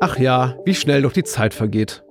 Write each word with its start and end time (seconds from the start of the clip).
Ach 0.00 0.16
ja, 0.16 0.56
wie 0.64 0.76
schnell 0.76 1.02
doch 1.02 1.12
die 1.12 1.24
Zeit 1.24 1.54
vergeht. 1.54 2.04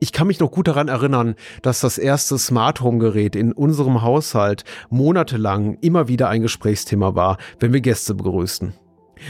Ich 0.00 0.12
kann 0.12 0.26
mich 0.26 0.40
noch 0.40 0.50
gut 0.50 0.66
daran 0.66 0.88
erinnern, 0.88 1.34
dass 1.60 1.80
das 1.80 1.98
erste 1.98 2.38
Smart 2.38 2.80
Home 2.80 2.98
Gerät 2.98 3.36
in 3.36 3.52
unserem 3.52 4.00
Haushalt 4.00 4.64
monatelang 4.88 5.76
immer 5.82 6.08
wieder 6.08 6.30
ein 6.30 6.40
Gesprächsthema 6.40 7.14
war, 7.14 7.36
wenn 7.60 7.74
wir 7.74 7.82
Gäste 7.82 8.14
begrüßten. 8.14 8.72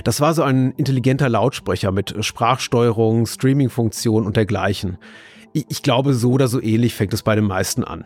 Das 0.05 0.21
war 0.21 0.33
so 0.33 0.45
ein 0.45 0.73
intelligenter 0.77 1.29
Lautsprecher 1.29 1.91
mit 1.91 2.15
Sprachsteuerung, 2.25 3.27
Streaming-Funktion 3.27 4.27
und 4.27 4.37
dergleichen. 4.37 4.99
Ich 5.53 5.83
glaube, 5.83 6.15
so 6.15 6.33
oder 6.33 6.47
so 6.47 6.63
ähnlich 6.63 6.95
fängt 6.95 7.15
es 7.15 7.23
bei 7.23 7.35
den 7.35 7.45
meisten 7.45 7.83
an. 7.83 8.05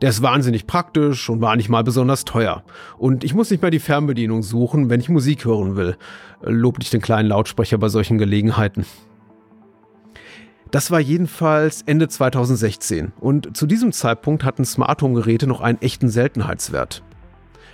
Der 0.00 0.08
ist 0.08 0.22
wahnsinnig 0.22 0.66
praktisch 0.66 1.28
und 1.28 1.42
war 1.42 1.54
nicht 1.56 1.68
mal 1.68 1.84
besonders 1.84 2.24
teuer. 2.24 2.64
Und 2.96 3.24
ich 3.24 3.34
muss 3.34 3.50
nicht 3.50 3.60
mehr 3.60 3.70
die 3.70 3.78
Fernbedienung 3.78 4.42
suchen, 4.42 4.88
wenn 4.88 5.00
ich 5.00 5.08
Musik 5.10 5.44
hören 5.44 5.76
will. 5.76 5.96
Lob 6.42 6.80
dich 6.80 6.90
den 6.90 7.02
kleinen 7.02 7.28
Lautsprecher 7.28 7.78
bei 7.78 7.88
solchen 7.88 8.18
Gelegenheiten. 8.18 8.86
Das 10.74 10.90
war 10.90 10.98
jedenfalls 10.98 11.82
Ende 11.82 12.08
2016 12.08 13.12
und 13.20 13.56
zu 13.56 13.64
diesem 13.64 13.92
Zeitpunkt 13.92 14.42
hatten 14.42 14.64
Smart 14.64 15.02
Home 15.02 15.14
Geräte 15.14 15.46
noch 15.46 15.60
einen 15.60 15.80
echten 15.80 16.08
Seltenheitswert. 16.08 17.04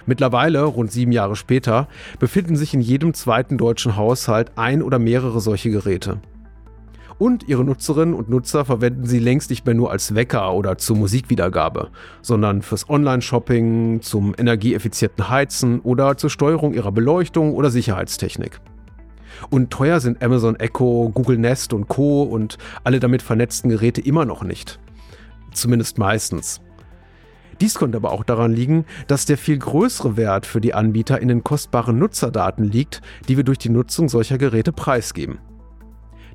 Mittlerweile, 0.04 0.64
rund 0.64 0.92
sieben 0.92 1.10
Jahre 1.10 1.34
später, 1.34 1.88
befinden 2.18 2.56
sich 2.56 2.74
in 2.74 2.82
jedem 2.82 3.14
zweiten 3.14 3.56
deutschen 3.56 3.96
Haushalt 3.96 4.52
ein 4.56 4.82
oder 4.82 4.98
mehrere 4.98 5.40
solche 5.40 5.70
Geräte. 5.70 6.20
Und 7.16 7.48
ihre 7.48 7.64
Nutzerinnen 7.64 8.12
und 8.12 8.28
Nutzer 8.28 8.66
verwenden 8.66 9.06
sie 9.06 9.18
längst 9.18 9.48
nicht 9.48 9.64
mehr 9.64 9.74
nur 9.74 9.90
als 9.90 10.14
Wecker 10.14 10.52
oder 10.52 10.76
zur 10.76 10.98
Musikwiedergabe, 10.98 11.88
sondern 12.20 12.60
fürs 12.60 12.90
Online-Shopping, 12.90 14.02
zum 14.02 14.34
energieeffizienten 14.36 15.30
Heizen 15.30 15.80
oder 15.80 16.18
zur 16.18 16.28
Steuerung 16.28 16.74
ihrer 16.74 16.92
Beleuchtung 16.92 17.54
oder 17.54 17.70
Sicherheitstechnik. 17.70 18.60
Und 19.48 19.70
teuer 19.70 20.00
sind 20.00 20.22
Amazon 20.22 20.56
Echo, 20.56 21.10
Google 21.14 21.38
Nest 21.38 21.72
und 21.72 21.88
Co. 21.88 22.22
und 22.22 22.58
alle 22.84 23.00
damit 23.00 23.22
vernetzten 23.22 23.70
Geräte 23.70 24.00
immer 24.00 24.24
noch 24.24 24.42
nicht. 24.42 24.78
Zumindest 25.52 25.98
meistens. 25.98 26.60
Dies 27.60 27.74
könnte 27.74 27.98
aber 27.98 28.12
auch 28.12 28.24
daran 28.24 28.52
liegen, 28.52 28.86
dass 29.06 29.26
der 29.26 29.36
viel 29.36 29.58
größere 29.58 30.16
Wert 30.16 30.46
für 30.46 30.60
die 30.60 30.72
Anbieter 30.72 31.20
in 31.20 31.28
den 31.28 31.44
kostbaren 31.44 31.98
Nutzerdaten 31.98 32.64
liegt, 32.64 33.02
die 33.28 33.36
wir 33.36 33.44
durch 33.44 33.58
die 33.58 33.68
Nutzung 33.68 34.08
solcher 34.08 34.38
Geräte 34.38 34.72
preisgeben. 34.72 35.38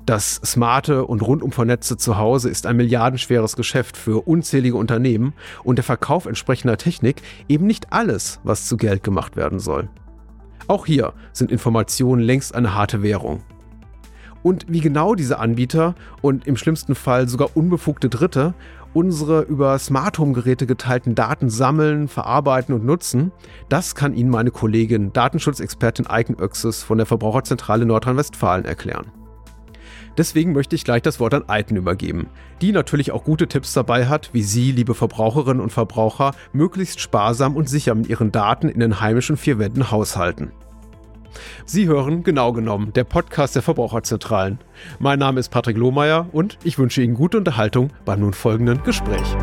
Das 0.06 0.36
smarte 0.36 1.04
und 1.04 1.20
rundum 1.20 1.50
vernetzte 1.50 1.96
Zuhause 1.96 2.48
ist 2.48 2.64
ein 2.66 2.76
milliardenschweres 2.76 3.56
Geschäft 3.56 3.96
für 3.96 4.28
unzählige 4.28 4.76
Unternehmen 4.76 5.34
und 5.64 5.76
der 5.76 5.84
Verkauf 5.84 6.26
entsprechender 6.26 6.76
Technik 6.76 7.22
eben 7.48 7.66
nicht 7.66 7.92
alles, 7.92 8.38
was 8.44 8.66
zu 8.68 8.76
Geld 8.76 9.02
gemacht 9.02 9.34
werden 9.34 9.58
soll. 9.58 9.88
Auch 10.68 10.86
hier 10.86 11.12
sind 11.32 11.52
Informationen 11.52 12.22
längst 12.22 12.54
eine 12.54 12.74
harte 12.74 13.02
Währung. 13.02 13.42
Und 14.42 14.66
wie 14.68 14.80
genau 14.80 15.14
diese 15.14 15.38
Anbieter 15.38 15.94
und 16.22 16.46
im 16.46 16.56
schlimmsten 16.56 16.94
Fall 16.94 17.28
sogar 17.28 17.56
unbefugte 17.56 18.08
Dritte 18.08 18.54
unsere 18.94 19.42
über 19.42 19.78
Smart 19.78 20.18
Home 20.18 20.32
Geräte 20.32 20.66
geteilten 20.66 21.14
Daten 21.14 21.50
sammeln, 21.50 22.08
verarbeiten 22.08 22.74
und 22.74 22.84
nutzen, 22.84 23.30
das 23.68 23.94
kann 23.94 24.14
Ihnen 24.14 24.30
meine 24.30 24.50
Kollegin 24.50 25.12
Datenschutzexpertin 25.12 26.06
Eiken 26.06 26.36
von 26.82 26.96
der 26.96 27.06
Verbraucherzentrale 27.06 27.84
Nordrhein-Westfalen 27.84 28.64
erklären. 28.64 29.12
Deswegen 30.16 30.52
möchte 30.52 30.76
ich 30.76 30.84
gleich 30.84 31.02
das 31.02 31.20
Wort 31.20 31.34
an 31.34 31.48
Eiten 31.48 31.76
übergeben, 31.76 32.28
die 32.62 32.72
natürlich 32.72 33.12
auch 33.12 33.24
gute 33.24 33.48
Tipps 33.48 33.72
dabei 33.72 34.06
hat, 34.06 34.30
wie 34.32 34.42
Sie, 34.42 34.72
liebe 34.72 34.94
Verbraucherinnen 34.94 35.60
und 35.60 35.72
Verbraucher, 35.72 36.32
möglichst 36.52 37.00
sparsam 37.00 37.56
und 37.56 37.68
sicher 37.68 37.94
mit 37.94 38.08
Ihren 38.08 38.32
Daten 38.32 38.68
in 38.68 38.80
den 38.80 39.00
heimischen 39.00 39.36
vier 39.36 39.58
Wänden 39.58 39.90
haushalten. 39.90 40.52
Sie 41.66 41.86
hören 41.86 42.22
genau 42.22 42.52
genommen 42.52 42.92
der 42.94 43.04
Podcast 43.04 43.54
der 43.54 43.62
Verbraucherzentralen. 43.62 44.58
Mein 44.98 45.18
Name 45.18 45.40
ist 45.40 45.50
Patrick 45.50 45.76
Lohmeier 45.76 46.28
und 46.32 46.58
ich 46.64 46.78
wünsche 46.78 47.02
Ihnen 47.02 47.14
gute 47.14 47.36
Unterhaltung 47.36 47.90
beim 48.04 48.20
nun 48.20 48.32
folgenden 48.32 48.82
Gespräch. 48.84 49.36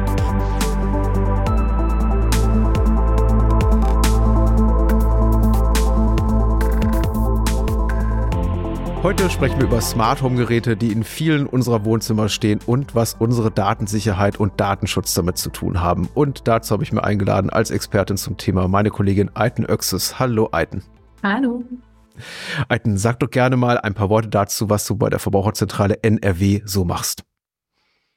Heute 9.03 9.29
sprechen 9.29 9.57
wir 9.57 9.65
über 9.65 9.81
Smart 9.81 10.21
Home 10.21 10.37
Geräte, 10.37 10.77
die 10.77 10.93
in 10.93 11.03
vielen 11.03 11.45
unserer 11.45 11.83
Wohnzimmer 11.83 12.29
stehen 12.29 12.61
und 12.65 12.95
was 12.95 13.15
unsere 13.15 13.51
Datensicherheit 13.51 14.39
und 14.39 14.61
Datenschutz 14.61 15.13
damit 15.13 15.37
zu 15.37 15.49
tun 15.49 15.81
haben. 15.81 16.07
Und 16.13 16.47
dazu 16.47 16.71
habe 16.71 16.83
ich 16.83 16.93
mir 16.93 17.03
eingeladen 17.03 17.49
als 17.49 17.69
Expertin 17.69 18.15
zum 18.15 18.37
Thema 18.37 18.69
meine 18.69 18.91
Kollegin 18.91 19.29
Eiten 19.35 19.65
Oexes. 19.65 20.19
Hallo 20.19 20.47
Eiten. 20.53 20.83
Hallo. 21.21 21.65
Eiten, 22.69 22.97
sag 22.97 23.19
doch 23.19 23.29
gerne 23.29 23.57
mal 23.57 23.77
ein 23.77 23.93
paar 23.93 24.09
Worte 24.09 24.29
dazu, 24.29 24.69
was 24.69 24.87
du 24.87 24.95
bei 24.95 25.09
der 25.09 25.19
Verbraucherzentrale 25.19 26.01
NRW 26.01 26.61
so 26.63 26.85
machst. 26.85 27.25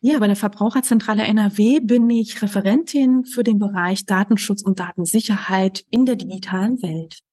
Ja, 0.03 0.21
bei 0.21 0.29
der 0.29 0.37
Verbraucherzentrale 0.37 1.25
NRW 1.25 1.81
bin 1.81 2.09
ich 2.11 2.41
Referentin 2.43 3.25
für 3.25 3.43
den 3.43 3.59
Bereich 3.59 4.07
Datenschutz 4.07 4.63
und 4.63 4.79
Datensicherheit 4.79 5.85
in 5.91 6.07
der 6.07 6.15
digitalen 6.15 6.81
Welt. 6.81 7.26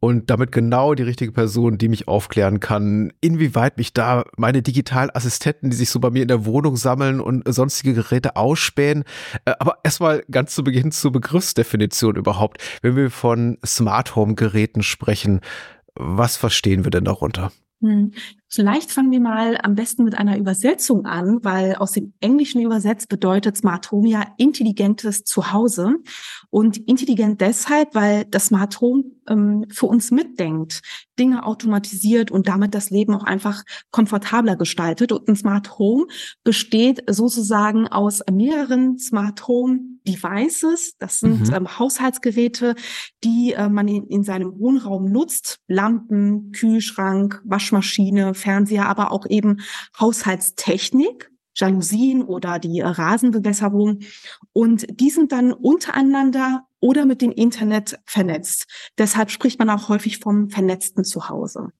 Und 0.00 0.30
damit 0.30 0.52
genau 0.52 0.94
die 0.94 1.02
richtige 1.02 1.32
Person, 1.32 1.78
die 1.78 1.88
mich 1.88 2.08
aufklären 2.08 2.60
kann, 2.60 3.12
inwieweit 3.20 3.78
mich 3.78 3.92
da 3.92 4.24
meine 4.36 4.62
Digitalassistenten, 4.62 5.70
die 5.70 5.76
sich 5.76 5.90
so 5.90 6.00
bei 6.00 6.10
mir 6.10 6.22
in 6.22 6.28
der 6.28 6.44
Wohnung 6.44 6.76
sammeln 6.76 7.20
und 7.20 7.42
sonstige 7.52 7.94
Geräte 7.94 8.36
ausspähen. 8.36 9.04
Äh, 9.44 9.54
aber 9.58 9.78
erstmal 9.82 10.22
ganz 10.30 10.54
zu 10.54 10.62
Beginn 10.62 10.92
zur 10.92 11.12
Begriffsdefinition 11.12 12.16
überhaupt. 12.16 12.62
Wenn 12.82 12.96
wir 12.96 13.10
von 13.10 13.58
Smart 13.64 14.14
Home 14.16 14.34
Geräten 14.34 14.82
sprechen, 14.82 15.40
was 15.94 16.36
verstehen 16.36 16.84
wir 16.84 16.90
denn 16.90 17.04
darunter? 17.04 17.50
Hm. 17.82 18.12
Vielleicht 18.48 18.90
fangen 18.90 19.10
wir 19.10 19.20
mal 19.20 19.58
am 19.62 19.74
besten 19.74 20.04
mit 20.04 20.16
einer 20.16 20.38
Übersetzung 20.38 21.04
an, 21.04 21.40
weil 21.42 21.74
aus 21.74 21.92
dem 21.92 22.14
Englischen 22.20 22.62
übersetzt 22.62 23.08
bedeutet 23.08 23.56
Smart 23.56 23.90
Home 23.92 24.08
ja 24.08 24.24
intelligentes 24.38 25.24
Zuhause. 25.24 25.96
Und 26.50 26.76
intelligent 26.88 27.40
deshalb, 27.40 27.94
weil 27.94 28.24
das 28.24 28.46
Smart 28.46 28.80
Home 28.80 29.04
ähm, 29.28 29.66
für 29.70 29.86
uns 29.86 30.10
mitdenkt, 30.10 30.82
Dinge 31.18 31.44
automatisiert 31.44 32.30
und 32.30 32.48
damit 32.48 32.74
das 32.74 32.90
Leben 32.90 33.14
auch 33.14 33.24
einfach 33.24 33.64
komfortabler 33.90 34.56
gestaltet. 34.56 35.12
Und 35.12 35.28
ein 35.28 35.36
Smart 35.36 35.78
Home 35.78 36.06
besteht 36.44 37.02
sozusagen 37.08 37.88
aus 37.88 38.22
mehreren 38.30 38.98
Smart 38.98 39.46
Home 39.48 39.80
Devices. 40.06 40.94
Das 40.98 41.20
sind 41.20 41.48
mhm. 41.48 41.54
ähm, 41.54 41.78
Haushaltsgeräte, 41.78 42.74
die 43.24 43.52
äh, 43.52 43.68
man 43.68 43.88
in, 43.88 44.06
in 44.06 44.22
seinem 44.22 44.58
Wohnraum 44.58 45.10
nutzt. 45.10 45.58
Lampen, 45.68 46.52
Kühlschrank, 46.52 47.42
Waschmaschine, 47.44 48.34
Fernseher, 48.34 48.88
aber 48.88 49.12
auch 49.12 49.26
eben 49.28 49.60
Haushaltstechnik. 49.98 51.30
Jalousien 51.56 52.22
oder 52.22 52.58
die 52.58 52.80
Rasenbewässerung. 52.80 54.00
Und 54.52 54.86
die 55.00 55.10
sind 55.10 55.32
dann 55.32 55.52
untereinander 55.52 56.66
oder 56.80 57.06
mit 57.06 57.22
dem 57.22 57.32
Internet 57.32 57.98
vernetzt. 58.04 58.66
Deshalb 58.98 59.30
spricht 59.30 59.58
man 59.58 59.70
auch 59.70 59.88
häufig 59.88 60.18
vom 60.18 60.50
vernetzten 60.50 61.04
Zuhause. 61.04 61.70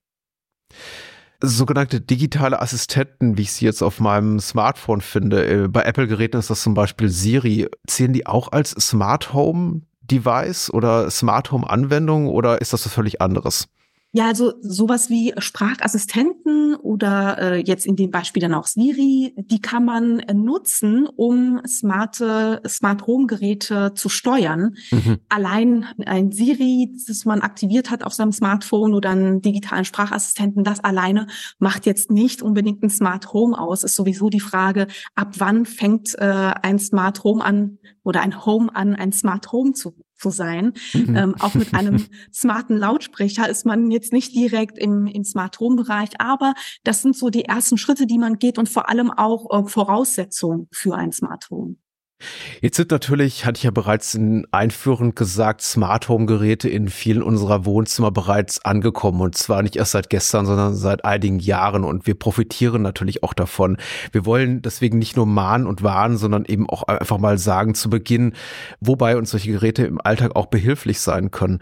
Sogenannte 1.39 2.01
digitale 2.01 2.61
Assistenten, 2.61 3.37
wie 3.37 3.43
ich 3.43 3.51
sie 3.51 3.65
jetzt 3.65 3.83
auf 3.83 3.99
meinem 3.99 4.39
Smartphone 4.39 5.01
finde, 5.01 5.65
äh, 5.65 5.67
bei 5.67 5.83
Apple-Geräten 5.83 6.39
ist 6.39 6.49
das 6.49 6.63
zum 6.63 6.73
Beispiel 6.73 7.09
Siri. 7.09 7.67
Zählen 7.85 8.11
die 8.11 8.25
auch 8.25 8.51
als 8.51 8.71
Smart 8.71 9.33
Home 9.33 9.81
Device 10.01 10.71
oder 10.71 11.11
Smart 11.11 11.51
Home 11.51 11.69
Anwendung 11.69 12.27
oder 12.27 12.59
ist 12.59 12.73
das 12.73 12.85
was 12.85 12.93
völlig 12.93 13.21
anderes? 13.21 13.67
Ja, 14.17 14.25
also 14.25 14.53
sowas 14.61 15.11
wie 15.11 15.31
Sprachassistenten 15.37 16.73
oder 16.73 17.37
äh, 17.37 17.57
jetzt 17.61 17.85
in 17.85 17.95
dem 17.95 18.09
Beispiel 18.09 18.41
dann 18.41 18.55
auch 18.55 18.65
Siri, 18.65 19.35
die 19.37 19.61
kann 19.61 19.85
man 19.85 20.21
äh, 20.21 20.33
nutzen, 20.33 21.07
um 21.15 21.61
smarte 21.67 22.59
Smart 22.67 23.05
Home 23.05 23.27
Geräte 23.27 23.93
zu 23.93 24.09
steuern. 24.09 24.75
Mhm. 24.89 25.19
Allein 25.29 25.85
ein 26.07 26.31
Siri, 26.31 26.95
das 27.07 27.25
man 27.25 27.41
aktiviert 27.41 27.91
hat 27.91 28.03
auf 28.03 28.13
seinem 28.15 28.31
Smartphone 28.31 28.95
oder 28.95 29.11
einen 29.11 29.43
digitalen 29.43 29.85
Sprachassistenten, 29.85 30.63
das 30.63 30.79
alleine 30.79 31.27
macht 31.59 31.85
jetzt 31.85 32.09
nicht 32.09 32.41
unbedingt 32.41 32.81
ein 32.81 32.89
Smart 32.89 33.33
Home 33.33 33.55
aus. 33.55 33.83
Ist 33.83 33.93
sowieso 33.93 34.31
die 34.31 34.39
Frage, 34.39 34.87
ab 35.13 35.35
wann 35.37 35.67
fängt 35.67 36.15
äh, 36.17 36.53
ein 36.63 36.79
Smart 36.79 37.23
Home 37.23 37.45
an 37.45 37.77
oder 38.03 38.21
ein 38.21 38.47
Home 38.47 38.75
an, 38.75 38.95
ein 38.95 39.11
Smart 39.11 39.51
Home 39.51 39.73
zu 39.73 39.93
zu 40.17 40.29
sein. 40.29 40.73
Mhm. 40.93 41.15
Ähm, 41.15 41.35
auch 41.39 41.53
mit 41.53 41.73
einem 41.73 42.05
smarten 42.33 42.77
Lautsprecher 42.77 43.49
ist 43.49 43.65
man 43.65 43.91
jetzt 43.91 44.13
nicht 44.13 44.35
direkt 44.35 44.77
im, 44.77 45.07
im 45.07 45.23
Smart 45.23 45.59
Home 45.59 45.75
Bereich, 45.75 46.09
aber 46.19 46.53
das 46.83 47.01
sind 47.01 47.15
so 47.15 47.29
die 47.29 47.45
ersten 47.45 47.77
Schritte, 47.77 48.07
die 48.07 48.17
man 48.17 48.39
geht 48.39 48.57
und 48.57 48.69
vor 48.69 48.89
allem 48.89 49.11
auch 49.11 49.65
äh, 49.65 49.67
Voraussetzungen 49.67 50.67
für 50.71 50.95
ein 50.95 51.11
Smart 51.11 51.49
Home. 51.49 51.75
Jetzt 52.61 52.77
sind 52.77 52.91
natürlich, 52.91 53.45
hatte 53.45 53.57
ich 53.57 53.63
ja 53.63 53.71
bereits 53.71 54.15
in 54.15 54.47
einführend 54.51 55.15
gesagt, 55.15 55.61
Smart 55.61 56.09
Home 56.09 56.25
Geräte 56.25 56.67
in 56.67 56.89
vielen 56.89 57.21
unserer 57.21 57.65
Wohnzimmer 57.65 58.11
bereits 58.11 58.63
angekommen 58.65 59.21
und 59.21 59.37
zwar 59.37 59.61
nicht 59.61 59.75
erst 59.75 59.91
seit 59.91 60.09
gestern, 60.09 60.45
sondern 60.45 60.73
seit 60.73 61.05
einigen 61.05 61.39
Jahren 61.39 61.83
und 61.83 62.07
wir 62.07 62.15
profitieren 62.15 62.81
natürlich 62.81 63.23
auch 63.23 63.33
davon. 63.33 63.77
Wir 64.11 64.25
wollen 64.25 64.61
deswegen 64.61 64.97
nicht 64.97 65.15
nur 65.15 65.27
mahnen 65.27 65.67
und 65.67 65.83
warnen, 65.83 66.17
sondern 66.17 66.45
eben 66.45 66.67
auch 66.67 66.83
einfach 66.83 67.19
mal 67.19 67.37
sagen 67.37 67.75
zu 67.75 67.89
Beginn, 67.89 68.33
wobei 68.79 69.17
uns 69.17 69.31
solche 69.31 69.51
Geräte 69.51 69.85
im 69.85 70.01
Alltag 70.01 70.35
auch 70.35 70.47
behilflich 70.47 70.99
sein 70.99 71.29
können. 71.29 71.59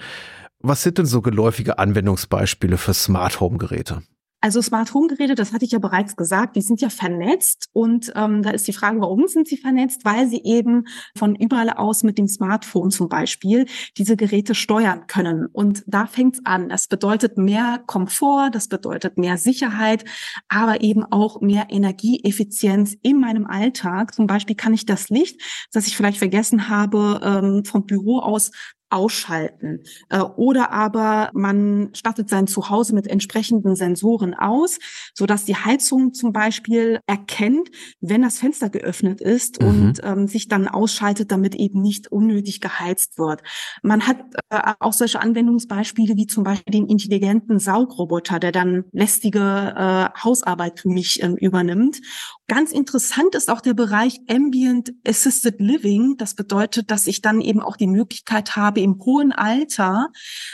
Was 0.59 0.81
sind 0.81 0.97
denn 0.97 1.05
so 1.05 1.21
geläufige 1.21 1.77
Anwendungsbeispiele 1.77 2.77
für 2.77 2.93
Smart 2.93 3.39
Home 3.41 3.57
Geräte? 3.57 4.01
Also 4.45 4.61
Smart 4.61 4.93
Home 4.93 5.07
Geräte, 5.07 5.33
das 5.33 5.53
hatte 5.53 5.65
ich 5.65 5.71
ja 5.71 5.79
bereits 5.79 6.15
gesagt, 6.15 6.55
die 6.55 6.61
sind 6.61 6.79
ja 6.79 6.89
vernetzt 6.91 7.67
und 7.73 8.13
ähm, 8.15 8.43
da 8.43 8.51
ist 8.51 8.67
die 8.67 8.73
Frage, 8.73 9.01
warum 9.01 9.27
sind 9.27 9.47
sie 9.47 9.57
vernetzt? 9.57 10.05
Weil 10.05 10.27
sie 10.27 10.43
eben 10.43 10.85
von 11.17 11.33
überall 11.33 11.71
aus 11.71 12.03
mit 12.03 12.19
dem 12.19 12.27
Smartphone 12.27 12.91
zum 12.91 13.09
Beispiel 13.09 13.65
diese 13.97 14.15
Geräte 14.15 14.53
steuern 14.53 15.07
können. 15.07 15.47
Und 15.47 15.83
da 15.87 16.05
fängt's 16.05 16.41
an. 16.43 16.69
Das 16.69 16.87
bedeutet 16.87 17.39
mehr 17.39 17.81
Komfort, 17.87 18.51
das 18.51 18.67
bedeutet 18.67 19.17
mehr 19.17 19.39
Sicherheit, 19.39 20.05
aber 20.47 20.81
eben 20.81 21.03
auch 21.05 21.41
mehr 21.41 21.65
Energieeffizienz 21.69 22.95
in 23.01 23.19
meinem 23.19 23.47
Alltag. 23.47 24.13
Zum 24.13 24.27
Beispiel 24.27 24.55
kann 24.55 24.75
ich 24.75 24.85
das 24.85 25.09
Licht, 25.09 25.41
das 25.73 25.87
ich 25.87 25.97
vielleicht 25.97 26.19
vergessen 26.19 26.69
habe, 26.69 27.19
ähm, 27.23 27.65
vom 27.65 27.87
Büro 27.87 28.19
aus 28.19 28.51
ausschalten. 28.95 29.83
Äh, 30.09 30.21
oder 30.21 30.71
aber 30.71 31.29
man 31.33 31.89
stattet 31.93 32.29
sein 32.29 32.47
Zuhause 32.47 32.95
mit 32.95 33.07
entsprechenden 33.07 33.75
Sensoren 33.75 34.33
aus, 34.33 34.79
so 35.13 35.25
dass 35.25 35.43
die 35.43 35.55
Heizung 35.55 36.13
zum 36.13 36.31
Beispiel 36.31 36.99
erkennt, 37.05 37.69
wenn 37.99 38.21
das 38.21 38.39
Fenster 38.39 38.69
geöffnet 38.69 39.19
ist 39.19 39.61
mhm. 39.61 39.67
und 39.67 40.01
ähm, 40.03 40.27
sich 40.27 40.47
dann 40.47 40.69
ausschaltet, 40.69 41.31
damit 41.31 41.55
eben 41.55 41.81
nicht 41.81 42.09
unnötig 42.09 42.61
geheizt 42.61 43.17
wird. 43.17 43.41
Man 43.83 44.07
hat 44.07 44.17
äh, 44.49 44.73
auch 44.79 44.93
solche 44.93 45.19
Anwendungsbeispiele 45.19 46.15
wie 46.15 46.27
zum 46.27 46.45
Beispiel 46.45 46.71
den 46.71 46.87
intelligenten 46.87 47.59
Saugroboter, 47.59 48.39
der 48.39 48.53
dann 48.53 48.85
lästige 48.93 49.73
äh, 49.75 50.23
Hausarbeit 50.23 50.79
für 50.79 50.89
mich 50.89 51.21
ähm, 51.21 51.35
übernimmt. 51.35 51.99
Ganz 52.47 52.71
interessant 52.71 53.35
ist 53.35 53.49
auch 53.49 53.59
der 53.59 53.73
Bereich 53.73 54.21
Ambient 54.29 54.93
Assisted 55.05 55.59
Living. 55.59 56.15
Das 56.17 56.35
bedeutet, 56.35 56.91
dass 56.91 57.07
ich 57.07 57.21
dann 57.21 57.41
eben 57.41 57.59
auch 57.59 57.75
die 57.75 57.87
Möglichkeit 57.87 58.55
habe, 58.55 58.84
im 58.85 58.99
hohen 59.03 59.31
Alter 59.31 60.11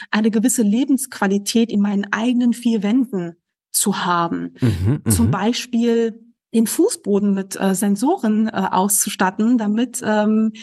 eine 0.10 0.31
gewisse 0.31 0.63
Lebensqualität 0.63 1.69
in 1.69 1.81
meinen 1.81 2.12
eigenen 2.12 2.54
vier 2.54 2.81
Wänden 2.81 3.36
zu 3.72 4.06
haben. 4.06 4.56
Mhm, 4.60 5.04
Zum 5.10 5.28
mhm. 5.28 5.31
Beispiel 5.31 6.19
den 6.54 6.68
Fußboden 6.68 7.33
mit 7.33 7.60
äh, 7.60 7.75
Sensoren 7.75 8.48
äh, 8.48 8.51
auszustatten, 8.51 9.57
damit 9.57 10.01
ähm, 10.04 10.54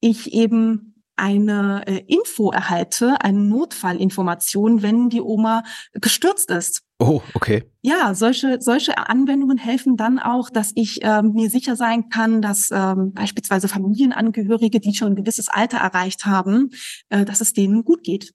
ich 0.00 0.32
eben 0.32 0.94
eine 1.16 1.86
äh, 1.86 2.04
Info 2.06 2.50
erhalte, 2.50 3.20
eine 3.20 3.38
Notfallinformation, 3.38 4.82
wenn 4.82 5.08
die 5.08 5.20
Oma 5.20 5.62
gestürzt 5.92 6.50
ist. 6.50 6.82
Oh, 6.98 7.20
okay. 7.34 7.64
Ja, 7.82 8.14
solche, 8.14 8.58
solche 8.60 8.96
Anwendungen 8.96 9.58
helfen 9.58 9.96
dann 9.96 10.18
auch, 10.18 10.48
dass 10.48 10.72
ich 10.74 11.00
ähm, 11.02 11.32
mir 11.34 11.50
sicher 11.50 11.76
sein 11.76 12.08
kann, 12.08 12.40
dass 12.40 12.70
ähm, 12.72 13.12
beispielsweise 13.12 13.68
Familienangehörige, 13.68 14.80
die 14.80 14.94
schon 14.94 15.12
ein 15.12 15.16
gewisses 15.16 15.48
Alter 15.48 15.78
erreicht 15.78 16.24
haben, 16.24 16.70
äh, 17.10 17.26
dass 17.26 17.42
es 17.42 17.52
denen 17.52 17.84
gut 17.84 18.02
geht. 18.02 18.32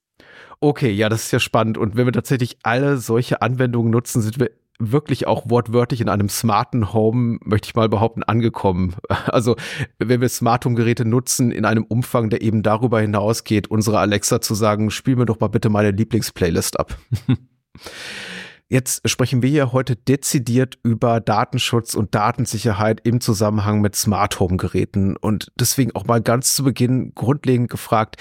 Okay, 0.60 0.92
ja, 0.92 1.10
das 1.10 1.26
ist 1.26 1.32
ja 1.32 1.40
spannend. 1.40 1.80
Und 1.80 1.96
wenn 1.96 2.06
wir 2.06 2.14
tatsächlich 2.14 2.60
alle 2.62 2.98
solche 2.98 3.42
Anwendungen 3.42 3.92
nutzen, 3.92 4.22
sind 4.22 4.40
wir 4.40 4.52
wirklich 4.78 5.26
auch 5.26 5.50
wortwörtlich 5.50 6.02
in 6.02 6.10
einem 6.10 6.30
smarten 6.30 6.94
Home, 6.94 7.40
möchte 7.44 7.68
ich 7.68 7.76
mal 7.76 7.90
behaupten, 7.90 8.24
angekommen. 8.24 8.96
Also 9.28 9.56
wenn 9.98 10.22
wir 10.22 10.30
Smart 10.30 10.66
Home 10.66 10.76
Geräte 10.76 11.06
nutzen 11.06 11.52
in 11.52 11.66
einem 11.66 11.84
Umfang, 11.84 12.30
der 12.30 12.42
eben 12.42 12.64
darüber 12.64 13.00
hinausgeht, 13.00 13.70
unsere 13.70 14.00
Alexa 14.00 14.42
zu 14.42 14.56
sagen, 14.56 14.92
spiel 14.92 15.16
mir 15.16 15.26
doch 15.26 15.40
mal 15.40 15.48
bitte 15.48 15.70
meine 15.70 15.92
Lieblingsplaylist 15.92 16.80
ab. 16.80 16.98
Jetzt 18.72 19.02
sprechen 19.10 19.42
wir 19.42 19.50
hier 19.50 19.74
heute 19.74 19.98
dezidiert 19.98 20.80
über 20.82 21.20
Datenschutz 21.20 21.94
und 21.94 22.16
Datensicherheit 22.16 23.02
im 23.04 23.20
Zusammenhang 23.20 23.82
mit 23.82 23.98
Smart 23.98 24.40
Home 24.40 24.56
Geräten 24.56 25.18
und 25.18 25.52
deswegen 25.60 25.94
auch 25.94 26.06
mal 26.06 26.22
ganz 26.22 26.56
zu 26.56 26.64
Beginn 26.64 27.12
grundlegend 27.14 27.70
gefragt, 27.70 28.16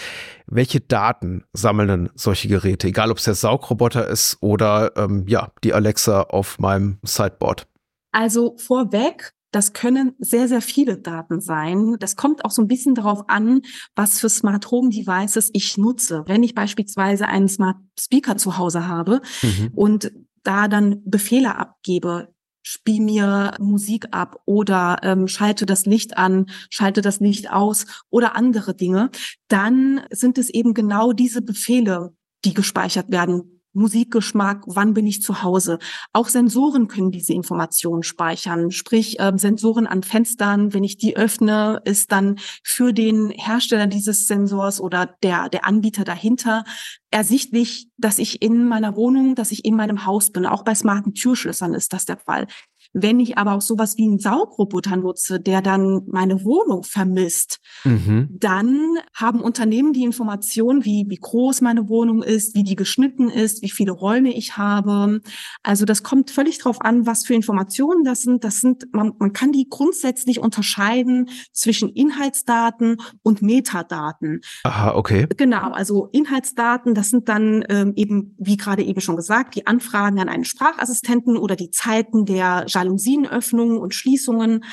welche 0.48 0.80
Daten 0.80 1.44
sammeln 1.52 1.86
denn 1.86 2.10
solche 2.16 2.48
Geräte, 2.48 2.88
egal 2.88 3.12
ob 3.12 3.18
es 3.18 3.24
der 3.26 3.36
Saugroboter 3.36 4.08
ist 4.08 4.38
oder 4.40 4.90
ähm, 4.96 5.24
ja, 5.28 5.52
die 5.62 5.72
Alexa 5.72 6.22
auf 6.22 6.58
meinem 6.58 6.98
Sideboard? 7.04 7.68
Also 8.10 8.56
vorweg, 8.58 9.32
das 9.52 9.72
können 9.72 10.16
sehr, 10.18 10.48
sehr 10.48 10.62
viele 10.62 10.98
Daten 10.98 11.40
sein. 11.40 11.94
Das 12.00 12.16
kommt 12.16 12.44
auch 12.44 12.50
so 12.50 12.62
ein 12.62 12.68
bisschen 12.68 12.96
darauf 12.96 13.22
an, 13.28 13.62
was 13.94 14.18
für 14.18 14.28
Smart 14.28 14.68
Home 14.72 14.90
Devices 14.90 15.50
ich 15.52 15.78
nutze. 15.78 16.24
Wenn 16.26 16.42
ich 16.42 16.56
beispielsweise 16.56 17.28
einen 17.28 17.48
Smart 17.48 17.76
Speaker 17.98 18.36
zu 18.36 18.58
Hause 18.58 18.88
habe 18.88 19.20
mhm. 19.42 19.70
und 19.74 20.12
da 20.42 20.68
dann 20.68 21.02
Befehle 21.04 21.56
abgebe, 21.56 22.34
spiel 22.62 23.00
mir 23.00 23.54
Musik 23.58 24.08
ab 24.10 24.40
oder 24.44 24.98
ähm, 25.02 25.28
schalte 25.28 25.66
das 25.66 25.86
Licht 25.86 26.16
an, 26.18 26.46
schalte 26.70 27.00
das 27.00 27.20
Licht 27.20 27.50
aus 27.50 27.86
oder 28.10 28.36
andere 28.36 28.74
Dinge, 28.74 29.10
dann 29.48 30.02
sind 30.10 30.38
es 30.38 30.50
eben 30.50 30.74
genau 30.74 31.12
diese 31.12 31.42
Befehle, 31.42 32.14
die 32.44 32.54
gespeichert 32.54 33.10
werden 33.10 33.59
Musikgeschmack, 33.72 34.62
wann 34.66 34.94
bin 34.94 35.06
ich 35.06 35.22
zu 35.22 35.42
Hause. 35.42 35.78
Auch 36.12 36.28
Sensoren 36.28 36.88
können 36.88 37.10
diese 37.10 37.32
Informationen 37.32 38.02
speichern, 38.02 38.70
sprich 38.70 39.20
äh, 39.20 39.32
Sensoren 39.36 39.86
an 39.86 40.02
Fenstern. 40.02 40.74
Wenn 40.74 40.84
ich 40.84 40.98
die 40.98 41.16
öffne, 41.16 41.80
ist 41.84 42.12
dann 42.12 42.38
für 42.64 42.92
den 42.92 43.30
Hersteller 43.30 43.86
dieses 43.86 44.26
Sensors 44.26 44.80
oder 44.80 45.14
der, 45.22 45.48
der 45.48 45.66
Anbieter 45.66 46.04
dahinter 46.04 46.64
ersichtlich, 47.10 47.88
dass 47.96 48.18
ich 48.18 48.42
in 48.42 48.68
meiner 48.68 48.96
Wohnung, 48.96 49.34
dass 49.34 49.52
ich 49.52 49.64
in 49.64 49.74
meinem 49.74 50.06
Haus 50.06 50.30
bin. 50.30 50.46
Auch 50.46 50.64
bei 50.64 50.74
smarten 50.74 51.14
Türschlössern 51.14 51.74
ist 51.74 51.92
das 51.92 52.04
der 52.04 52.18
Fall. 52.18 52.46
Wenn 52.92 53.20
ich 53.20 53.38
aber 53.38 53.54
auch 53.54 53.60
sowas 53.60 53.96
wie 53.96 54.04
einen 54.04 54.18
Saugroboter 54.18 54.96
nutze, 54.96 55.38
der 55.38 55.62
dann 55.62 56.02
meine 56.06 56.44
Wohnung 56.44 56.82
vermisst, 56.82 57.60
mhm. 57.84 58.28
dann 58.32 58.96
haben 59.14 59.40
Unternehmen 59.40 59.92
die 59.92 60.02
Information, 60.02 60.84
wie, 60.84 61.06
wie 61.08 61.16
groß 61.16 61.60
meine 61.60 61.88
Wohnung 61.88 62.22
ist, 62.22 62.54
wie 62.56 62.64
die 62.64 62.76
geschnitten 62.76 63.28
ist, 63.28 63.62
wie 63.62 63.70
viele 63.70 63.92
Räume 63.92 64.34
ich 64.34 64.56
habe. 64.56 65.20
Also 65.62 65.84
das 65.84 66.02
kommt 66.02 66.30
völlig 66.30 66.58
drauf 66.58 66.80
an, 66.80 67.06
was 67.06 67.24
für 67.24 67.34
Informationen 67.34 68.04
das 68.04 68.22
sind. 68.22 68.42
Das 68.42 68.60
sind, 68.60 68.86
man, 68.92 69.12
man 69.18 69.32
kann 69.32 69.52
die 69.52 69.68
grundsätzlich 69.68 70.40
unterscheiden 70.40 71.28
zwischen 71.52 71.90
Inhaltsdaten 71.90 72.96
und 73.22 73.40
Metadaten. 73.42 74.40
Aha, 74.64 74.94
okay. 74.94 75.28
Genau, 75.36 75.70
also 75.70 76.08
Inhaltsdaten, 76.12 76.94
das 76.94 77.10
sind 77.10 77.28
dann 77.28 77.64
ähm, 77.68 77.92
eben, 77.94 78.34
wie 78.38 78.56
gerade 78.56 78.82
eben 78.82 79.00
schon 79.00 79.16
gesagt, 79.16 79.54
die 79.54 79.66
Anfragen 79.66 80.18
an 80.18 80.28
einen 80.28 80.44
Sprachassistenten 80.44 81.36
oder 81.36 81.54
die 81.54 81.70
Zeiten 81.70 82.24
der 82.24 82.64
Jalousienöffnungen 82.80 83.78
und 83.78 83.94
Schließungen, 83.94 84.64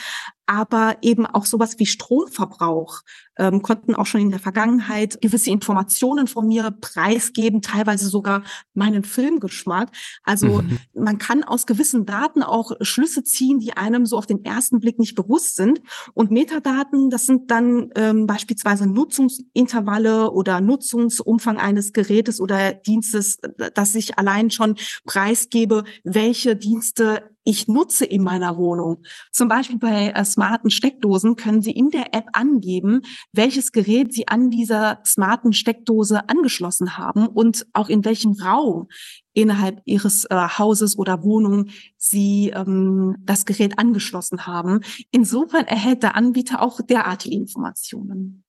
aber 0.48 0.98
eben 1.02 1.26
auch 1.26 1.46
sowas 1.46 1.78
wie 1.78 1.86
Stromverbrauch 1.86 3.02
ähm, 3.38 3.62
konnten 3.62 3.96
auch 3.96 4.06
schon 4.06 4.22
in 4.22 4.32
der 4.32 4.40
Vergangenheit 4.40 5.22
gewisse 5.22 5.52
Informationen 5.52 6.28
von 6.28 6.48
mir 6.48 6.72
preisgeben, 6.72 7.62
teilweise 7.62 8.08
sogar 8.08 8.44
meinen 8.74 9.04
Filmgeschmack. 9.04 9.90
Also 10.24 10.62
mhm. 10.62 10.80
man 10.94 11.18
kann 11.18 11.44
aus 11.44 11.66
gewissen 11.66 12.06
Daten 12.06 12.44
auch 12.44 12.72
Schlüsse 12.82 13.24
ziehen, 13.24 13.60
die 13.60 13.74
einem 13.74 14.06
so 14.06 14.18
auf 14.18 14.26
den 14.26 14.44
ersten 14.44 14.80
Blick 14.80 15.00
nicht 15.00 15.16
bewusst 15.16 15.56
sind. 15.56 15.82
Und 16.14 16.32
Metadaten, 16.32 17.10
das 17.10 17.26
sind 17.26 17.52
dann 17.52 17.92
ähm, 17.96 18.28
beispielsweise 18.28 18.88
Nutzungsintervalle 18.88 20.32
oder 20.32 20.62
Nutzungsumfang 20.62 21.58
eines 21.58 21.94
Gerätes 21.94 22.40
oder 22.40 22.74
Dienstes, 22.74 23.40
dass 23.74 23.96
ich 23.96 24.18
allein 24.18 24.50
schon 24.52 24.76
preisgebe, 25.06 25.84
welche 26.04 26.56
Dienste 26.56 27.24
ich 27.48 27.70
nutze 27.70 28.04
in 28.04 28.24
meiner 28.24 28.58
Wohnung. 28.58 29.04
Zum 29.32 29.48
Beispiel 29.48 29.80
bei 29.80 30.10
äh, 30.10 30.26
smarten 30.38 30.70
Steckdosen 30.70 31.36
können 31.36 31.64
Sie 31.64 31.72
in 31.72 31.90
der 31.90 32.14
App 32.14 32.28
angeben, 32.34 33.02
welches 33.34 33.72
Gerät 33.72 34.14
Sie 34.14 34.28
an 34.28 34.52
dieser 34.52 35.00
smarten 35.04 35.52
Steckdose 35.52 36.30
angeschlossen 36.30 36.96
haben 36.96 37.26
und 37.26 37.66
auch 37.74 37.90
in 37.90 38.06
welchem 38.06 38.34
Raum 38.34 38.88
innerhalb 39.34 39.82
Ihres 39.86 40.26
äh, 40.26 40.36
Hauses 40.36 40.96
oder 40.96 41.24
Wohnung 41.24 41.70
Sie 41.98 42.52
ähm, 42.54 43.16
das 43.22 43.46
Gerät 43.46 43.80
angeschlossen 43.80 44.46
haben. 44.46 44.82
Insofern 45.10 45.66
erhält 45.66 46.04
der 46.04 46.16
Anbieter 46.16 46.62
auch 46.62 46.82
derartige 46.82 47.36
Informationen. 47.36 48.44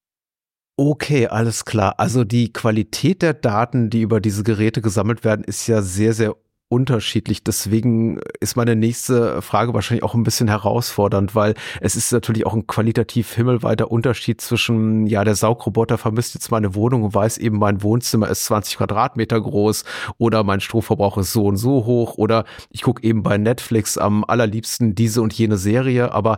Okay, 0.77 1.27
alles 1.27 1.65
klar. 1.65 1.99
Also 1.99 2.23
die 2.23 2.53
Qualität 2.53 3.23
der 3.23 3.33
Daten, 3.33 3.89
die 3.89 4.03
über 4.03 4.21
diese 4.21 4.45
Geräte 4.45 4.83
gesammelt 4.83 5.25
werden, 5.25 5.43
ist 5.43 5.67
ja 5.67 5.81
sehr, 5.81 6.13
sehr 6.13 6.37
unterschiedlich. 6.71 7.43
Deswegen 7.43 8.21
ist 8.41 8.57
meine 8.57 8.77
nächste 8.77 9.41
Frage 9.41 9.73
wahrscheinlich 9.73 10.03
auch 10.03 10.15
ein 10.15 10.23
bisschen 10.23 10.49
herausfordernd, 10.49 11.35
weil 11.35 11.55
es 11.81 11.97
ist 11.97 12.13
natürlich 12.13 12.45
auch 12.45 12.53
ein 12.53 12.67
qualitativ 12.67 13.33
himmelweiter 13.33 13.91
Unterschied 13.91 14.41
zwischen, 14.43 15.07
ja, 15.07 15.25
der 15.25 15.35
Saugroboter 15.35 15.97
vermisst 15.97 16.35
jetzt 16.35 16.51
meine 16.51 16.75
Wohnung 16.75 17.05
und 17.05 17.15
weiß 17.15 17.39
eben, 17.39 17.59
mein 17.59 17.83
Wohnzimmer 17.83 18.29
ist 18.29 18.45
20 18.45 18.77
Quadratmeter 18.77 19.41
groß 19.41 19.85
oder 20.19 20.45
mein 20.45 20.61
Stromverbrauch 20.61 21.17
ist 21.17 21.33
so 21.33 21.47
und 21.47 21.57
so 21.57 21.87
hoch 21.87 22.19
oder 22.19 22.45
ich 22.71 22.83
gucke 22.83 23.03
eben 23.03 23.23
bei 23.23 23.39
Netflix 23.39 23.97
am 23.97 24.25
allerliebsten 24.25 24.95
diese 24.95 25.23
und 25.23 25.33
jene 25.33 25.57
Serie. 25.57 26.13
Aber 26.13 26.37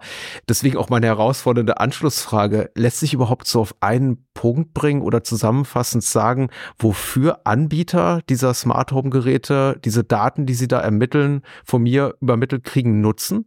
deswegen 0.49 0.77
auch 0.77 0.91
meine 0.91 1.07
herausfordernde 1.07 1.81
Anschlussfrage, 1.81 2.71
lässt 2.77 3.01
sich 3.01 3.15
überhaupt 3.15 3.49
so 3.49 3.61
auf 3.61 3.75
einen 3.81 4.27
Punkt 4.35 4.75
bringen 4.75 5.03
oder 5.03 5.25
zusammenfassend 5.25 6.05
sagen, 6.05 6.51
wofür 6.79 7.41
Anbieter 7.45 8.21
dieser 8.29 8.55
Smart 8.55 8.93
Home 8.93 9.11
Geräte 9.11 9.79
diese 9.85 10.05
Daten 10.05 10.20
Daten, 10.21 10.45
die 10.45 10.55
Sie 10.55 10.69
da 10.69 10.81
ermitteln, 10.81 11.43
von 11.65 11.83
mir 11.83 12.15
übermittelt 12.21 12.65
kriegen, 12.65 13.01
nutzen? 13.01 13.47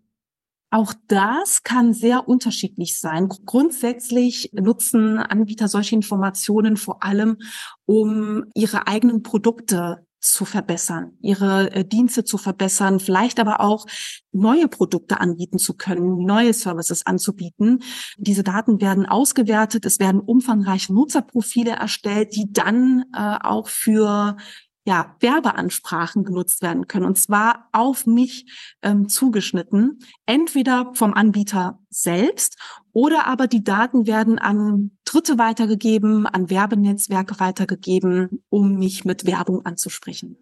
Auch 0.71 0.95
das 1.07 1.61
kann 1.61 1.93
sehr 1.93 2.27
unterschiedlich 2.27 2.99
sein. 2.99 3.29
Grundsätzlich 3.45 4.49
nutzen 4.53 5.19
Anbieter 5.19 5.67
solche 5.67 5.93
Informationen 5.93 6.77
vor 6.77 7.03
allem, 7.03 7.37
um 7.85 8.45
ihre 8.55 8.87
eigenen 8.87 9.21
Produkte 9.21 10.03
zu 10.19 10.45
verbessern, 10.45 11.11
ihre 11.21 11.71
äh, 11.73 11.85
Dienste 11.85 12.23
zu 12.23 12.39
verbessern, 12.39 12.99
vielleicht 12.99 13.39
aber 13.39 13.59
auch 13.59 13.85
neue 14.31 14.67
Produkte 14.67 15.19
anbieten 15.19 15.59
zu 15.59 15.75
können, 15.75 16.25
neue 16.25 16.53
Services 16.53 17.05
anzubieten. 17.05 17.83
Diese 18.17 18.41
Daten 18.41 18.81
werden 18.81 19.05
ausgewertet, 19.05 19.85
es 19.85 19.99
werden 19.99 20.21
umfangreiche 20.21 20.93
Nutzerprofile 20.93 21.71
erstellt, 21.71 22.35
die 22.35 22.51
dann 22.51 23.03
äh, 23.13 23.37
auch 23.41 23.67
für 23.67 24.37
ja, 24.85 25.15
Werbeansprachen 25.19 26.23
genutzt 26.25 26.61
werden 26.61 26.87
können 26.87 27.05
und 27.05 27.17
zwar 27.17 27.69
auf 27.71 28.05
mich 28.05 28.45
ähm, 28.81 29.07
zugeschnitten, 29.07 29.99
entweder 30.25 30.91
vom 30.93 31.13
Anbieter 31.13 31.79
selbst 31.89 32.57
oder 32.91 33.27
aber 33.27 33.47
die 33.47 33.63
Daten 33.63 34.07
werden 34.07 34.39
an 34.39 34.91
Dritte 35.05 35.37
weitergegeben, 35.37 36.25
an 36.27 36.49
Werbenetzwerke 36.49 37.39
weitergegeben, 37.39 38.43
um 38.49 38.77
mich 38.77 39.05
mit 39.05 39.25
Werbung 39.25 39.65
anzusprechen. 39.65 40.37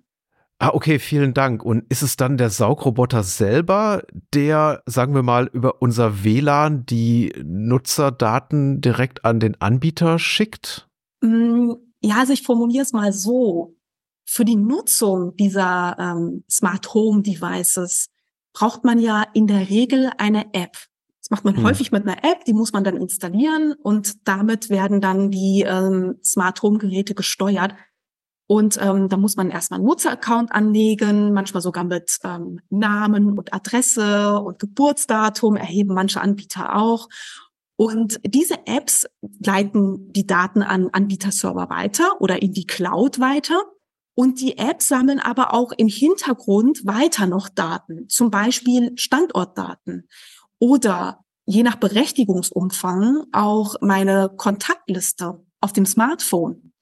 Ah, 0.60 0.76
okay, 0.76 1.00
vielen 1.00 1.34
Dank. 1.34 1.66
Und 1.66 1.86
ist 1.90 2.04
es 2.04 2.18
dann 2.18 2.38
der 2.38 2.52
Saugroboter 2.52 3.24
selber, 3.24 4.04
der, 4.32 4.84
sagen 4.86 5.16
wir 5.16 5.24
mal, 5.24 5.48
über 5.48 5.82
unser 5.82 6.24
WLAN 6.24 6.86
die 6.86 7.34
Nutzerdaten 7.44 8.80
direkt 8.80 9.26
an 9.26 9.40
den 9.40 9.60
Anbieter 9.60 10.20
schickt? 10.20 10.88
Mm, 11.22 11.72
ja, 12.02 12.20
also 12.20 12.34
ich 12.34 12.44
formuliere 12.44 12.84
es 12.84 12.94
mal 12.94 13.12
so 13.12 13.76
für 14.26 14.46
die 14.46 14.56
Nutzung 14.56 15.36
dieser 15.36 15.98
ähm, 16.00 16.44
Smart 16.50 16.94
Home 16.94 17.22
Devices 17.22 18.08
braucht 18.54 18.84
man 18.84 19.00
ja 19.00 19.26
in 19.34 19.48
der 19.48 19.70
Regel 19.70 20.12
eine 20.18 20.54
App. 20.54 20.78
Das 21.20 21.30
macht 21.30 21.46
man 21.46 21.56
hm. 21.58 21.64
häufig 21.64 21.92
mit 21.92 22.08
einer 22.08 22.24
App, 22.24 22.46
die 22.46 22.54
muss 22.54 22.74
man 22.74 22.84
dann 22.84 22.98
installieren 22.98 23.74
und 23.84 24.28
damit 24.28 24.70
werden 24.70 25.02
dann 25.02 25.32
die 25.32 25.64
ähm, 25.68 26.18
Smart 26.24 26.62
Home 26.62 26.78
Geräte 26.78 27.14
gesteuert. 27.14 27.74
Und 28.48 28.78
ähm, 28.82 29.08
da 29.08 29.16
muss 29.16 29.38
man 29.38 29.50
erstmal 29.50 29.80
einen 29.80 29.88
Nutzeraccount 29.88 30.52
anlegen, 30.52 31.32
manchmal 31.32 31.62
sogar 31.62 31.86
mit 31.86 32.18
ähm, 32.26 32.60
Namen 32.70 33.38
und 33.38 33.54
Adresse 33.54 34.42
und 34.42 34.60
Geburtsdatum, 34.60 35.56
erheben 35.56 35.94
manche 35.94 36.20
Anbieter 36.20 36.76
auch. 36.76 37.08
Und 37.78 38.20
diese 38.26 38.68
Apps 38.68 39.08
leiten 39.40 40.12
die 40.12 40.28
Daten 40.28 40.64
an 40.64 40.90
Anbieterserver 40.92 41.70
weiter 41.70 42.20
oder 42.20 42.42
in 42.42 42.52
die 42.52 42.68
Cloud 42.68 43.20
weiter. 43.20 43.56
Und 44.14 44.42
die 44.42 44.58
Apps 44.58 44.90
sammeln 44.90 45.20
aber 45.20 45.54
auch 45.54 45.72
im 45.72 45.88
Hintergrund 45.88 46.86
weiter 46.86 47.28
noch 47.28 47.50
Daten, 47.50 48.10
zum 48.10 48.30
Beispiel 48.30 48.92
Standortdaten 48.96 50.08
oder 50.60 51.24
je 51.46 51.64
nach 51.64 51.76
Berechtigungsumfang 51.78 53.26
auch 53.32 53.76
meine 53.82 54.30
Kontaktliste 54.36 55.44
auf 55.60 55.74
dem 55.74 55.86
Smartphone. 55.86 56.74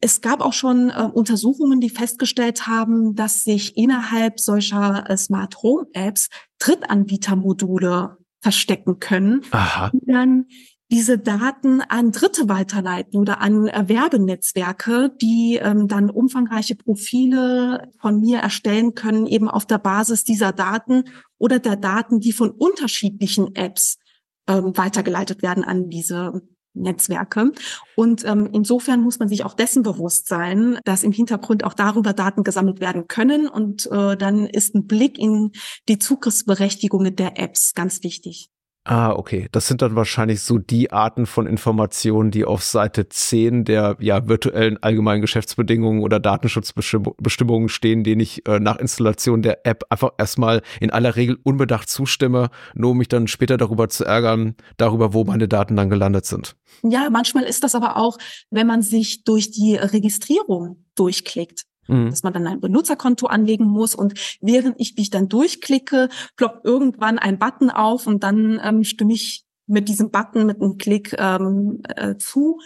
Es 0.00 0.20
gab 0.20 0.42
auch 0.42 0.52
schon 0.52 0.90
äh, 0.90 1.08
Untersuchungen, 1.12 1.80
die 1.80 1.88
festgestellt 1.88 2.66
haben, 2.66 3.14
dass 3.14 3.42
sich 3.42 3.76
innerhalb 3.76 4.38
solcher 4.38 5.08
äh, 5.08 5.16
Smart 5.16 5.62
Home 5.62 5.86
Apps 5.94 6.28
Drittanbietermodule 6.58 8.18
verstecken 8.42 8.98
können, 8.98 9.40
Aha. 9.50 9.90
die 9.94 10.04
dann 10.04 10.46
diese 10.94 11.18
Daten 11.18 11.80
an 11.80 12.12
Dritte 12.12 12.48
weiterleiten 12.48 13.18
oder 13.18 13.40
an 13.40 13.64
Werbenetzwerke, 13.64 15.10
die 15.20 15.58
ähm, 15.60 15.88
dann 15.88 16.08
umfangreiche 16.08 16.76
Profile 16.76 17.90
von 18.00 18.20
mir 18.20 18.38
erstellen 18.38 18.94
können, 18.94 19.26
eben 19.26 19.50
auf 19.50 19.66
der 19.66 19.78
Basis 19.78 20.22
dieser 20.22 20.52
Daten 20.52 21.02
oder 21.36 21.58
der 21.58 21.74
Daten, 21.74 22.20
die 22.20 22.30
von 22.30 22.52
unterschiedlichen 22.52 23.56
Apps 23.56 23.98
ähm, 24.46 24.76
weitergeleitet 24.76 25.42
werden 25.42 25.64
an 25.64 25.90
diese 25.90 26.42
Netzwerke. 26.74 27.50
Und 27.96 28.24
ähm, 28.24 28.48
insofern 28.52 29.00
muss 29.00 29.18
man 29.18 29.28
sich 29.28 29.44
auch 29.44 29.54
dessen 29.54 29.82
bewusst 29.82 30.28
sein, 30.28 30.78
dass 30.84 31.02
im 31.02 31.10
Hintergrund 31.10 31.64
auch 31.64 31.74
darüber 31.74 32.12
Daten 32.12 32.44
gesammelt 32.44 32.78
werden 32.78 33.08
können. 33.08 33.48
Und 33.48 33.90
äh, 33.90 34.16
dann 34.16 34.46
ist 34.46 34.76
ein 34.76 34.86
Blick 34.86 35.18
in 35.18 35.50
die 35.88 35.98
Zugriffsberechtigungen 35.98 37.16
der 37.16 37.36
Apps 37.40 37.74
ganz 37.74 38.04
wichtig. 38.04 38.48
Ah, 38.86 39.12
okay. 39.12 39.48
Das 39.50 39.66
sind 39.66 39.80
dann 39.80 39.96
wahrscheinlich 39.96 40.42
so 40.42 40.58
die 40.58 40.92
Arten 40.92 41.24
von 41.24 41.46
Informationen, 41.46 42.30
die 42.30 42.44
auf 42.44 42.62
Seite 42.62 43.08
10 43.08 43.64
der 43.64 43.96
ja 43.98 44.28
virtuellen 44.28 44.82
allgemeinen 44.82 45.22
Geschäftsbedingungen 45.22 46.02
oder 46.02 46.20
Datenschutzbestimmungen 46.20 47.70
stehen, 47.70 48.04
denen 48.04 48.20
ich 48.20 48.46
äh, 48.46 48.60
nach 48.60 48.76
Installation 48.76 49.40
der 49.40 49.66
App 49.66 49.84
einfach 49.88 50.10
erstmal 50.18 50.60
in 50.80 50.90
aller 50.90 51.16
Regel 51.16 51.38
unbedacht 51.42 51.88
zustimme, 51.88 52.50
nur 52.74 52.90
um 52.90 52.98
mich 52.98 53.08
dann 53.08 53.26
später 53.26 53.56
darüber 53.56 53.88
zu 53.88 54.04
ärgern, 54.04 54.54
darüber, 54.76 55.14
wo 55.14 55.24
meine 55.24 55.48
Daten 55.48 55.76
dann 55.76 55.88
gelandet 55.88 56.26
sind. 56.26 56.54
Ja, 56.82 57.08
manchmal 57.08 57.44
ist 57.44 57.64
das 57.64 57.74
aber 57.74 57.96
auch, 57.96 58.18
wenn 58.50 58.66
man 58.66 58.82
sich 58.82 59.24
durch 59.24 59.50
die 59.50 59.76
Registrierung 59.76 60.84
durchklickt 60.94 61.64
mhm. 61.88 62.10
dass 62.10 62.22
man 62.22 62.32
dann 62.32 62.46
ein 62.46 62.60
Benutzerkonto 62.60 63.26
anlegen 63.26 63.66
muss. 63.66 63.94
Und 63.94 64.14
während 64.40 64.80
ich 64.80 64.96
mich 64.96 65.10
dann 65.10 65.28
durchklicke, 65.28 66.08
ploppt 66.36 66.64
irgendwann 66.64 67.18
ein 67.18 67.38
Button 67.38 67.70
auf 67.70 68.06
und 68.06 68.22
dann 68.22 68.60
ähm, 68.62 68.84
stimme 68.84 69.12
ich 69.12 69.44
mit 69.66 69.88
diesem 69.88 70.10
Button 70.10 70.46
mit 70.46 70.60
einem 70.60 70.76
Klick 70.76 71.14
ähm, 71.18 71.82
äh, 71.96 72.16
zu. 72.16 72.60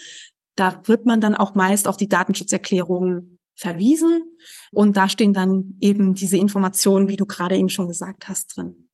Da 0.56 0.80
wird 0.84 1.06
man 1.06 1.20
dann 1.20 1.34
auch 1.34 1.54
meist 1.54 1.86
auf 1.86 1.96
die 1.96 2.08
Datenschutzerklärung 2.08 3.38
verwiesen. 3.54 4.22
Und 4.72 4.96
da 4.96 5.08
stehen 5.08 5.32
dann 5.32 5.76
eben 5.80 6.14
diese 6.14 6.36
Informationen, 6.36 7.08
wie 7.08 7.16
du 7.16 7.26
gerade 7.26 7.56
eben 7.56 7.68
schon 7.68 7.88
gesagt 7.88 8.28
hast, 8.28 8.56
drin. 8.56 8.87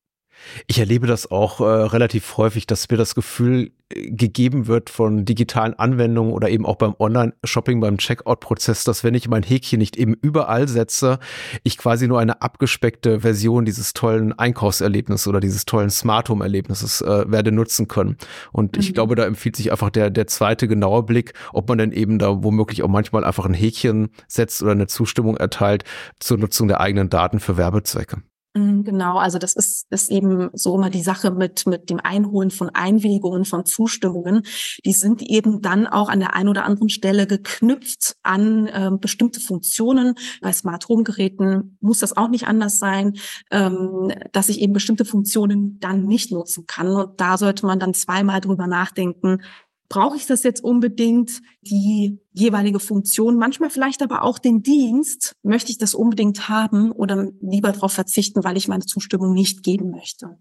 Ich 0.67 0.79
erlebe 0.79 1.07
das 1.07 1.31
auch 1.31 1.61
äh, 1.61 1.65
relativ 1.65 2.37
häufig, 2.37 2.67
dass 2.67 2.89
mir 2.91 2.97
das 2.97 3.15
Gefühl 3.15 3.73
äh, 3.91 4.11
gegeben 4.11 4.67
wird 4.67 4.91
von 4.91 5.25
digitalen 5.25 5.75
Anwendungen 5.75 6.33
oder 6.33 6.49
eben 6.49 6.67
auch 6.67 6.77
beim 6.77 6.95
Online-Shopping, 6.99 7.81
beim 7.81 7.99
Checkout-Prozess, 7.99 8.85
dass 8.85 9.05
wenn 9.05 9.15
ich 9.15 9.29
mein 9.29 9.43
Häkchen 9.43 9.79
nicht 9.79 9.97
eben 9.97 10.15
überall 10.15 10.69
setze, 10.69 11.19
ich 11.63 11.79
quasi 11.79 12.09
nur 12.09 12.21
eine 12.21 12.43
abgespeckte 12.43 13.21
Version 13.21 13.65
dieses 13.65 13.93
tollen 13.93 14.33
Einkaufserlebnisses 14.39 15.27
oder 15.27 15.41
dieses 15.41 15.65
tollen 15.65 15.91
Smart 15.91 16.29
Home-Erlebnisses 16.29 17.01
äh, 17.03 17.25
werde 17.31 17.53
nutzen 17.53 17.89
können. 17.89 18.17
Und 18.53 18.77
mhm. 18.77 18.81
ich 18.81 18.95
glaube, 18.95 19.15
da 19.15 19.25
empfiehlt 19.25 19.57
sich 19.57 19.73
einfach 19.73 19.91
der, 19.91 20.11
der 20.11 20.27
zweite 20.27 20.69
genaue 20.69 21.03
Blick, 21.03 21.33
ob 21.53 21.69
man 21.69 21.79
denn 21.79 21.93
eben 21.93 22.19
da 22.19 22.43
womöglich 22.43 22.83
auch 22.83 22.89
manchmal 22.89 23.25
einfach 23.25 23.47
ein 23.47 23.55
Häkchen 23.55 24.11
setzt 24.29 24.63
oder 24.63 24.73
eine 24.73 24.87
Zustimmung 24.87 25.37
erteilt 25.37 25.85
zur 26.21 26.39
Nutzung 26.39 26.69
der 26.69 26.81
eigenen 26.81 27.11
Daten 27.11 27.41
für 27.41 27.57
Werbezwecke. 27.57 28.23
Mhm, 28.57 28.85
genau, 28.85 29.19
also 29.19 29.39
das 29.39 29.55
ist, 29.55 29.87
ist 29.91 30.13
eben 30.13 30.49
so 30.53 30.77
immer 30.77 30.89
die 30.89 31.03
Sache 31.03 31.33
mit, 31.33 31.67
mit 31.67 31.91
dem 31.91 31.99
Einholen 31.99 32.53
von 32.53 32.71
Einwilligungen, 32.71 33.45
von 33.45 33.67
Zustimmungen. 33.67 34.43
Die 34.85 34.93
sind 34.93 35.23
eben 35.23 35.61
dann 35.61 35.89
auch 35.89 36.09
an 36.09 36.21
der 36.21 36.37
einen 36.37 36.49
oder 36.49 36.65
anderen 36.65 36.89
Stelle 36.89 37.27
geknüpft 37.27 38.15
an 38.23 38.69
äh, 38.69 38.91
bestimmte 39.01 39.41
Funktionen. 39.41 40.15
Bei 40.41 40.53
Smart 40.53 40.89
Home 40.89 41.03
Geräten 41.03 41.77
muss 41.81 41.99
das 41.99 42.17
auch 42.17 42.29
nicht 42.29 42.47
anders 42.47 42.79
sein, 42.79 43.15
ähm, 43.51 44.13
dass 44.31 44.49
ich 44.49 44.61
eben 44.61 44.73
bestimmte 44.73 45.05
Funktionen 45.05 45.81
dann 45.81 46.05
nicht 46.05 46.31
nutzen 46.31 46.65
kann. 46.69 46.89
Und 46.89 47.21
da 47.21 47.37
sollte 47.39 47.67
man 47.67 47.81
dann 47.81 47.93
zweimal 47.93 48.41
drüber 48.41 48.69
nachdenken, 48.69 49.43
brauche 49.89 50.17
ich 50.17 50.27
das 50.27 50.43
jetzt 50.43 50.63
unbedingt, 50.63 51.41
die 51.63 52.19
jeweilige 52.33 52.81
Funktion, 52.81 53.37
manchmal 53.37 53.71
vielleicht 53.71 54.03
aber 54.03 54.23
auch 54.23 54.39
den 54.39 54.63
Dienst, 54.63 55.35
möchte 55.43 55.71
ich 55.71 55.79
das 55.79 55.95
unbedingt 55.95 56.49
haben 56.49 56.91
oder 56.93 57.31
lieber 57.41 57.73
darauf 57.73 57.93
verzichten, 57.93 58.45
weil 58.45 58.57
ich 58.57 58.69
meine 58.69 58.85
Zustimmung 58.87 59.33
nicht 59.33 59.63
geben 59.63 59.91
möchte. 59.91 60.39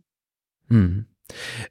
Hm. 0.69 1.05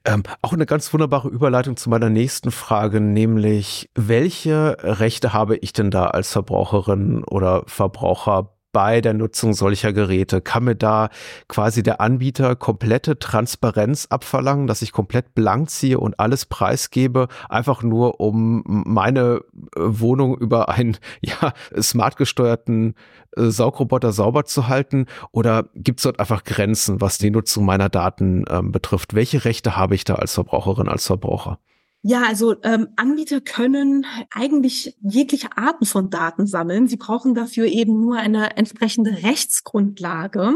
Ähm, 0.03 0.23
auch 0.41 0.53
eine 0.53 0.65
ganz 0.65 0.91
wunderbare 0.93 1.29
Überleitung 1.29 1.77
zu 1.77 1.89
meiner 1.89 2.09
nächsten 2.09 2.51
Frage, 2.51 2.99
nämlich 2.99 3.89
welche 3.95 4.77
Rechte 4.79 5.33
habe 5.33 5.57
ich 5.57 5.73
denn 5.73 5.91
da 5.91 6.07
als 6.07 6.31
Verbraucherin 6.31 7.23
oder 7.23 7.63
Verbraucher 7.67 8.52
bei 8.73 8.99
der 8.99 9.13
Nutzung 9.13 9.53
solcher 9.53 9.93
Geräte? 9.93 10.41
Kann 10.41 10.65
mir 10.65 10.75
da 10.75 11.09
quasi 11.47 11.81
der 11.81 12.01
Anbieter 12.01 12.57
komplette 12.57 13.17
Transparenz 13.17 14.07
abverlangen, 14.09 14.67
dass 14.67 14.81
ich 14.81 14.91
komplett 14.91 15.33
blank 15.33 15.69
ziehe 15.69 15.97
und 15.97 16.19
alles 16.19 16.45
preisgebe, 16.45 17.29
einfach 17.47 17.83
nur 17.83 18.19
um 18.19 18.63
meine 18.65 19.41
äh, 19.75 19.79
Wohnung 19.79 20.37
über 20.37 20.67
einen 20.67 20.97
ja, 21.21 21.53
smart 21.81 22.17
gesteuerten 22.17 22.95
äh, 23.37 23.45
Saugroboter 23.45 24.11
sauber 24.11 24.43
zu 24.43 24.67
halten? 24.67 25.05
Oder 25.31 25.69
gibt 25.75 25.99
es 25.99 26.03
dort 26.03 26.19
einfach 26.19 26.43
Grenzen, 26.43 26.99
was 26.99 27.17
die 27.17 27.31
Nutzung 27.31 27.65
meiner 27.65 27.87
Daten 27.87 28.43
ähm, 28.49 28.73
betrifft? 28.73 29.13
Welche 29.13 29.45
Rechte 29.45 29.77
habe 29.77 29.95
ich 29.95 30.03
da 30.03 30.15
als 30.15 30.33
Verbraucherin, 30.33 30.89
als 30.89 31.07
Verbraucher? 31.07 31.59
Ja, 32.05 32.23
also 32.23 32.55
ähm, 32.63 32.89
Anbieter 32.97 33.39
können 33.39 34.05
eigentlich 34.29 34.97
jegliche 35.01 35.55
Arten 35.55 35.85
von 35.85 36.09
Daten 36.09 36.45
sammeln. 36.45 36.89
Sie 36.89 36.97
brauchen 36.97 37.33
dafür 37.33 37.65
eben 37.65 38.01
nur 38.01 38.17
eine 38.17 38.57
entsprechende 38.57 39.23
Rechtsgrundlage. 39.23 40.53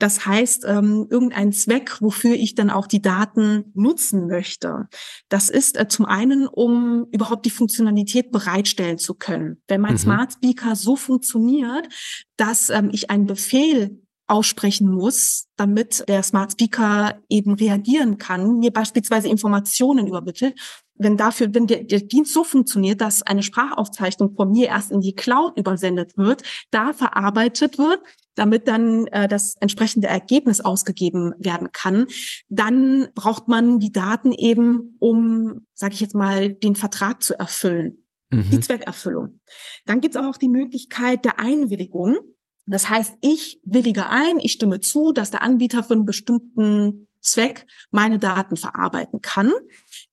Das 0.00 0.26
heißt, 0.26 0.64
ähm, 0.66 1.06
irgendein 1.08 1.52
Zweck, 1.52 1.98
wofür 2.00 2.34
ich 2.34 2.56
dann 2.56 2.68
auch 2.68 2.88
die 2.88 3.00
Daten 3.00 3.70
nutzen 3.74 4.26
möchte. 4.26 4.88
Das 5.28 5.50
ist 5.50 5.78
äh, 5.78 5.86
zum 5.86 6.04
einen, 6.04 6.48
um 6.48 7.06
überhaupt 7.12 7.46
die 7.46 7.50
Funktionalität 7.50 8.32
bereitstellen 8.32 8.98
zu 8.98 9.14
können. 9.14 9.62
Wenn 9.68 9.80
mein 9.80 9.92
mhm. 9.92 9.98
Smart 9.98 10.32
Speaker 10.32 10.74
so 10.74 10.96
funktioniert, 10.96 11.88
dass 12.36 12.70
ähm, 12.70 12.90
ich 12.92 13.08
einen 13.08 13.26
Befehl 13.26 14.02
aussprechen 14.32 14.90
muss, 14.90 15.46
damit 15.56 16.08
der 16.08 16.22
Smart 16.22 16.52
Speaker 16.52 17.20
eben 17.28 17.52
reagieren 17.54 18.16
kann, 18.16 18.58
mir 18.58 18.72
beispielsweise 18.72 19.28
Informationen 19.28 20.06
übermittelt, 20.06 20.58
wenn 20.94 21.18
dafür, 21.18 21.54
wenn 21.54 21.66
der, 21.66 21.84
der 21.84 22.00
Dienst 22.00 22.32
so 22.32 22.42
funktioniert, 22.42 23.02
dass 23.02 23.22
eine 23.22 23.42
Sprachaufzeichnung 23.42 24.34
von 24.34 24.50
mir 24.50 24.68
erst 24.68 24.90
in 24.90 25.02
die 25.02 25.14
Cloud 25.14 25.58
übersendet 25.58 26.16
wird, 26.16 26.42
da 26.70 26.94
verarbeitet 26.94 27.76
wird, 27.76 28.00
damit 28.34 28.68
dann 28.68 29.06
äh, 29.08 29.28
das 29.28 29.54
entsprechende 29.60 30.08
Ergebnis 30.08 30.60
ausgegeben 30.62 31.34
werden 31.38 31.70
kann, 31.72 32.06
dann 32.48 33.08
braucht 33.14 33.48
man 33.48 33.80
die 33.80 33.92
Daten 33.92 34.32
eben, 34.32 34.96
um, 34.98 35.66
sage 35.74 35.92
ich 35.92 36.00
jetzt 36.00 36.14
mal, 36.14 36.54
den 36.54 36.74
Vertrag 36.74 37.22
zu 37.22 37.38
erfüllen, 37.38 38.06
mhm. 38.30 38.48
die 38.50 38.60
Zweckerfüllung. 38.60 39.40
Dann 39.84 40.00
gibt 40.00 40.16
es 40.16 40.22
auch 40.22 40.38
die 40.38 40.48
Möglichkeit 40.48 41.26
der 41.26 41.38
Einwilligung. 41.38 42.16
Das 42.66 42.88
heißt, 42.88 43.14
ich 43.20 43.60
willige 43.64 44.08
ein, 44.08 44.38
ich 44.38 44.52
stimme 44.52 44.80
zu, 44.80 45.12
dass 45.12 45.30
der 45.30 45.42
Anbieter 45.42 45.82
für 45.82 45.94
einen 45.94 46.06
bestimmten 46.06 47.08
Zweck 47.20 47.66
meine 47.90 48.18
Daten 48.18 48.56
verarbeiten 48.56 49.20
kann. 49.20 49.52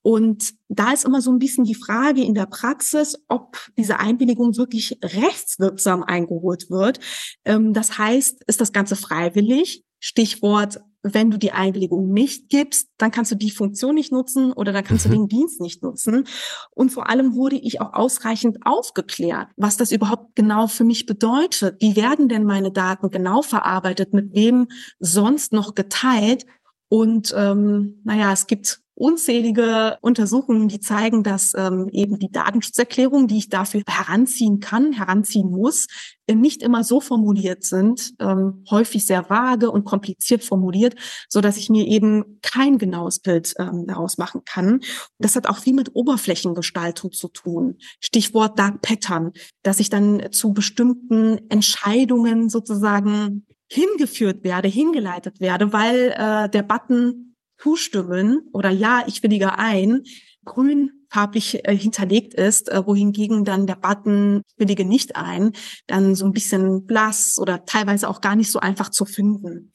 Und 0.01 0.53
da 0.67 0.93
ist 0.93 1.05
immer 1.05 1.21
so 1.21 1.31
ein 1.31 1.39
bisschen 1.39 1.65
die 1.65 1.75
Frage 1.75 2.23
in 2.23 2.35
der 2.35 2.45
Praxis, 2.45 3.19
ob 3.27 3.57
diese 3.77 3.99
Einwilligung 3.99 4.55
wirklich 4.57 4.97
rechtswirksam 5.03 6.03
eingeholt 6.03 6.69
wird. 6.69 6.99
Ähm, 7.45 7.73
das 7.73 7.97
heißt, 7.97 8.43
ist 8.45 8.61
das 8.61 8.71
Ganze 8.71 8.95
freiwillig? 8.95 9.83
Stichwort, 9.99 10.79
wenn 11.03 11.31
du 11.31 11.37
die 11.37 11.51
Einwilligung 11.51 12.11
nicht 12.11 12.49
gibst, 12.49 12.89
dann 12.97 13.11
kannst 13.11 13.31
du 13.31 13.35
die 13.35 13.51
Funktion 13.51 13.95
nicht 13.95 14.11
nutzen 14.11 14.51
oder 14.51 14.73
dann 14.73 14.83
kannst 14.83 15.05
mhm. 15.07 15.11
du 15.11 15.17
den 15.17 15.27
Dienst 15.27 15.61
nicht 15.61 15.81
nutzen. 15.81 16.25
Und 16.71 16.91
vor 16.91 17.09
allem 17.09 17.35
wurde 17.35 17.55
ich 17.55 17.81
auch 17.81 17.93
ausreichend 17.93 18.57
aufgeklärt, 18.65 19.47
was 19.55 19.77
das 19.77 19.91
überhaupt 19.91 20.35
genau 20.35 20.67
für 20.67 20.83
mich 20.83 21.05
bedeutet. 21.05 21.77
Wie 21.79 21.95
werden 21.95 22.27
denn 22.27 22.43
meine 22.43 22.71
Daten 22.71 23.09
genau 23.09 23.41
verarbeitet? 23.41 24.13
Mit 24.13 24.33
wem 24.33 24.67
sonst 24.99 25.53
noch 25.53 25.75
geteilt? 25.75 26.45
Und 26.89 27.33
ähm, 27.37 28.01
naja, 28.03 28.33
es 28.33 28.47
gibt 28.47 28.81
unzählige 28.99 29.97
Untersuchungen, 30.01 30.67
die 30.67 30.81
zeigen, 30.81 31.23
dass 31.23 31.53
ähm, 31.55 31.87
eben 31.93 32.19
die 32.19 32.31
Datenschutzerklärungen, 32.31 33.27
die 33.27 33.37
ich 33.37 33.49
dafür 33.49 33.81
heranziehen 33.87 34.59
kann, 34.59 34.91
heranziehen 34.91 35.49
muss, 35.49 35.87
nicht 36.35 36.61
immer 36.61 36.83
so 36.83 37.01
formuliert 37.01 37.63
sind, 37.63 38.13
ähm, 38.19 38.63
häufig 38.69 39.05
sehr 39.05 39.29
vage 39.29 39.71
und 39.71 39.85
kompliziert 39.85 40.43
formuliert, 40.43 40.95
so 41.27 41.41
dass 41.41 41.57
ich 41.57 41.69
mir 41.69 41.85
eben 41.85 42.39
kein 42.41 42.77
genaues 42.77 43.19
Bild 43.19 43.53
ähm, 43.59 43.85
daraus 43.87 44.17
machen 44.17 44.41
kann. 44.45 44.81
Das 45.17 45.35
hat 45.35 45.47
auch 45.47 45.59
viel 45.59 45.73
mit 45.73 45.95
Oberflächengestaltung 45.95 47.11
zu 47.11 47.27
tun. 47.27 47.77
Stichwort 47.99 48.57
Dark 48.59 48.81
Pattern, 48.81 49.31
dass 49.63 49.79
ich 49.79 49.89
dann 49.89 50.31
zu 50.31 50.53
bestimmten 50.53 51.39
Entscheidungen 51.49 52.49
sozusagen 52.49 53.45
hingeführt 53.67 54.43
werde, 54.43 54.67
hingeleitet 54.67 55.39
werde, 55.39 55.71
weil 55.73 56.13
äh, 56.17 56.49
der 56.49 56.63
Button 56.63 57.35
zustimmen 57.57 58.49
oder 58.53 58.69
ja, 58.69 59.03
ich 59.07 59.21
willige 59.21 59.57
ein, 59.57 60.03
grün 60.45 60.98
farblich 61.09 61.67
äh, 61.67 61.75
hinterlegt 61.75 62.33
ist, 62.33 62.69
äh, 62.69 62.85
wohingegen 62.85 63.45
dann 63.45 63.67
der 63.67 63.75
Button 63.75 64.41
willige 64.57 64.85
nicht 64.85 65.15
ein, 65.15 65.51
dann 65.87 66.15
so 66.15 66.25
ein 66.25 66.33
bisschen 66.33 66.85
blass 66.85 67.37
oder 67.39 67.65
teilweise 67.65 68.07
auch 68.07 68.21
gar 68.21 68.35
nicht 68.35 68.51
so 68.51 68.59
einfach 68.59 68.89
zu 68.89 69.05
finden. 69.05 69.71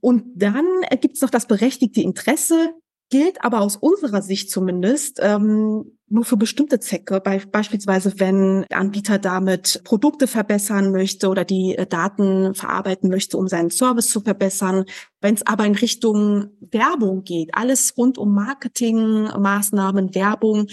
Und 0.00 0.24
dann 0.34 0.66
äh, 0.88 0.96
gibt 0.96 1.16
es 1.16 1.22
noch 1.22 1.30
das 1.30 1.46
berechtigte 1.46 2.00
Interesse, 2.00 2.74
gilt 3.10 3.44
aber 3.44 3.60
aus 3.60 3.76
unserer 3.76 4.22
Sicht 4.22 4.50
zumindest 4.50 5.18
ähm, 5.20 5.98
nur 6.08 6.24
für 6.24 6.36
bestimmte 6.36 6.80
Zwecke, 6.80 7.20
Be 7.20 7.42
beispielsweise 7.50 8.14
wenn 8.18 8.64
der 8.70 8.78
Anbieter 8.78 9.18
damit 9.18 9.82
Produkte 9.84 10.26
verbessern 10.26 10.92
möchte 10.92 11.28
oder 11.28 11.44
die 11.44 11.76
äh, 11.76 11.86
Daten 11.86 12.54
verarbeiten 12.54 13.10
möchte, 13.10 13.36
um 13.36 13.48
seinen 13.48 13.70
Service 13.70 14.10
zu 14.10 14.20
verbessern. 14.20 14.84
Wenn 15.20 15.34
es 15.34 15.46
aber 15.46 15.66
in 15.66 15.74
Richtung 15.74 16.48
Werbung 16.60 17.24
geht, 17.24 17.50
alles 17.52 17.96
rund 17.96 18.18
um 18.18 18.34
Marketingmaßnahmen, 18.34 20.14
Werbung, 20.14 20.68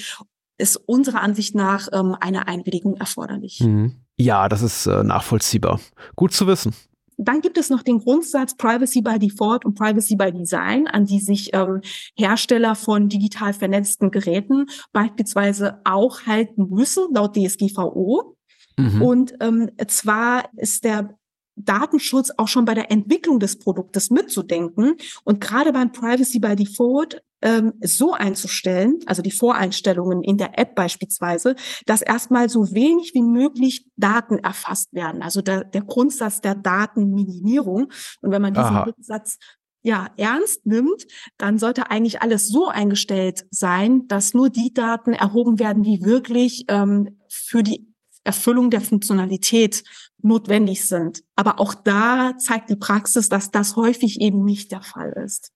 ist 0.60 0.78
unserer 0.78 1.22
Ansicht 1.22 1.54
nach 1.54 1.88
ähm, 1.94 2.16
eine 2.20 2.48
Einwilligung 2.48 2.96
erforderlich. 2.96 3.60
Mhm. 3.62 4.04
Ja, 4.20 4.50
das 4.50 4.64
ist 4.64 4.88
äh, 4.88 5.04
nachvollziehbar. 5.04 5.80
Gut 6.16 6.34
zu 6.34 6.48
wissen. 6.48 6.74
Dann 7.18 7.42
gibt 7.42 7.58
es 7.58 7.70
noch 7.70 7.82
den 7.82 8.00
Grundsatz 8.00 8.56
Privacy 8.56 9.02
by 9.02 9.18
Default 9.18 9.66
und 9.66 9.76
Privacy 9.76 10.16
by 10.16 10.32
Design, 10.32 10.88
an 10.88 11.06
die 11.06 11.20
sich 11.20 11.50
ähm, 11.54 11.82
Hersteller 12.16 12.76
von 12.76 13.10
digital 13.10 13.54
vernetzten 13.54 14.12
Geräten 14.12 14.68
beispielsweise 14.94 15.82
auch 15.84 16.26
halten 16.28 16.70
müssen, 16.70 17.14
laut 17.14 17.36
DSGVO. 17.36 18.36
Mhm. 18.78 19.02
Und 19.02 19.34
ähm, 19.42 19.72
zwar 19.88 20.50
ist 20.56 20.84
der 20.84 21.17
Datenschutz 21.58 22.32
auch 22.38 22.48
schon 22.48 22.66
bei 22.66 22.74
der 22.74 22.92
Entwicklung 22.92 23.40
des 23.40 23.60
Produktes 23.60 24.10
mitzudenken. 24.10 24.96
Und 25.24 25.42
gerade 25.42 25.74
beim 25.74 25.92
Privacy 25.92 26.40
by 26.40 26.56
Default 26.56 27.22
ähm, 27.42 27.74
so 27.82 28.14
einzustellen, 28.14 29.00
also 29.06 29.22
die 29.22 29.32
Voreinstellungen 29.32 30.24
in 30.24 30.38
der 30.38 30.58
App 30.58 30.76
beispielsweise, 30.76 31.56
dass 31.86 32.02
erstmal 32.02 32.50
so 32.50 32.74
wenig 32.74 33.14
wie 33.14 33.22
möglich 33.22 33.86
Daten 33.96 34.40
erfasst 34.40 34.94
werden. 34.94 35.22
Also 35.22 35.42
der, 35.42 35.64
der 35.64 35.84
Grundsatz 35.84 36.42
der 36.42 36.56
Datenminimierung. 36.56 37.92
Und 38.22 38.32
wenn 38.32 38.42
man 38.42 38.54
diesen 38.54 38.66
Aha. 38.66 38.84
Grundsatz 38.86 39.38
ja, 39.84 40.10
ernst 40.18 40.66
nimmt, 40.66 41.06
dann 41.38 41.60
sollte 41.60 41.90
eigentlich 41.92 42.22
alles 42.22 42.48
so 42.48 42.68
eingestellt 42.68 43.46
sein, 43.52 44.08
dass 44.08 44.34
nur 44.34 44.50
die 44.50 44.74
Daten 44.74 45.14
erhoben 45.14 45.60
werden, 45.60 45.84
die 45.84 46.04
wirklich 46.04 46.66
ähm, 46.68 47.20
für 47.30 47.64
die 47.64 47.88
Erfüllung 48.24 48.70
der 48.70 48.82
Funktionalität 48.82 49.84
notwendig 50.22 50.88
sind. 50.88 51.24
Aber 51.36 51.60
auch 51.60 51.74
da 51.74 52.38
zeigt 52.38 52.70
die 52.70 52.76
Praxis, 52.76 53.30
dass 53.30 53.52
das 53.52 53.76
häufig 53.76 54.22
eben 54.22 54.44
nicht 54.44 54.72
der 54.72 54.82
Fall 54.82 55.12
ist. 55.24 55.52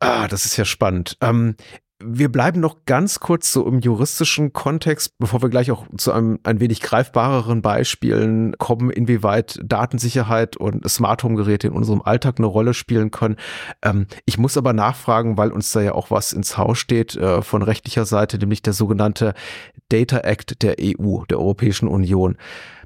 Ah, 0.00 0.28
das 0.28 0.44
ist 0.44 0.56
ja 0.56 0.64
spannend. 0.64 1.16
Ähm, 1.20 1.56
wir 2.06 2.30
bleiben 2.30 2.60
noch 2.60 2.84
ganz 2.86 3.20
kurz 3.20 3.52
so 3.52 3.66
im 3.66 3.80
juristischen 3.80 4.52
Kontext, 4.52 5.16
bevor 5.18 5.42
wir 5.42 5.48
gleich 5.48 5.70
auch 5.70 5.86
zu 5.96 6.12
einem 6.12 6.38
ein 6.42 6.60
wenig 6.60 6.80
greifbareren 6.80 7.62
Beispielen 7.62 8.56
kommen, 8.58 8.90
inwieweit 8.90 9.58
Datensicherheit 9.64 10.56
und 10.56 10.88
Smart 10.88 11.22
Home 11.22 11.36
Geräte 11.36 11.68
in 11.68 11.72
unserem 11.72 12.02
Alltag 12.02 12.38
eine 12.38 12.46
Rolle 12.46 12.74
spielen 12.74 13.10
können. 13.10 13.36
Ähm, 13.82 14.06
ich 14.26 14.38
muss 14.38 14.56
aber 14.56 14.72
nachfragen, 14.72 15.36
weil 15.36 15.50
uns 15.50 15.72
da 15.72 15.80
ja 15.80 15.92
auch 15.92 16.10
was 16.10 16.32
ins 16.32 16.58
Haus 16.58 16.78
steht 16.78 17.16
äh, 17.16 17.42
von 17.42 17.62
rechtlicher 17.62 18.04
Seite, 18.04 18.38
nämlich 18.38 18.62
der 18.62 18.72
sogenannte 18.72 19.34
Data 19.88 20.18
Act 20.18 20.62
der 20.62 20.76
EU, 20.80 21.24
der 21.24 21.38
Europäischen 21.38 21.88
Union 21.88 22.36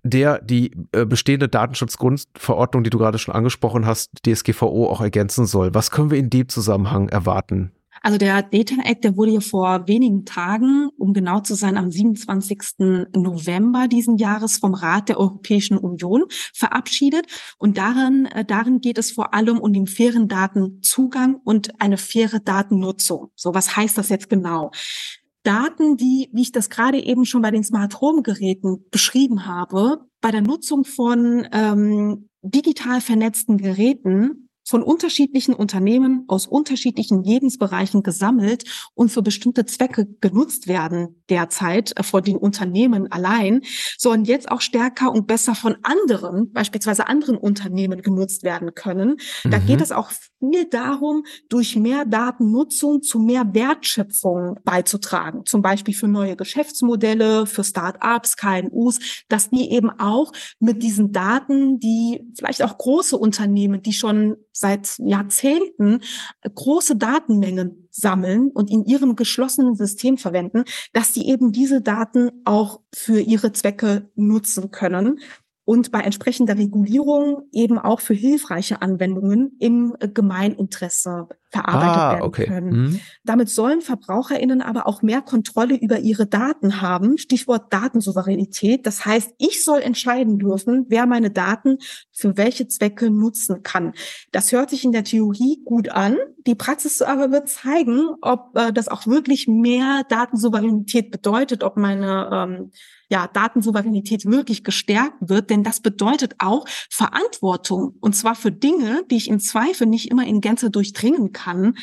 der 0.04 0.40
die 0.40 0.70
äh, 0.92 1.04
bestehende 1.04 1.48
Datenschutzgrundverordnung, 1.48 2.85
die 2.85 2.90
du 2.90 2.98
gerade 2.98 3.18
schon 3.18 3.35
angesprochen 3.35 3.85
hast, 3.85 4.12
DSGVO 4.24 4.88
auch 4.88 5.00
ergänzen 5.00 5.44
soll. 5.44 5.74
Was 5.74 5.90
können 5.90 6.12
wir 6.12 6.18
in 6.18 6.31
dem 6.31 6.48
Zusammenhang 6.48 7.09
erwarten? 7.09 7.72
Also 8.02 8.18
der 8.18 8.42
Data 8.42 8.76
Act, 8.84 9.04
der 9.04 9.16
wurde 9.16 9.32
ja 9.32 9.40
vor 9.40 9.87
wenigen 9.87 10.24
Tagen, 10.24 10.88
um 10.96 11.12
genau 11.12 11.40
zu 11.40 11.54
sein, 11.54 11.76
am 11.76 11.90
27. 11.90 13.08
November 13.14 13.88
diesen 13.88 14.16
Jahres 14.16 14.58
vom 14.58 14.74
Rat 14.74 15.08
der 15.08 15.18
Europäischen 15.18 15.78
Union 15.78 16.24
verabschiedet. 16.54 17.26
Und 17.58 17.78
darin, 17.78 18.26
äh, 18.26 18.44
darin 18.44 18.80
geht 18.80 18.98
es 18.98 19.12
vor 19.12 19.34
allem 19.34 19.58
um 19.58 19.72
den 19.72 19.87
fairen 19.87 20.28
Datenzugang 20.28 21.37
und 21.44 21.80
eine 21.80 21.96
faire 21.96 22.40
Datennutzung. 22.40 23.30
So, 23.34 23.54
was 23.54 23.76
heißt 23.76 23.98
das 23.98 24.08
jetzt 24.08 24.28
genau? 24.30 24.70
Daten, 25.42 25.96
die, 25.96 26.28
wie 26.32 26.42
ich 26.42 26.52
das 26.52 26.68
gerade 26.68 26.98
eben 26.98 27.24
schon 27.24 27.42
bei 27.42 27.50
den 27.50 27.64
Smart 27.64 28.00
Home 28.00 28.22
Geräten 28.22 28.84
beschrieben 28.90 29.46
habe, 29.46 30.00
bei 30.20 30.30
der 30.30 30.42
Nutzung 30.42 30.84
von 30.84 31.46
ähm, 31.52 32.28
digital 32.42 33.00
vernetzten 33.00 33.56
Geräten 33.56 34.47
von 34.68 34.83
unterschiedlichen 34.83 35.54
Unternehmen 35.54 36.24
aus 36.28 36.46
unterschiedlichen 36.46 37.24
Lebensbereichen 37.24 38.02
gesammelt 38.02 38.64
und 38.94 39.11
für 39.11 39.22
bestimmte 39.22 39.64
Zwecke 39.64 40.07
genutzt 40.20 40.68
werden 40.68 41.22
derzeit 41.31 41.98
äh, 41.98 42.02
von 42.02 42.22
den 42.22 42.37
Unternehmen 42.37 43.11
allein, 43.11 43.62
sollen 43.96 44.26
jetzt 44.26 44.50
auch 44.50 44.61
stärker 44.61 45.11
und 45.11 45.26
besser 45.26 45.54
von 45.54 45.76
anderen, 45.83 46.52
beispielsweise 46.52 47.07
anderen 47.07 47.38
Unternehmen 47.38 48.02
genutzt 48.02 48.42
werden 48.42 48.74
können. 48.74 49.16
Mhm. 49.44 49.50
Da 49.50 49.59
geht 49.59 49.81
es 49.81 49.90
auch 49.90 50.11
viel 50.38 50.66
darum, 50.66 51.24
durch 51.48 51.74
mehr 51.76 52.04
Datennutzung 52.04 53.02
zu 53.02 53.20
mehr 53.20 53.54
Wertschöpfung 53.54 54.59
beizutragen, 54.64 55.46
zum 55.46 55.62
Beispiel 55.62 55.94
für 55.94 56.09
neue 56.09 56.37
Geschäftsmodelle, 56.37 57.46
für 57.46 57.64
Start-ups, 57.64 58.37
KMUs, 58.37 58.98
dass 59.31 59.48
die 59.48 59.70
eben 59.70 59.90
auch 59.98 60.33
mit 60.61 60.83
diesen 60.83 61.12
Daten, 61.12 61.81
die 61.81 62.20
vielleicht 62.37 62.62
auch 62.62 62.76
große 62.76 63.16
Unternehmen, 63.16 63.83
die 63.83 63.94
schon 63.94 64.37
seit 64.59 64.99
Jahrzehnten 64.99 66.01
große 66.42 66.97
Datenmengen 66.97 67.88
sammeln 67.90 68.51
und 68.51 68.71
in 68.71 68.85
ihrem 68.85 69.16
geschlossenen 69.16 69.77
System 69.77 70.18
verwenden, 70.18 70.64
dass 70.92 71.14
sie 71.14 71.29
eben 71.29 71.53
diese 71.53 71.81
Daten 71.81 72.31
auch 72.44 72.81
für 72.94 73.21
ihre 73.21 73.53
Zwecke 73.53 74.11
nutzen 74.14 74.71
können 74.71 75.21
und 75.68 75.92
bei 75.92 76.00
entsprechender 76.00 76.57
Regulierung 76.57 77.42
eben 77.52 77.78
auch 77.78 78.00
für 78.00 78.14
hilfreiche 78.14 78.81
Anwendungen 78.81 79.54
im 79.59 79.94
Gemeininteresse 80.00 81.28
verarbeitet 81.50 81.96
ah, 81.96 82.12
werden 82.12 82.22
okay. 82.22 82.46
können. 82.46 82.70
Mhm. 82.70 83.00
Damit 83.22 83.50
sollen 83.50 83.83
VerbraucherInnen 83.83 84.62
aber 84.62 84.87
auch 84.87 85.02
mehr 85.02 85.20
Kontrolle 85.20 85.76
über 85.76 85.98
ihre 85.98 86.26
Daten 86.26 86.81
haben. 86.81 87.18
Stichwort 87.18 87.70
Datensouveränität. 87.70 88.87
Das 88.87 89.04
heißt, 89.04 89.35
ich 89.37 89.62
soll 89.62 89.81
entscheiden 89.81 90.38
dürfen, 90.38 90.87
wer 90.88 91.04
meine 91.04 91.31
Daten 91.31 91.76
für 92.12 92.38
welche 92.38 92.66
Zwecke 92.68 93.11
nutzen 93.11 93.62
kann. 93.62 93.92
Das 94.33 94.52
hört 94.52 94.70
sich 94.70 94.85
in 94.85 94.92
der 94.92 95.04
Theorie 95.04 95.61
gut 95.66 95.90
an. 95.90 96.16
Die 96.48 96.54
Praxis 96.54 97.02
aber 97.02 97.30
wird 97.30 97.50
zeigen, 97.50 98.08
ob 98.22 98.56
äh, 98.56 98.72
das 98.72 98.88
auch 98.88 99.06
wirklich 99.06 99.48
mehr 99.48 100.02
Datensouveränität 100.08 101.11
bedeutet, 101.11 101.62
ob 101.62 101.76
meine 101.76 102.30
ähm, 102.32 102.72
ja, 103.11 103.26
Datensouveränität 103.26 104.24
wirklich 104.24 104.64
gestärkt 104.64 105.16
wird, 105.20 105.50
denn 105.50 105.62
das 105.62 105.80
bedeutet 105.80 106.37
auch 106.38 106.64
Verantwortung 106.88 107.96
und 108.00 108.16
zwar 108.16 108.34
für 108.34 108.50
Dinge, 108.50 109.02
die 109.11 109.16
ich 109.16 109.28
im 109.28 109.40
Zweifel 109.40 109.87
nicht 109.87 110.11
immer 110.11 110.26
in 110.26 110.40
Gänze 110.40 110.70
durchdringen 110.70 111.32
kann. 111.32 111.74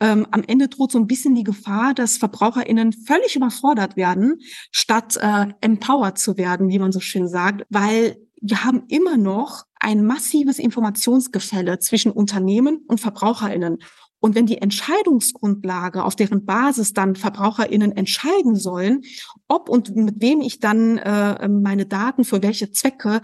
Ähm, 0.00 0.26
am 0.30 0.42
Ende 0.42 0.68
droht 0.68 0.92
so 0.92 0.98
ein 0.98 1.06
bisschen 1.06 1.34
die 1.34 1.44
Gefahr, 1.44 1.92
dass 1.92 2.16
VerbraucherInnen 2.16 2.94
völlig 2.94 3.36
überfordert 3.36 3.94
werden, 3.94 4.40
statt 4.72 5.18
äh, 5.20 5.48
empowered 5.60 6.16
zu 6.16 6.38
werden, 6.38 6.70
wie 6.70 6.78
man 6.78 6.92
so 6.92 7.00
schön 7.00 7.28
sagt, 7.28 7.66
weil 7.68 8.16
wir 8.40 8.64
haben 8.64 8.84
immer 8.88 9.16
noch 9.16 9.64
ein 9.80 10.04
massives 10.04 10.58
Informationsgefälle 10.58 11.78
zwischen 11.78 12.12
Unternehmen 12.12 12.84
und 12.88 13.00
VerbraucherInnen. 13.00 13.78
Und 14.24 14.34
wenn 14.34 14.46
die 14.46 14.62
Entscheidungsgrundlage, 14.62 16.02
auf 16.02 16.16
deren 16.16 16.46
Basis 16.46 16.94
dann 16.94 17.14
VerbraucherInnen 17.14 17.92
entscheiden 17.92 18.56
sollen, 18.56 19.02
ob 19.48 19.68
und 19.68 19.94
mit 19.94 20.22
wem 20.22 20.40
ich 20.40 20.60
dann 20.60 20.96
äh, 20.96 21.46
meine 21.46 21.84
Daten 21.84 22.24
für 22.24 22.42
welche 22.42 22.72
Zwecke 22.72 23.20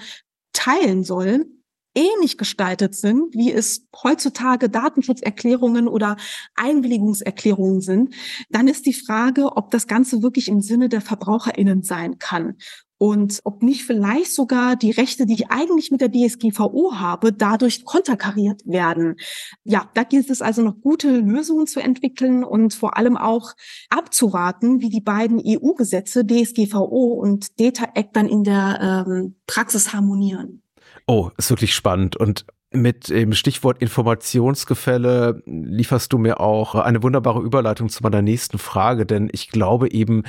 teilen 0.52 1.02
soll, 1.02 1.46
ähnlich 1.94 2.38
gestaltet 2.38 2.94
sind, 2.94 3.34
wie 3.34 3.52
es 3.52 3.86
heutzutage 4.02 4.68
Datenschutzerklärungen 4.68 5.88
oder 5.88 6.16
Einwilligungserklärungen 6.54 7.80
sind, 7.80 8.14
dann 8.50 8.68
ist 8.68 8.86
die 8.86 8.92
Frage, 8.92 9.56
ob 9.56 9.70
das 9.70 9.86
Ganze 9.86 10.22
wirklich 10.22 10.48
im 10.48 10.60
Sinne 10.60 10.88
der 10.88 11.00
VerbraucherInnen 11.00 11.82
sein 11.82 12.18
kann 12.18 12.56
und 13.02 13.40
ob 13.44 13.62
nicht 13.62 13.84
vielleicht 13.84 14.30
sogar 14.30 14.76
die 14.76 14.90
Rechte, 14.90 15.24
die 15.24 15.32
ich 15.32 15.50
eigentlich 15.50 15.90
mit 15.90 16.02
der 16.02 16.12
DSGVO 16.12 16.96
habe, 16.96 17.32
dadurch 17.32 17.86
konterkariert 17.86 18.60
werden. 18.66 19.16
Ja, 19.64 19.88
da 19.94 20.02
gilt 20.02 20.28
es 20.28 20.42
also 20.42 20.60
noch 20.60 20.82
gute 20.82 21.16
Lösungen 21.16 21.66
zu 21.66 21.80
entwickeln 21.80 22.44
und 22.44 22.74
vor 22.74 22.98
allem 22.98 23.16
auch 23.16 23.54
abzuraten, 23.88 24.82
wie 24.82 24.90
die 24.90 25.00
beiden 25.00 25.40
EU-Gesetze 25.42 26.26
DSGVO 26.26 27.14
und 27.14 27.58
Data 27.58 27.88
Act 27.94 28.16
dann 28.16 28.28
in 28.28 28.44
der 28.44 29.06
ähm, 29.08 29.36
Praxis 29.46 29.94
harmonieren. 29.94 30.62
Oh, 31.10 31.32
ist 31.38 31.50
wirklich 31.50 31.74
spannend. 31.74 32.14
Und 32.14 32.46
mit 32.70 33.08
dem 33.08 33.32
Stichwort 33.32 33.82
Informationsgefälle 33.82 35.42
lieferst 35.44 36.12
du 36.12 36.18
mir 36.18 36.38
auch 36.38 36.76
eine 36.76 37.02
wunderbare 37.02 37.40
Überleitung 37.40 37.88
zu 37.88 38.04
meiner 38.04 38.22
nächsten 38.22 38.58
Frage, 38.58 39.06
denn 39.06 39.28
ich 39.32 39.48
glaube 39.48 39.90
eben, 39.90 40.22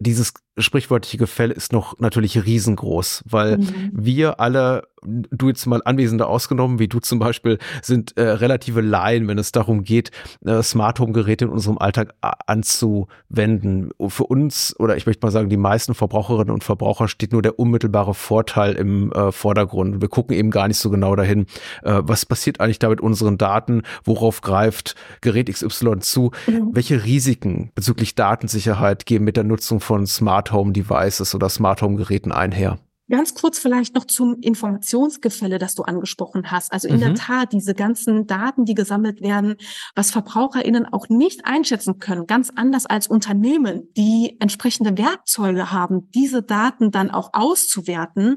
dieses 0.00 0.32
sprichwörtliche 0.58 1.18
Gefälle 1.18 1.54
ist 1.54 1.72
noch 1.72 1.98
natürlich 1.98 2.44
riesengroß, 2.44 3.24
weil 3.26 3.58
mhm. 3.58 3.90
wir 3.92 4.40
alle, 4.40 4.82
du 5.02 5.48
jetzt 5.48 5.66
mal 5.66 5.80
Anwesende 5.84 6.26
ausgenommen, 6.26 6.78
wie 6.78 6.88
du 6.88 7.00
zum 7.00 7.18
Beispiel, 7.18 7.58
sind 7.82 8.16
äh, 8.16 8.22
relative 8.22 8.80
Laien, 8.80 9.28
wenn 9.28 9.38
es 9.38 9.52
darum 9.52 9.84
geht, 9.84 10.10
äh, 10.44 10.62
Smart 10.62 11.00
Home 11.00 11.12
Geräte 11.12 11.46
in 11.46 11.50
unserem 11.50 11.78
Alltag 11.78 12.14
anzuwenden. 12.20 13.90
Für 14.08 14.24
uns, 14.24 14.74
oder 14.78 14.96
ich 14.96 15.06
möchte 15.06 15.26
mal 15.26 15.30
sagen, 15.30 15.48
die 15.48 15.56
meisten 15.56 15.94
Verbraucherinnen 15.94 16.52
und 16.52 16.64
Verbraucher 16.64 17.08
steht 17.08 17.32
nur 17.32 17.42
der 17.42 17.58
unmittelbare 17.58 18.14
Vorteil 18.14 18.74
im 18.74 19.12
äh, 19.12 19.32
Vordergrund. 19.32 20.00
Wir 20.00 20.08
gucken 20.08 20.36
eben 20.36 20.50
gar 20.50 20.68
nicht 20.68 20.78
so 20.78 20.90
genau 20.90 21.16
dahin, 21.16 21.46
äh, 21.82 22.00
was 22.02 22.26
passiert 22.26 22.60
eigentlich 22.60 22.78
da 22.78 22.88
mit 22.88 23.00
unseren 23.00 23.38
Daten, 23.38 23.82
worauf 24.04 24.40
greift 24.40 24.94
Gerät 25.20 25.52
XY 25.52 26.00
zu, 26.00 26.32
mhm. 26.46 26.70
welche 26.72 27.04
Risiken 27.04 27.70
bezüglich 27.74 28.14
Datensicherheit 28.14 29.06
gehen 29.06 29.24
mit 29.24 29.36
der 29.36 29.44
Nutzung 29.44 29.80
von 29.80 29.89
Smart 30.06 30.52
Home 30.52 30.72
Devices 30.72 31.34
oder 31.34 31.48
Smart 31.48 31.82
Home 31.82 31.96
Geräten 31.96 32.32
einher. 32.32 32.78
Ganz 33.10 33.34
kurz 33.34 33.58
vielleicht 33.58 33.96
noch 33.96 34.04
zum 34.04 34.36
Informationsgefälle, 34.40 35.58
das 35.58 35.74
du 35.74 35.82
angesprochen 35.82 36.52
hast. 36.52 36.72
Also 36.72 36.86
in 36.86 36.96
mhm. 36.96 37.00
der 37.00 37.14
Tat, 37.16 37.52
diese 37.52 37.74
ganzen 37.74 38.28
Daten, 38.28 38.64
die 38.64 38.74
gesammelt 38.74 39.20
werden, 39.20 39.56
was 39.96 40.12
VerbraucherInnen 40.12 40.86
auch 40.86 41.08
nicht 41.08 41.44
einschätzen 41.44 41.98
können, 41.98 42.28
ganz 42.28 42.52
anders 42.54 42.86
als 42.86 43.08
Unternehmen, 43.08 43.88
die 43.96 44.36
entsprechende 44.38 44.96
Werkzeuge 44.96 45.72
haben, 45.72 46.08
diese 46.12 46.44
Daten 46.44 46.92
dann 46.92 47.10
auch 47.10 47.30
auszuwerten, 47.32 48.36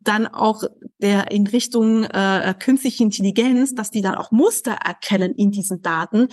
dann 0.00 0.26
auch 0.26 0.64
der 0.98 1.30
in 1.30 1.46
Richtung 1.46 2.04
äh, 2.04 2.54
künstliche 2.58 3.02
Intelligenz, 3.02 3.74
dass 3.74 3.90
die 3.90 4.02
dann 4.02 4.16
auch 4.16 4.32
Muster 4.32 4.72
erkennen 4.72 5.34
in 5.34 5.50
diesen 5.50 5.80
Daten, 5.80 6.28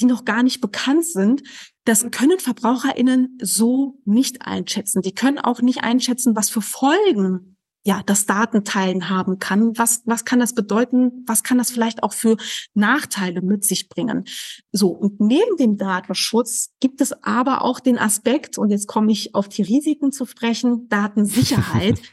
die 0.00 0.06
noch 0.06 0.24
gar 0.24 0.42
nicht 0.42 0.60
bekannt 0.60 1.06
sind, 1.06 1.42
das 1.88 2.10
können 2.10 2.38
VerbraucherInnen 2.38 3.38
so 3.40 3.98
nicht 4.04 4.42
einschätzen. 4.42 5.00
Die 5.00 5.14
können 5.14 5.38
auch 5.38 5.62
nicht 5.62 5.82
einschätzen, 5.82 6.36
was 6.36 6.50
für 6.50 6.60
Folgen 6.60 7.56
ja, 7.82 8.02
das 8.04 8.26
Datenteilen 8.26 9.08
haben 9.08 9.38
kann. 9.38 9.78
Was, 9.78 10.02
was 10.04 10.26
kann 10.26 10.40
das 10.40 10.54
bedeuten? 10.54 11.24
Was 11.26 11.42
kann 11.42 11.56
das 11.56 11.70
vielleicht 11.70 12.02
auch 12.02 12.12
für 12.12 12.36
Nachteile 12.74 13.40
mit 13.40 13.64
sich 13.64 13.88
bringen? 13.88 14.24
So. 14.72 14.88
Und 14.88 15.20
neben 15.20 15.56
dem 15.56 15.78
Datenschutz 15.78 16.74
gibt 16.80 17.00
es 17.00 17.12
aber 17.22 17.62
auch 17.62 17.80
den 17.80 17.96
Aspekt, 17.96 18.58
und 18.58 18.68
jetzt 18.68 18.86
komme 18.86 19.10
ich 19.10 19.34
auf 19.34 19.48
die 19.48 19.62
Risiken 19.62 20.12
zu 20.12 20.26
sprechen, 20.26 20.88
Datensicherheit. 20.88 22.00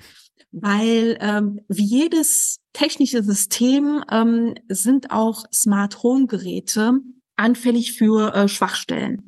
weil 0.58 1.18
ähm, 1.20 1.60
wie 1.68 1.84
jedes 1.84 2.62
technische 2.72 3.22
System 3.24 4.02
ähm, 4.10 4.56
sind 4.70 5.12
auch 5.12 5.44
Smart 5.54 6.02
Home 6.02 6.28
Geräte 6.28 6.94
anfällig 7.36 7.92
für 7.92 8.34
äh, 8.34 8.48
Schwachstellen. 8.48 9.25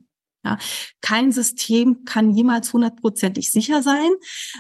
Ja, 0.48 0.58
kein 1.02 1.34
System 1.34 2.06
kann 2.06 2.32
jemals 2.32 2.72
hundertprozentig 2.72 3.52
sicher 3.52 3.84
sein, 3.84 4.12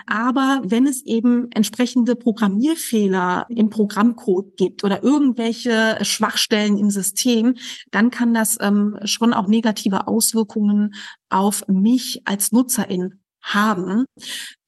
aber 0.05 0.61
wenn 0.65 0.85
es 0.85 1.05
eben 1.05 1.49
entsprechende 1.51 2.17
Programmierfehler 2.17 3.45
im 3.47 3.69
Programmcode 3.69 4.57
gibt 4.57 4.83
oder 4.83 5.01
irgendwelche 5.01 5.97
Schwachstellen 6.01 6.77
im 6.77 6.89
System, 6.89 7.55
dann 7.89 8.11
kann 8.11 8.33
das 8.33 8.57
ähm, 8.59 8.99
schon 9.05 9.33
auch 9.33 9.47
negative 9.47 10.09
Auswirkungen 10.09 10.93
auf 11.29 11.65
mich 11.69 12.21
als 12.25 12.51
Nutzerin 12.51 13.21
haben. 13.41 14.03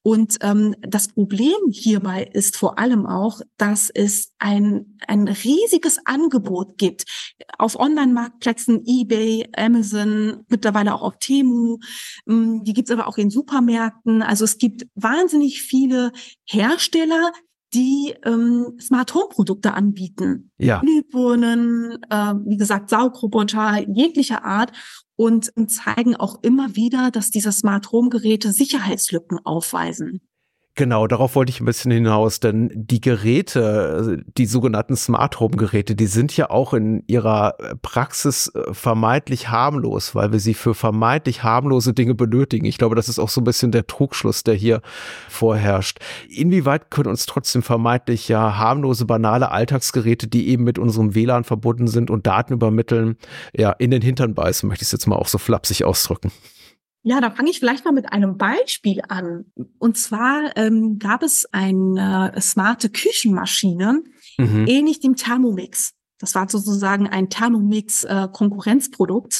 Und 0.02 0.38
ähm, 0.42 0.76
das 0.82 1.10
Problem 1.10 1.58
hierbei 1.72 2.30
ist 2.34 2.56
vor 2.56 2.80
allem 2.80 3.06
auch, 3.06 3.42
dass 3.58 3.90
es 3.90 4.32
ein, 4.40 4.98
ein 5.08 5.28
riesiges 5.28 6.00
Angebot 6.06 6.78
gibt 6.78 7.04
auf 7.58 7.78
Online-Marktplätzen, 7.78 8.84
eBay, 8.86 9.50
Amazon, 9.56 10.46
mittlerweile 10.48 10.96
auch 10.96 11.02
auf 11.02 11.20
Temu. 11.20 11.80
Ähm, 12.28 12.64
die 12.64 12.74
gibt 12.74 12.90
es 12.90 12.94
aber 12.98 13.08
auch 13.08 13.18
in 13.18 13.30
Supermärkten. 13.30 14.22
Also 14.22 14.46
es 14.46 14.58
gibt 14.58 14.88
wahnsinnig 14.96 15.62
viele 15.62 16.14
Hersteller, 16.46 17.34
die 17.74 18.16
ähm, 18.26 18.78
Smart 18.80 19.14
Home 19.14 19.30
Produkte 19.30 19.74
anbieten. 19.74 20.52
Ja. 20.58 20.80
Glühbirnen, 20.80 22.00
äh, 22.10 22.34
wie 22.46 22.58
gesagt, 22.58 22.90
Saugroboter 22.90 23.80
jeglicher 23.88 24.44
Art 24.44 24.72
und 25.16 25.52
zeigen 25.70 26.16
auch 26.16 26.42
immer 26.44 26.76
wieder, 26.76 27.12
dass 27.12 27.30
diese 27.30 27.52
Smart 27.52 27.92
Home 27.92 28.10
Geräte 28.10 28.52
Sicherheitslücken 28.54 29.40
aufweisen. 29.44 30.22
Genau, 30.80 31.08
darauf 31.08 31.36
wollte 31.36 31.50
ich 31.50 31.60
ein 31.60 31.66
bisschen 31.66 31.92
hinaus, 31.92 32.40
denn 32.40 32.72
die 32.74 33.02
Geräte, 33.02 34.24
die 34.38 34.46
sogenannten 34.46 34.96
Smart 34.96 35.38
Home 35.42 35.58
Geräte, 35.58 35.94
die 35.94 36.06
sind 36.06 36.38
ja 36.38 36.50
auch 36.50 36.74
in 36.74 37.04
ihrer 37.06 37.56
Praxis 37.82 38.48
äh, 38.56 38.74
vermeintlich 38.74 39.50
harmlos, 39.50 40.16
weil 40.16 40.32
wir 40.32 40.40
sie 40.40 40.54
für 40.54 40.74
vermeintlich 40.74 41.44
harmlose 41.44 41.92
Dinge 41.94 42.16
benötigen. 42.16 42.64
Ich 42.64 42.78
glaube, 42.78 42.96
das 42.96 43.10
ist 43.10 43.20
auch 43.20 43.28
so 43.28 43.42
ein 43.42 43.44
bisschen 43.44 43.74
der 43.74 43.88
Trugschluss, 43.88 44.44
der 44.44 44.56
hier 44.56 44.82
vorherrscht. 45.28 46.00
Inwieweit 46.30 46.90
können 46.90 47.10
uns 47.10 47.26
trotzdem 47.26 47.62
vermeintlich 47.62 48.30
ja 48.30 48.58
harmlose, 48.58 49.04
banale 49.04 49.52
Alltagsgeräte, 49.52 50.30
die 50.30 50.48
eben 50.48 50.64
mit 50.64 50.80
unserem 50.80 51.14
WLAN 51.14 51.44
verbunden 51.44 51.90
sind 51.90 52.10
und 52.10 52.26
Daten 52.26 52.54
übermitteln, 52.54 53.18
ja, 53.54 53.72
in 53.72 53.92
den 53.92 54.02
Hintern 54.02 54.34
beißen, 54.34 54.70
möchte 54.70 54.84
ich 54.84 54.88
es 54.88 54.94
jetzt 54.94 55.08
mal 55.08 55.18
auch 55.18 55.28
so 55.28 55.40
flapsig 55.40 55.84
ausdrücken. 55.84 56.32
Ja, 57.04 57.22
da 57.22 57.32
fange 57.32 57.50
ich 57.50 57.60
vielleicht 57.60 57.86
mal 57.86 57.94
mit 57.94 58.12
einem 58.12 58.38
Beispiel 58.38 59.00
an. 59.08 59.46
Und 59.78 59.98
zwar 59.98 60.58
ähm, 60.58 61.00
gab 61.00 61.24
es 61.24 61.46
eine 61.54 62.34
smarte 62.40 62.90
Küchenmaschine, 62.90 64.04
mhm. 64.38 64.66
ähnlich 64.68 65.00
dem 65.00 65.16
Thermomix. 65.16 65.94
Das 66.20 66.36
war 66.36 66.48
sozusagen 66.50 67.08
ein 67.08 67.30
Thermomix-Konkurrenzprodukt. 67.30 69.34
Äh, 69.34 69.38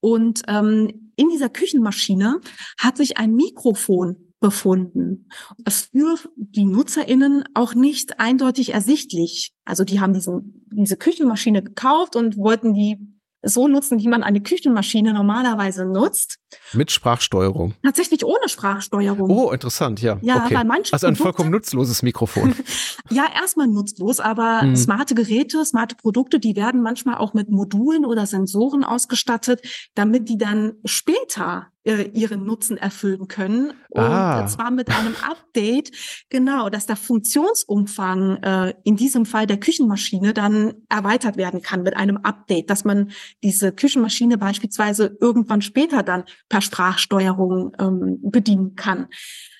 und 0.00 0.42
ähm, 0.48 1.12
in 1.16 1.30
dieser 1.30 1.48
Küchenmaschine 1.48 2.40
hat 2.78 2.98
sich 2.98 3.18
ein 3.18 3.34
Mikrofon 3.34 4.34
befunden. 4.40 5.28
Das 5.58 5.90
für 5.92 6.18
die 6.36 6.64
NutzerInnen 6.64 7.44
auch 7.54 7.74
nicht 7.74 8.20
eindeutig 8.20 8.74
ersichtlich. 8.74 9.52
Also 9.64 9.84
die 9.84 10.00
haben 10.00 10.12
diesen, 10.12 10.66
diese 10.72 10.96
Küchenmaschine 10.96 11.62
gekauft 11.62 12.16
und 12.16 12.36
wollten 12.36 12.74
die 12.74 13.11
so 13.42 13.68
nutzen, 13.68 13.98
wie 13.98 14.08
man 14.08 14.22
eine 14.22 14.40
Küchenmaschine 14.40 15.12
normalerweise 15.12 15.84
nutzt. 15.84 16.38
Mit 16.72 16.90
Sprachsteuerung. 16.90 17.74
Tatsächlich 17.82 18.24
ohne 18.24 18.48
Sprachsteuerung. 18.48 19.30
Oh, 19.30 19.50
interessant, 19.50 20.00
ja. 20.00 20.18
Ja, 20.22 20.44
okay. 20.44 20.54
weil 20.54 20.64
manche 20.64 20.92
also 20.92 21.06
ein 21.06 21.14
Produkte, 21.14 21.22
vollkommen 21.22 21.50
nutzloses 21.50 22.02
Mikrofon. 22.02 22.54
ja, 23.10 23.26
erstmal 23.34 23.66
nutzlos, 23.66 24.20
aber 24.20 24.62
mhm. 24.62 24.76
smarte 24.76 25.14
Geräte, 25.14 25.64
smarte 25.64 25.96
Produkte, 25.96 26.38
die 26.38 26.56
werden 26.56 26.82
manchmal 26.82 27.16
auch 27.16 27.34
mit 27.34 27.50
Modulen 27.50 28.04
oder 28.04 28.26
Sensoren 28.26 28.84
ausgestattet, 28.84 29.60
damit 29.94 30.28
die 30.28 30.38
dann 30.38 30.74
später 30.84 31.71
ihren 31.84 32.44
Nutzen 32.44 32.76
erfüllen 32.76 33.26
können. 33.26 33.72
Und 33.88 34.02
ah. 34.02 34.46
zwar 34.46 34.70
mit 34.70 34.88
einem 34.88 35.16
Update, 35.22 35.90
genau, 36.30 36.70
dass 36.70 36.86
der 36.86 36.96
Funktionsumfang 36.96 38.36
äh, 38.42 38.74
in 38.84 38.96
diesem 38.96 39.26
Fall 39.26 39.46
der 39.46 39.58
Küchenmaschine 39.58 40.32
dann 40.32 40.74
erweitert 40.88 41.36
werden 41.36 41.60
kann 41.60 41.82
mit 41.82 41.96
einem 41.96 42.18
Update, 42.18 42.70
dass 42.70 42.84
man 42.84 43.10
diese 43.42 43.72
Küchenmaschine 43.72 44.38
beispielsweise 44.38 45.16
irgendwann 45.20 45.60
später 45.60 46.02
dann 46.02 46.24
per 46.48 46.60
Sprachsteuerung 46.60 47.72
ähm, 47.80 48.18
bedienen 48.22 48.76
kann. 48.76 49.08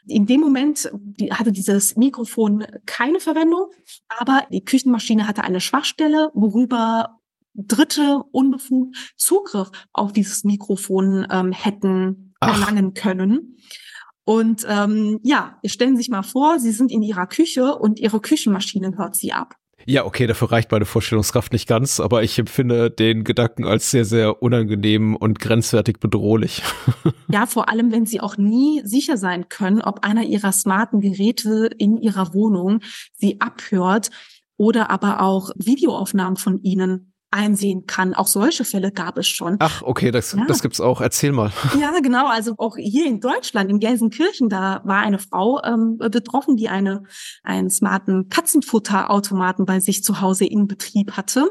In 0.07 0.27
dem 0.27 0.41
Moment 0.41 0.91
hatte 1.31 1.53
dieses 1.53 1.97
Mikrofon 1.97 2.67
keine 2.87 3.21
Verwendung, 3.21 3.67
aber 4.09 4.47
die 4.51 4.65
Küchenmaschine 4.65 5.29
hatte 5.29 5.45
eine 5.45 5.61
Schwachstelle, 5.61 6.31
worüber 6.35 7.21
Dritte 7.55 8.23
unbefugt 8.33 8.97
Zugriff 9.17 9.71
auf 9.93 10.13
dieses 10.13 10.45
Mikrofon 10.45 11.27
ähm, 11.31 11.53
hätten 11.53 12.35
Ach. 12.41 12.53
erlangen 12.53 12.95
können. 12.95 13.57
Und 14.25 14.65
ähm, 14.69 15.19
ja, 15.23 15.59
stellen 15.65 15.97
Sie 15.97 16.03
sich 16.03 16.11
mal 16.11 16.23
vor, 16.23 16.59
Sie 16.59 16.71
sind 16.71 16.93
in 16.93 17.03
Ihrer 17.03 17.27
Küche 17.27 17.75
und 17.77 17.99
Ihre 17.99 18.21
Küchenmaschine 18.21 18.97
hört 18.97 19.17
Sie 19.17 19.33
ab. 19.33 19.57
Ja, 19.85 20.05
okay, 20.05 20.27
dafür 20.27 20.53
reicht 20.53 20.71
meine 20.71 20.85
Vorstellungskraft 20.85 21.53
nicht 21.53 21.67
ganz, 21.67 21.99
aber 21.99 22.23
ich 22.23 22.39
empfinde 22.39 22.91
den 22.91 23.25
Gedanken 23.25 23.65
als 23.65 23.91
sehr, 23.91 24.05
sehr 24.05 24.43
unangenehm 24.43 25.17
und 25.17 25.39
grenzwertig 25.39 25.99
bedrohlich. 26.01 26.63
Ja, 27.29 27.47
vor 27.47 27.71
allem, 27.71 27.93
wenn 27.93 28.05
Sie 28.05 28.21
auch 28.21 28.37
nie 28.37 28.83
sicher 28.85 29.17
sein 29.17 29.49
können, 29.49 29.81
ob 29.81 30.05
einer 30.05 30.25
Ihrer 30.25 30.53
smarten 30.53 31.01
Geräte 31.01 31.71
in 31.79 31.97
Ihrer 31.97 32.35
Wohnung 32.35 32.81
Sie 33.15 33.41
abhört 33.41 34.11
oder 34.59 34.91
aber 34.91 35.23
auch 35.23 35.51
Videoaufnahmen 35.57 36.37
von 36.37 36.63
Ihnen 36.63 37.12
einsehen 37.33 37.87
kann. 37.87 38.15
Auch 38.15 38.27
solche 38.27 38.65
Fälle 38.65 38.93
gab 38.93 39.19
es 39.19 39.27
schon. 39.27 39.57
Ach, 39.59 39.83
okay, 39.83 40.11
das, 40.11 40.33
ja. 40.33 40.45
das 40.47 40.63
gibt's 40.63 40.81
auch. 40.81 41.01
Erzähl 41.01 41.33
mal. 41.33 41.51
Ja, 41.81 41.99
genau. 42.01 42.27
Also 42.27 42.55
auch 42.59 42.77
hier 42.77 43.07
in 43.07 43.21
Deutschland, 43.21 43.71
in 43.71 43.81
Gelsenkirchen, 43.81 44.49
da 44.49 44.83
war 44.85 44.99
eine 44.99 45.19
Frau 45.19 45.63
ähm, 45.65 45.97
betroffen, 45.99 46.57
die 46.57 46.69
eine, 46.69 47.05
einen 47.43 47.71
smarten 47.71 48.29
Katzenfutterautomaten 48.29 49.65
bei 49.65 49.81
sich 49.81 50.05
zu 50.05 50.21
Hause 50.21 50.45
in 50.45 50.69
Betrieb 50.69 51.13
hatte. 51.13 51.51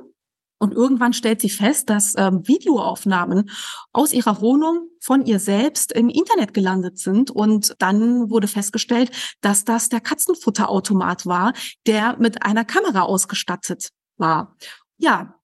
Und 0.59 0.73
irgendwann 0.73 1.13
stellt 1.13 1.41
sie 1.41 1.49
fest, 1.49 1.89
dass 1.89 2.13
ähm, 2.17 2.47
Videoaufnahmen 2.47 3.49
aus 3.93 4.13
ihrer 4.13 4.41
Wohnung 4.41 4.89
von 4.99 5.25
ihr 5.25 5.39
selbst 5.39 5.91
im 5.91 6.07
Internet 6.07 6.53
gelandet 6.53 6.99
sind. 6.99 7.31
Und 7.31 7.75
dann 7.79 8.29
wurde 8.29 8.47
festgestellt, 8.47 9.09
dass 9.41 9.65
das 9.65 9.89
der 9.89 10.01
Katzenfutterautomat 10.01 11.25
war, 11.25 11.53
der 11.87 12.15
mit 12.19 12.43
einer 12.43 12.63
Kamera 12.63 13.01
ausgestattet 13.01 13.89
war. 14.17 14.55
Ja, 14.97 15.40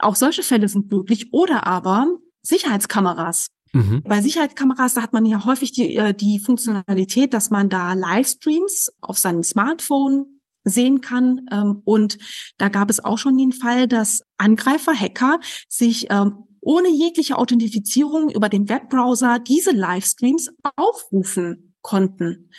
auch 0.00 0.16
solche 0.16 0.42
Fälle 0.42 0.68
sind 0.68 0.90
möglich. 0.90 1.32
Oder 1.32 1.66
aber 1.66 2.06
Sicherheitskameras. 2.42 3.48
Mhm. 3.72 4.02
Bei 4.02 4.20
Sicherheitskameras, 4.20 4.94
da 4.94 5.02
hat 5.02 5.12
man 5.12 5.26
ja 5.26 5.44
häufig 5.44 5.72
die, 5.72 5.96
äh, 5.96 6.14
die 6.14 6.40
Funktionalität, 6.40 7.34
dass 7.34 7.50
man 7.50 7.68
da 7.68 7.92
Livestreams 7.92 8.90
auf 9.00 9.18
seinem 9.18 9.42
Smartphone 9.42 10.40
sehen 10.64 11.00
kann. 11.00 11.46
Ähm, 11.50 11.82
und 11.84 12.18
da 12.58 12.68
gab 12.68 12.90
es 12.90 13.02
auch 13.04 13.18
schon 13.18 13.36
den 13.36 13.52
Fall, 13.52 13.86
dass 13.86 14.22
Angreifer, 14.38 14.94
Hacker 14.94 15.40
sich 15.68 16.08
ähm, 16.10 16.44
ohne 16.60 16.88
jegliche 16.88 17.38
Authentifizierung 17.38 18.30
über 18.30 18.48
den 18.48 18.68
Webbrowser 18.68 19.38
diese 19.38 19.70
Livestreams 19.70 20.50
aufrufen 20.76 21.74
konnten. 21.80 22.50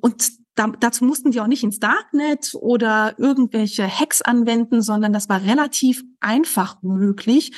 Und 0.00 0.41
da, 0.54 0.68
dazu 0.80 1.04
mussten 1.04 1.30
die 1.30 1.40
auch 1.40 1.46
nicht 1.46 1.62
ins 1.62 1.78
Darknet 1.78 2.54
oder 2.54 3.14
irgendwelche 3.18 3.86
Hacks 3.88 4.20
anwenden, 4.20 4.82
sondern 4.82 5.12
das 5.12 5.28
war 5.28 5.42
relativ 5.42 6.02
einfach 6.20 6.82
möglich. 6.82 7.52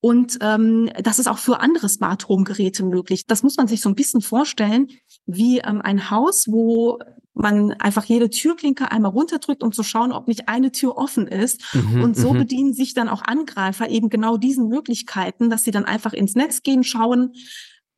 Und 0.00 0.38
ähm, 0.40 0.90
das 1.02 1.18
ist 1.18 1.28
auch 1.28 1.38
für 1.38 1.60
andere 1.60 1.88
Smart 1.88 2.28
Home 2.28 2.44
Geräte 2.44 2.84
möglich. 2.84 3.26
Das 3.26 3.42
muss 3.42 3.56
man 3.56 3.68
sich 3.68 3.80
so 3.80 3.88
ein 3.88 3.94
bisschen 3.94 4.20
vorstellen, 4.20 4.88
wie 5.26 5.58
ähm, 5.58 5.80
ein 5.80 6.10
Haus, 6.10 6.46
wo 6.48 6.98
man 7.34 7.72
einfach 7.74 8.04
jede 8.04 8.28
Türklinke 8.28 8.90
einmal 8.90 9.12
runterdrückt, 9.12 9.62
um 9.62 9.72
zu 9.72 9.82
schauen, 9.82 10.12
ob 10.12 10.26
nicht 10.26 10.48
eine 10.48 10.72
Tür 10.72 10.96
offen 10.96 11.28
ist. 11.28 11.62
Mhm, 11.74 12.02
und 12.02 12.16
so 12.16 12.32
mhm. 12.32 12.38
bedienen 12.38 12.74
sich 12.74 12.94
dann 12.94 13.08
auch 13.08 13.22
Angreifer 13.22 13.88
eben 13.88 14.10
genau 14.10 14.36
diesen 14.36 14.68
Möglichkeiten, 14.68 15.50
dass 15.50 15.62
sie 15.62 15.70
dann 15.70 15.84
einfach 15.84 16.12
ins 16.12 16.34
Netz 16.34 16.62
gehen, 16.62 16.82
schauen, 16.82 17.32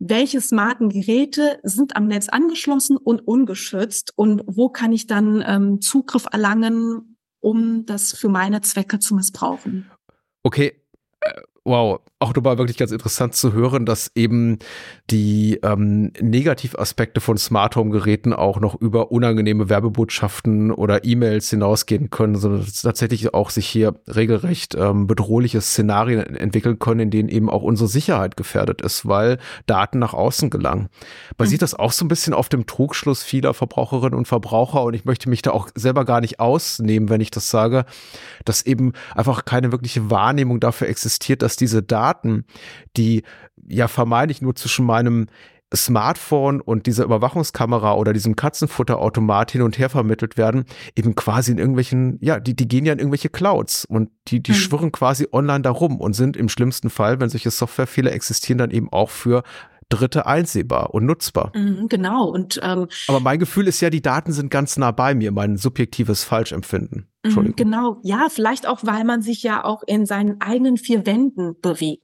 welche 0.05 0.41
smarten 0.41 0.89
Geräte 0.89 1.61
sind 1.63 1.95
am 1.95 2.09
Netz 2.09 2.29
angeschlossen 2.29 2.97
und 2.97 3.21
ungeschützt 3.21 4.13
und 4.17 4.43
wo 4.47 4.69
kann 4.69 4.93
ich 4.93 5.07
dann 5.07 5.45
ähm, 5.47 5.81
Zugriff 5.81 6.27
erlangen, 6.33 7.17
um 7.39 7.87
das 7.87 8.13
für 8.13 8.29
meine 8.29 8.63
Zwecke 8.63 8.99
zu 8.99 9.15
missbrauchen. 9.15 9.91
Okay, 10.43 10.83
äh, 11.21 11.31
wow, 11.65 12.01
auch 12.19 12.35
nochmal 12.35 12.59
wirklich 12.59 12.77
ganz 12.77 12.93
interessant 12.93 13.35
zu 13.35 13.53
hören, 13.53 13.85
dass 13.85 14.11
eben 14.15 14.59
die 15.11 15.59
ähm, 15.63 16.13
Negativaspekte 16.21 17.21
von 17.21 17.37
Smart 17.37 17.77
Home 17.77 17.91
Geräten 17.91 18.33
auch 18.33 18.61
noch 18.61 18.81
über 18.81 19.11
unangenehme 19.11 19.69
Werbebotschaften 19.69 20.71
oder 20.71 21.05
E-Mails 21.05 21.51
hinausgehen 21.51 22.11
können, 22.11 22.37
sondern 22.37 22.61
dass 22.61 22.83
tatsächlich 22.83 23.35
auch 23.35 23.51
sich 23.51 23.67
hier 23.67 23.95
regelrecht 24.09 24.75
ähm, 24.77 25.07
bedrohliche 25.07 25.61
Szenarien 25.61 26.21
entwickeln 26.37 26.79
können, 26.79 27.01
in 27.01 27.11
denen 27.11 27.29
eben 27.29 27.51
auch 27.51 27.63
unsere 27.63 27.89
Sicherheit 27.89 28.37
gefährdet 28.37 28.81
ist, 28.81 29.07
weil 29.07 29.39
Daten 29.67 29.99
nach 29.99 30.15
außen 30.15 30.51
gelangen. 30.51 30.89
Basiert 31.37 31.61
mhm. 31.61 31.65
das 31.65 31.75
auch 31.75 31.93
so 31.93 32.05
ein 32.05 32.09
bisschen 32.09 32.35
auf 32.35 32.49
dem 32.49 32.67
Trugschluss 32.67 33.23
vieler 33.23 33.55
Verbraucherinnen 33.55 34.19
und 34.19 34.29
Verbraucher 34.29 34.83
und 34.85 34.95
ich 34.95 35.05
möchte 35.05 35.29
mich 35.29 35.43
da 35.43 35.51
auch 35.51 35.69
selber 35.75 36.05
gar 36.05 36.21
nicht 36.21 36.41
ausnehmen, 36.41 37.09
wenn 37.09 37.21
ich 37.21 37.31
das 37.31 37.51
sage, 37.51 37.85
dass 38.45 38.63
eben 38.63 38.93
einfach 39.15 39.45
keine 39.45 39.73
wirkliche 39.73 40.11
Wahrnehmung 40.11 40.61
dafür 40.61 40.89
existiert, 40.89 41.43
dass 41.43 41.52
diese 41.61 41.83
Daten 41.83 42.23
Daten, 42.23 42.45
die 42.97 43.23
ja 43.69 43.89
vermeintlich 43.89 44.43
nur 44.43 44.55
zwischen 44.55 44.85
meinem 44.85 45.27
Smartphone 45.75 46.61
und 46.61 46.87
dieser 46.87 47.05
Überwachungskamera 47.05 47.95
oder 47.95 48.13
diesem 48.13 48.37
Katzenfutterautomat 48.37 49.53
hin 49.53 49.63
und 49.63 49.79
her 49.79 49.89
vermittelt 49.89 50.37
werden, 50.37 50.65
eben 50.97 51.15
quasi 51.15 51.53
in 51.53 51.59
irgendwelchen, 51.59 52.19
ja, 52.21 52.39
die, 52.41 52.55
die 52.55 52.69
gehen 52.69 52.85
ja 52.85 52.93
in 52.93 52.99
irgendwelche 52.99 53.31
Clouds 53.31 53.87
und 53.87 54.11
die, 54.29 54.43
die 54.43 54.51
mhm. 54.51 54.57
schwirren 54.57 54.93
quasi 54.93 55.29
online 55.33 55.63
darum 55.63 55.99
und 55.99 56.13
sind 56.13 56.37
im 56.37 56.51
schlimmsten 56.51 56.91
Fall, 56.91 57.21
wenn 57.21 57.31
solche 57.31 57.51
Softwarefehler 57.51 58.13
existieren, 58.13 58.59
dann 58.59 58.71
eben 58.71 58.93
auch 58.93 59.09
für 59.09 59.45
Dritte 59.93 60.27
einsehbar 60.27 60.95
und 60.95 61.05
nutzbar. 61.05 61.53
Mhm, 61.55 61.89
genau. 61.89 62.29
Und 62.29 62.59
ähm, 62.63 62.87
aber 63.09 63.21
mein 63.21 63.39
Gefühl 63.39 63.69
ist 63.69 63.81
ja, 63.81 63.91
die 63.91 64.03
Daten 64.03 64.33
sind 64.33 64.51
ganz 64.51 64.77
nah 64.77 64.91
bei 64.91 65.15
mir, 65.15 65.33
mein 65.33 65.57
subjektives 65.57 66.25
Falschempfinden. 66.25 67.01
Mhm, 67.01 67.07
Entschuldigung. 67.23 67.57
Genau, 67.57 68.01
ja, 68.03 68.29
vielleicht 68.31 68.67
auch, 68.67 68.81
weil 68.83 69.05
man 69.05 69.23
sich 69.23 69.43
ja 69.43 69.65
auch 69.65 69.83
in 69.87 70.07
seinen 70.07 70.41
eigenen 70.41 70.79
vier 70.79 71.05
Wänden 71.05 71.61
bewegt. 71.61 72.03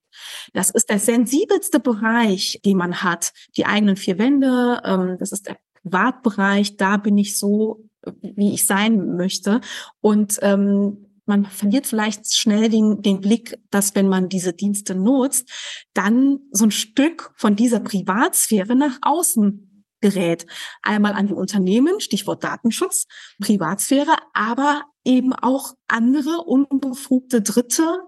Das 0.53 0.70
ist 0.70 0.90
der 0.90 0.98
sensibelste 0.98 1.81
Bereich, 1.81 2.61
den 2.64 2.77
man 2.77 3.03
hat. 3.03 3.33
Die 3.57 3.66
eigenen 3.66 3.96
vier 3.96 4.18
Wände, 4.18 4.81
ähm, 4.85 5.16
das 5.18 5.33
ist 5.33 5.46
der 5.46 5.57
Privatbereich, 5.83 6.77
da 6.77 6.96
bin 6.96 7.16
ich 7.16 7.38
so, 7.38 7.85
wie 8.20 8.53
ich 8.53 8.66
sein 8.66 9.16
möchte. 9.16 9.61
Und 10.01 10.38
ähm, 10.42 11.08
man 11.29 11.45
verliert 11.47 11.87
vielleicht 11.87 12.35
schnell 12.35 12.69
den, 12.69 13.03
den 13.03 13.21
Blick, 13.21 13.59
dass 13.71 13.95
wenn 13.95 14.09
man 14.09 14.29
diese 14.29 14.53
Dienste 14.53 14.95
nutzt, 14.95 15.51
dann 15.95 16.41
so 16.51 16.64
ein 16.64 16.71
Stück 16.71 17.33
von 17.37 17.57
dieser 17.57 17.81
Privatsphäre 17.81 18.75
nach 18.75 18.99
außen 19.03 19.85
gerät. 20.01 20.47
Einmal 20.83 21.12
an 21.12 21.27
die 21.27 21.35
Unternehmen, 21.35 22.01
Stichwort 22.01 22.45
Datenschutz, 22.45 23.07
Privatsphäre, 23.41 24.17
aber 24.33 24.83
eben 25.05 25.33
auch 25.33 25.75
andere 25.88 26.45
unbefugte 26.45 27.43
Dritte, 27.43 28.01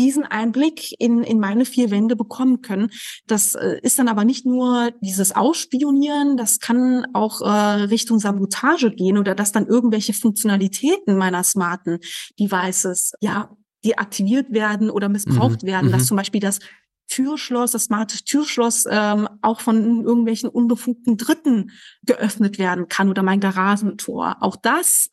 diesen 0.00 0.24
Einblick 0.24 0.94
in, 0.98 1.22
in 1.22 1.38
meine 1.40 1.66
vier 1.66 1.90
Wände 1.90 2.16
bekommen 2.16 2.62
können. 2.62 2.90
Das 3.26 3.54
äh, 3.54 3.78
ist 3.82 3.98
dann 3.98 4.08
aber 4.08 4.24
nicht 4.24 4.46
nur 4.46 4.92
dieses 5.02 5.32
Ausspionieren, 5.36 6.38
das 6.38 6.58
kann 6.58 7.06
auch 7.12 7.42
äh, 7.42 7.82
Richtung 7.84 8.18
Sabotage 8.18 8.90
gehen 8.90 9.18
oder 9.18 9.34
dass 9.34 9.52
dann 9.52 9.66
irgendwelche 9.66 10.14
Funktionalitäten 10.14 11.18
meiner 11.18 11.44
smarten 11.44 11.98
Devices 12.38 13.12
ja 13.20 13.50
deaktiviert 13.84 14.52
werden 14.52 14.90
oder 14.90 15.08
missbraucht 15.08 15.62
mhm, 15.62 15.66
werden, 15.66 15.92
dass 15.92 16.02
mhm. 16.02 16.06
zum 16.06 16.16
Beispiel 16.16 16.40
das 16.40 16.60
Türschloss, 17.08 17.72
das 17.72 17.84
smarte 17.84 18.24
Türschloss 18.24 18.84
ähm, 18.88 19.28
auch 19.42 19.60
von 19.60 20.04
irgendwelchen 20.04 20.48
unbefugten 20.48 21.16
Dritten 21.16 21.72
geöffnet 22.04 22.58
werden 22.58 22.88
kann 22.88 23.10
oder 23.10 23.22
mein 23.22 23.40
Garagentor. 23.40 24.36
Auch 24.40 24.56
das 24.56 25.10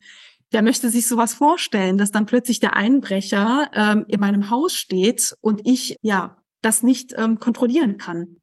Wer 0.51 0.61
möchte 0.61 0.89
sich 0.89 1.07
sowas 1.07 1.33
vorstellen, 1.33 1.97
dass 1.97 2.11
dann 2.11 2.25
plötzlich 2.25 2.59
der 2.59 2.75
Einbrecher 2.75 3.69
ähm, 3.73 4.05
in 4.07 4.19
meinem 4.19 4.49
Haus 4.49 4.73
steht 4.73 5.35
und 5.41 5.61
ich 5.65 5.97
ja 6.01 6.37
das 6.61 6.83
nicht 6.83 7.13
ähm, 7.17 7.39
kontrollieren 7.39 7.97
kann? 7.97 8.37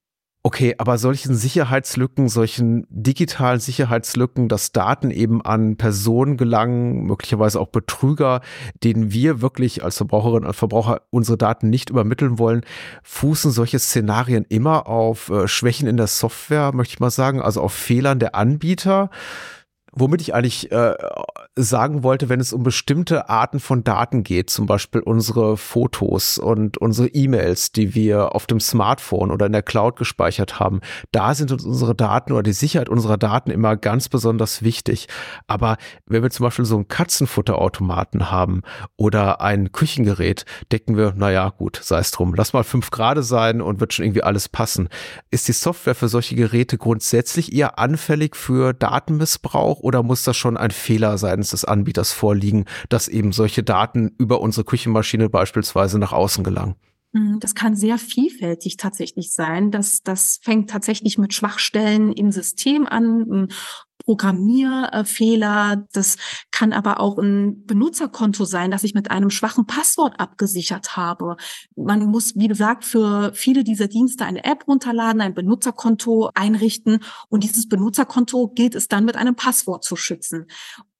Okay, 0.46 0.74
aber 0.76 0.98
solchen 0.98 1.34
Sicherheitslücken, 1.34 2.28
solchen 2.28 2.86
digitalen 2.90 3.60
Sicherheitslücken, 3.60 4.50
dass 4.50 4.72
Daten 4.72 5.10
eben 5.10 5.40
an 5.40 5.78
Personen 5.78 6.36
gelangen, 6.36 7.04
möglicherweise 7.04 7.58
auch 7.58 7.68
Betrüger, 7.68 8.42
denen 8.82 9.10
wir 9.10 9.40
wirklich 9.40 9.82
als 9.82 9.96
Verbraucherinnen 9.96 10.46
und 10.46 10.54
Verbraucher 10.54 11.00
unsere 11.08 11.38
Daten 11.38 11.70
nicht 11.70 11.88
übermitteln 11.88 12.38
wollen, 12.38 12.60
fußen 13.04 13.52
solche 13.52 13.78
Szenarien 13.78 14.44
immer 14.46 14.86
auf 14.86 15.30
äh, 15.30 15.48
Schwächen 15.48 15.88
in 15.88 15.96
der 15.96 16.08
Software, 16.08 16.72
möchte 16.74 16.92
ich 16.92 17.00
mal 17.00 17.08
sagen, 17.08 17.40
also 17.40 17.62
auf 17.62 17.72
Fehlern 17.72 18.18
der 18.18 18.34
Anbieter 18.34 19.08
womit 19.96 20.20
ich 20.20 20.34
eigentlich 20.34 20.72
äh, 20.72 20.94
sagen 21.56 22.02
wollte, 22.02 22.28
wenn 22.28 22.40
es 22.40 22.52
um 22.52 22.64
bestimmte 22.64 23.28
Arten 23.28 23.60
von 23.60 23.84
Daten 23.84 24.24
geht, 24.24 24.50
zum 24.50 24.66
Beispiel 24.66 25.00
unsere 25.00 25.56
Fotos 25.56 26.38
und 26.38 26.78
unsere 26.78 27.08
E-Mails, 27.08 27.70
die 27.70 27.94
wir 27.94 28.34
auf 28.34 28.46
dem 28.46 28.58
Smartphone 28.58 29.30
oder 29.30 29.46
in 29.46 29.52
der 29.52 29.62
Cloud 29.62 29.96
gespeichert 29.96 30.58
haben, 30.58 30.80
da 31.12 31.34
sind 31.34 31.52
uns 31.52 31.64
unsere 31.64 31.94
Daten 31.94 32.32
oder 32.32 32.42
die 32.42 32.52
Sicherheit 32.52 32.88
unserer 32.88 33.18
Daten 33.18 33.50
immer 33.50 33.76
ganz 33.76 34.08
besonders 34.08 34.62
wichtig. 34.62 35.06
Aber 35.46 35.76
wenn 36.06 36.24
wir 36.24 36.30
zum 36.30 36.44
Beispiel 36.44 36.64
so 36.64 36.74
einen 36.74 36.88
Katzenfutterautomaten 36.88 38.32
haben 38.32 38.62
oder 38.96 39.40
ein 39.40 39.70
Küchengerät, 39.70 40.44
denken 40.72 40.96
wir, 40.96 41.14
naja, 41.16 41.50
gut, 41.50 41.78
sei 41.82 42.00
es 42.00 42.10
drum, 42.10 42.34
lass 42.34 42.52
mal 42.52 42.64
fünf 42.64 42.90
Grad 42.90 43.14
sein 43.24 43.60
und 43.60 43.78
wird 43.78 43.92
schon 43.92 44.06
irgendwie 44.06 44.24
alles 44.24 44.48
passen. 44.48 44.88
Ist 45.30 45.46
die 45.46 45.52
Software 45.52 45.94
für 45.94 46.08
solche 46.08 46.34
Geräte 46.34 46.78
grundsätzlich 46.78 47.52
eher 47.52 47.78
anfällig 47.78 48.34
für 48.34 48.72
Datenmissbrauch 48.72 49.78
oder 49.80 50.02
muss 50.02 50.24
das 50.24 50.36
schon 50.36 50.56
ein 50.56 50.72
Fehler 50.72 51.16
seitens 51.44 51.50
des 51.50 51.64
Anbieters 51.64 52.12
vorliegen, 52.12 52.64
dass 52.88 53.08
eben 53.08 53.32
solche 53.32 53.62
Daten 53.62 54.12
über 54.18 54.40
unsere 54.40 54.64
Küchenmaschine 54.64 55.28
beispielsweise 55.28 55.98
nach 55.98 56.12
außen 56.12 56.42
gelangen? 56.42 56.76
Hm, 57.14 57.38
das 57.40 57.54
kann 57.54 57.76
sehr 57.76 57.96
vielfältig 57.98 58.76
tatsächlich 58.76 59.32
sein. 59.32 59.70
Das, 59.70 60.02
das 60.02 60.40
fängt 60.42 60.70
tatsächlich 60.70 61.16
mit 61.16 61.32
Schwachstellen 61.32 62.12
im 62.12 62.32
System 62.32 62.86
an, 62.86 63.48
Programmierfehler. 64.04 65.86
Das 65.92 66.16
kann 66.50 66.72
aber 66.72 67.00
auch 67.00 67.18
ein 67.18 67.64
Benutzerkonto 67.64 68.44
sein, 68.44 68.70
das 68.70 68.84
ich 68.84 68.94
mit 68.94 69.10
einem 69.10 69.30
schwachen 69.30 69.66
Passwort 69.66 70.20
abgesichert 70.20 70.96
habe. 70.96 71.36
Man 71.74 72.06
muss, 72.06 72.36
wie 72.36 72.48
gesagt, 72.48 72.84
für 72.84 73.32
viele 73.34 73.64
dieser 73.64 73.88
Dienste 73.88 74.24
eine 74.24 74.44
App 74.44 74.68
runterladen, 74.68 75.20
ein 75.20 75.34
Benutzerkonto 75.34 76.30
einrichten 76.34 77.00
und 77.28 77.44
dieses 77.44 77.68
Benutzerkonto 77.68 78.48
gilt 78.48 78.74
es 78.74 78.88
dann 78.88 79.04
mit 79.04 79.16
einem 79.16 79.36
Passwort 79.36 79.84
zu 79.84 79.96
schützen. 79.96 80.46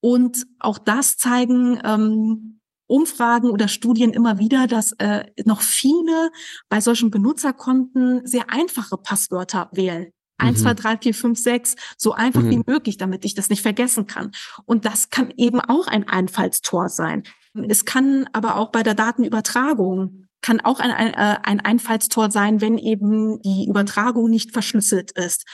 Und 0.01 0.47
auch 0.59 0.79
das 0.79 1.17
zeigen 1.17 1.81
ähm, 1.85 2.54
Umfragen 2.87 3.51
oder 3.51 3.69
Studien 3.69 4.13
immer 4.13 4.39
wieder, 4.39 4.67
dass 4.67 4.93
äh, 4.99 5.25
noch 5.45 5.63
viele 5.63 6.31
bei 6.69 6.81
solchen 6.81 7.11
Benutzerkonten 7.11 8.27
sehr 8.27 8.51
einfache 8.51 8.97
Passwörter 8.97 9.71
wählen. 9.73 10.11
Eins, 10.37 10.59
mhm. 10.59 10.63
zwei, 10.63 10.75
drei, 10.75 10.99
vier, 10.99 11.15
fünf, 11.15 11.39
sechs, 11.39 11.77
so 11.97 12.13
einfach 12.13 12.43
mhm. 12.43 12.51
wie 12.51 12.63
möglich, 12.67 12.97
damit 12.97 13.25
ich 13.25 13.35
das 13.35 13.51
nicht 13.51 13.63
vergessen 13.63 14.07
kann. 14.07 14.33
Und 14.65 14.85
das 14.85 15.11
kann 15.11 15.33
eben 15.37 15.61
auch 15.61 15.87
ein 15.87 16.09
Einfallstor 16.09 16.89
sein. 16.89 17.23
Es 17.69 17.85
kann 17.85 18.29
aber 18.33 18.57
auch 18.57 18.71
bei 18.73 18.83
der 18.83 18.95
Datenübertragung 18.95 20.25
kann 20.43 20.61
auch 20.61 20.79
ein, 20.79 20.91
ein, 20.91 21.15
äh, 21.15 21.39
ein 21.43 21.61
Einfallstor 21.61 22.31
sein, 22.31 22.61
wenn 22.61 22.77
eben 22.77 23.41
die 23.41 23.67
Übertragung 23.67 24.29
nicht 24.29 24.53
verschlüsselt 24.53 25.11
ist 25.13 25.47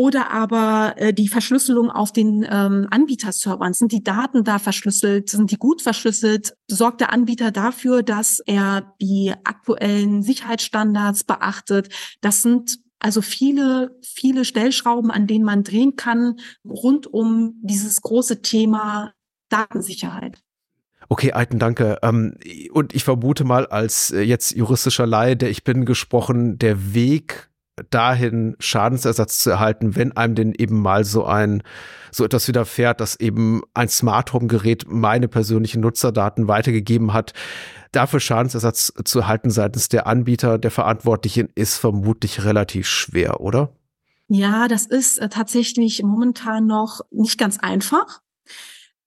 oder 0.00 0.30
aber 0.30 0.94
äh, 0.96 1.12
die 1.12 1.28
Verschlüsselung 1.28 1.90
auf 1.90 2.10
den 2.10 2.42
ähm, 2.50 2.86
Anbieterservern. 2.90 3.74
Sind 3.74 3.92
die 3.92 4.02
Daten 4.02 4.44
da 4.44 4.58
verschlüsselt? 4.58 5.28
Sind 5.28 5.50
die 5.50 5.58
gut 5.58 5.82
verschlüsselt? 5.82 6.54
Sorgt 6.68 7.02
der 7.02 7.12
Anbieter 7.12 7.50
dafür, 7.50 8.02
dass 8.02 8.38
er 8.46 8.94
die 9.02 9.34
aktuellen 9.44 10.22
Sicherheitsstandards 10.22 11.24
beachtet? 11.24 11.90
Das 12.22 12.40
sind 12.40 12.78
also 12.98 13.20
viele, 13.20 13.94
viele 14.02 14.46
Stellschrauben, 14.46 15.10
an 15.10 15.26
denen 15.26 15.44
man 15.44 15.64
drehen 15.64 15.96
kann, 15.96 16.36
rund 16.64 17.06
um 17.06 17.56
dieses 17.60 18.00
große 18.00 18.40
Thema 18.40 19.12
Datensicherheit. 19.50 20.38
Okay, 21.10 21.32
Alten, 21.32 21.58
danke. 21.58 21.98
Ähm, 22.00 22.38
und 22.72 22.94
ich 22.94 23.04
vermute 23.04 23.44
mal, 23.44 23.66
als 23.66 24.12
äh, 24.12 24.22
jetzt 24.22 24.52
juristischer 24.52 25.06
Laie, 25.06 25.36
der 25.36 25.50
ich 25.50 25.62
bin, 25.62 25.84
gesprochen, 25.84 26.56
der 26.56 26.94
Weg 26.94 27.49
dahin 27.90 28.56
Schadensersatz 28.58 29.40
zu 29.40 29.50
erhalten, 29.50 29.96
wenn 29.96 30.16
einem 30.16 30.34
denn 30.34 30.54
eben 30.54 30.80
mal 30.80 31.04
so 31.04 31.24
ein 31.24 31.62
so 32.12 32.24
etwas 32.24 32.48
widerfährt, 32.48 33.00
dass 33.00 33.18
eben 33.20 33.62
ein 33.72 33.88
Smart 33.88 34.32
Home 34.32 34.48
Gerät 34.48 34.84
meine 34.88 35.28
persönlichen 35.28 35.80
Nutzerdaten 35.80 36.48
weitergegeben 36.48 37.12
hat. 37.12 37.32
Dafür 37.92 38.20
Schadensersatz 38.20 38.92
zu 39.04 39.20
erhalten 39.20 39.50
seitens 39.50 39.88
der 39.88 40.06
Anbieter, 40.06 40.58
der 40.58 40.70
Verantwortlichen, 40.70 41.48
ist 41.54 41.76
vermutlich 41.76 42.44
relativ 42.44 42.88
schwer, 42.88 43.40
oder? 43.40 43.72
Ja, 44.28 44.68
das 44.68 44.86
ist 44.86 45.18
äh, 45.18 45.28
tatsächlich 45.28 46.02
momentan 46.02 46.66
noch 46.66 47.00
nicht 47.10 47.38
ganz 47.38 47.58
einfach. 47.58 48.20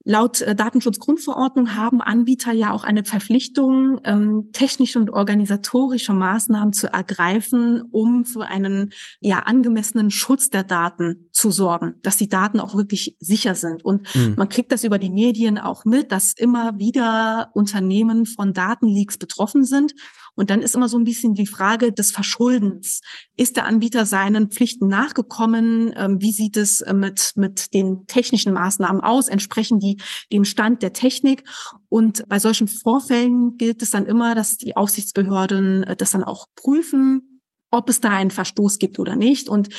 Laut 0.06 0.42
äh, 0.42 0.54
Datenschutzgrundverordnung 0.54 1.76
haben 1.76 2.02
Anbieter 2.02 2.52
ja 2.52 2.72
auch 2.72 2.84
eine 2.84 3.06
Verpflichtung, 3.06 4.02
ähm, 4.04 4.50
technische 4.52 5.00
und 5.00 5.10
organisatorische 5.10 6.14
Maßnahmen 6.14 6.74
zu 6.74 6.92
ergreifen, 6.92 7.84
um 7.92 8.26
für 8.26 8.46
einen 8.46 8.92
ja 9.22 9.40
angemessenen 9.40 10.12
Schutz 10.12 10.50
der 10.50 10.64
Daten 10.64 11.30
zu 11.34 11.52
sorgen, 11.52 11.96
dass 12.04 12.18
die 12.18 12.30
Daten 12.30 12.60
auch 12.60 12.76
wirklich 12.76 13.18
sicher 13.20 13.56
sind. 13.56 13.84
Und 13.84 14.14
mhm. 14.16 14.36
man 14.38 14.48
kriegt 14.48 14.72
das 14.72 14.84
über 14.84 15.00
die 15.00 15.10
Medien 15.10 15.58
auch 15.58 15.84
mit, 15.84 16.12
dass 16.12 16.34
immer 16.34 16.80
wieder 16.80 17.50
Unternehmen 17.54 18.26
von 18.26 18.54
Datenleaks 18.54 19.18
betroffen 19.18 19.66
sind 19.66 19.94
und 20.36 20.50
dann 20.50 20.62
ist 20.62 20.76
immer 20.76 20.90
so 20.90 20.98
ein 20.98 21.04
bisschen 21.04 21.36
die 21.36 21.46
Frage 21.46 21.92
des 21.92 22.12
Verschuldens. 22.12 23.02
Ist 23.38 23.56
der 23.56 23.66
Anbieter 23.66 24.06
seinen 24.06 24.50
Pflichten 24.50 24.88
nachgekommen? 24.88 25.94
Ähm, 25.96 26.22
wie 26.22 26.32
sieht 26.32 26.58
es 26.58 26.82
äh, 26.82 26.94
mit, 26.94 27.34
mit 27.36 27.74
den 27.74 28.08
technischen 28.08 28.54
Maßnahmen 28.54 29.02
aus? 29.02 29.28
Entsprechen 29.28 29.80
die 29.80 29.98
dem 30.32 30.46
Stand 30.46 30.82
der 30.82 30.94
Technik? 30.94 31.44
Und 31.90 32.28
bei 32.28 32.40
solchen 32.40 32.68
Vorfällen 32.68 33.58
gilt 33.58 33.82
es 33.84 33.92
dann 33.92 34.08
immer, 34.08 34.34
dass 34.34 34.58
die 34.58 34.76
Aufsichtsbehörden 34.76 35.84
äh, 35.84 35.96
das 35.96 36.12
dann 36.12 36.24
auch 36.24 36.48
prüfen, 36.56 37.42
ob 37.70 37.90
es 37.90 38.02
da 38.02 38.10
einen 38.10 38.32
Verstoß 38.32 38.80
gibt 38.80 38.98
oder 38.98 39.16
nicht. 39.16 39.50
Und 39.50 39.70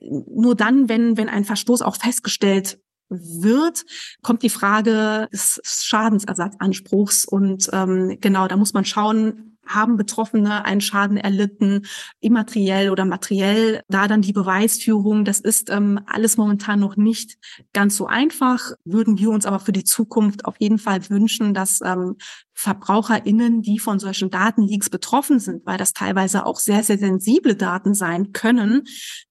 nur 0.00 0.54
dann, 0.54 0.88
wenn, 0.88 1.16
wenn 1.16 1.28
ein 1.28 1.44
Verstoß 1.44 1.82
auch 1.82 1.96
festgestellt 1.96 2.78
wird, 3.10 3.84
kommt 4.22 4.42
die 4.42 4.50
Frage 4.50 5.28
des 5.32 5.60
Schadensersatzanspruchs. 5.64 7.24
Und 7.24 7.68
ähm, 7.72 8.18
genau, 8.20 8.48
da 8.48 8.56
muss 8.56 8.74
man 8.74 8.84
schauen, 8.84 9.57
haben 9.68 9.96
Betroffene 9.96 10.64
einen 10.64 10.80
Schaden 10.80 11.16
erlitten, 11.16 11.86
immateriell 12.20 12.90
oder 12.90 13.04
materiell. 13.04 13.82
Da 13.88 14.08
dann 14.08 14.22
die 14.22 14.32
Beweisführung, 14.32 15.24
das 15.24 15.40
ist 15.40 15.70
ähm, 15.70 16.00
alles 16.06 16.36
momentan 16.36 16.80
noch 16.80 16.96
nicht 16.96 17.38
ganz 17.72 17.96
so 17.96 18.06
einfach. 18.06 18.72
Würden 18.84 19.18
wir 19.18 19.30
uns 19.30 19.46
aber 19.46 19.60
für 19.60 19.72
die 19.72 19.84
Zukunft 19.84 20.44
auf 20.44 20.56
jeden 20.58 20.78
Fall 20.78 21.08
wünschen, 21.10 21.54
dass 21.54 21.80
ähm, 21.82 22.16
VerbraucherInnen, 22.54 23.62
die 23.62 23.78
von 23.78 24.00
solchen 24.00 24.30
Datenleaks 24.30 24.90
betroffen 24.90 25.38
sind, 25.38 25.64
weil 25.64 25.78
das 25.78 25.92
teilweise 25.92 26.44
auch 26.44 26.58
sehr, 26.58 26.82
sehr 26.82 26.98
sensible 26.98 27.54
Daten 27.54 27.94
sein 27.94 28.32
können, 28.32 28.82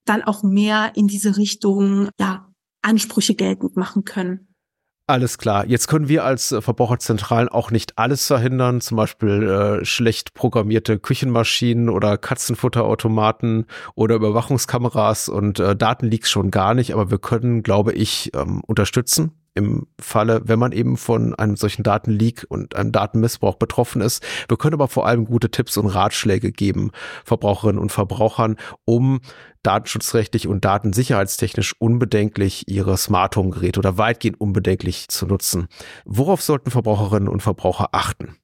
dann 0.05 0.23
auch 0.23 0.43
mehr 0.43 0.91
in 0.95 1.07
diese 1.07 1.35
Richtung, 1.35 2.09
ja, 2.19 2.47
Ansprüche 2.81 3.35
geltend 3.35 3.75
machen 3.75 4.05
können. 4.05 4.47
Alles 5.09 5.37
klar. 5.37 5.65
Jetzt 5.65 5.87
können 5.87 6.09
wir 6.09 6.25
als 6.25 6.51
äh, 6.51 6.61
Verbraucherzentralen 6.61 7.47
auch 7.47 7.71
nicht 7.71 7.97
alles 7.97 8.27
verhindern, 8.27 8.81
zum 8.81 8.97
Beispiel 8.97 9.41
äh, 9.41 9.85
schlecht 9.85 10.33
programmierte 10.33 10.99
Küchenmaschinen 10.99 11.87
oder 11.87 12.17
Katzenfutterautomaten 12.17 13.67
oder 13.95 14.15
Überwachungskameras 14.15 15.29
und 15.29 15.61
äh, 15.61 15.77
Datenleaks 15.77 16.29
schon 16.29 16.51
gar 16.51 16.73
nicht, 16.73 16.93
aber 16.93 17.09
wir 17.09 17.19
können, 17.19 17.63
glaube 17.63 17.93
ich, 17.93 18.31
ähm, 18.35 18.61
unterstützen 18.67 19.31
im 19.57 19.87
Falle, 19.99 20.41
wenn 20.45 20.59
man 20.59 20.71
eben 20.71 20.95
von 20.95 21.35
einem 21.35 21.57
solchen 21.57 21.83
Datenleak 21.83 22.45
und 22.47 22.75
einem 22.75 22.91
Datenmissbrauch 22.91 23.55
betroffen 23.55 24.01
ist. 24.01 24.23
Wir 24.47 24.57
können 24.57 24.75
aber 24.75 24.87
vor 24.87 25.07
allem 25.07 25.25
gute 25.25 25.49
Tipps 25.49 25.75
und 25.77 25.87
Ratschläge 25.87 26.51
geben, 26.51 26.91
Verbraucherinnen 27.25 27.81
und 27.81 27.91
Verbrauchern, 27.91 28.55
um 28.85 29.19
datenschutzrechtlich 29.63 30.47
und 30.47 30.63
datensicherheitstechnisch 30.63 31.75
unbedenklich 31.79 32.67
ihre 32.67 32.95
Smart 32.97 33.35
Home 33.35 33.49
Geräte 33.49 33.79
oder 33.79 33.97
weitgehend 33.97 34.39
unbedenklich 34.39 35.09
zu 35.09 35.25
nutzen. 35.25 35.67
Worauf 36.05 36.41
sollten 36.41 36.71
Verbraucherinnen 36.71 37.27
und 37.27 37.41
Verbraucher 37.41 37.89
achten? 37.91 38.37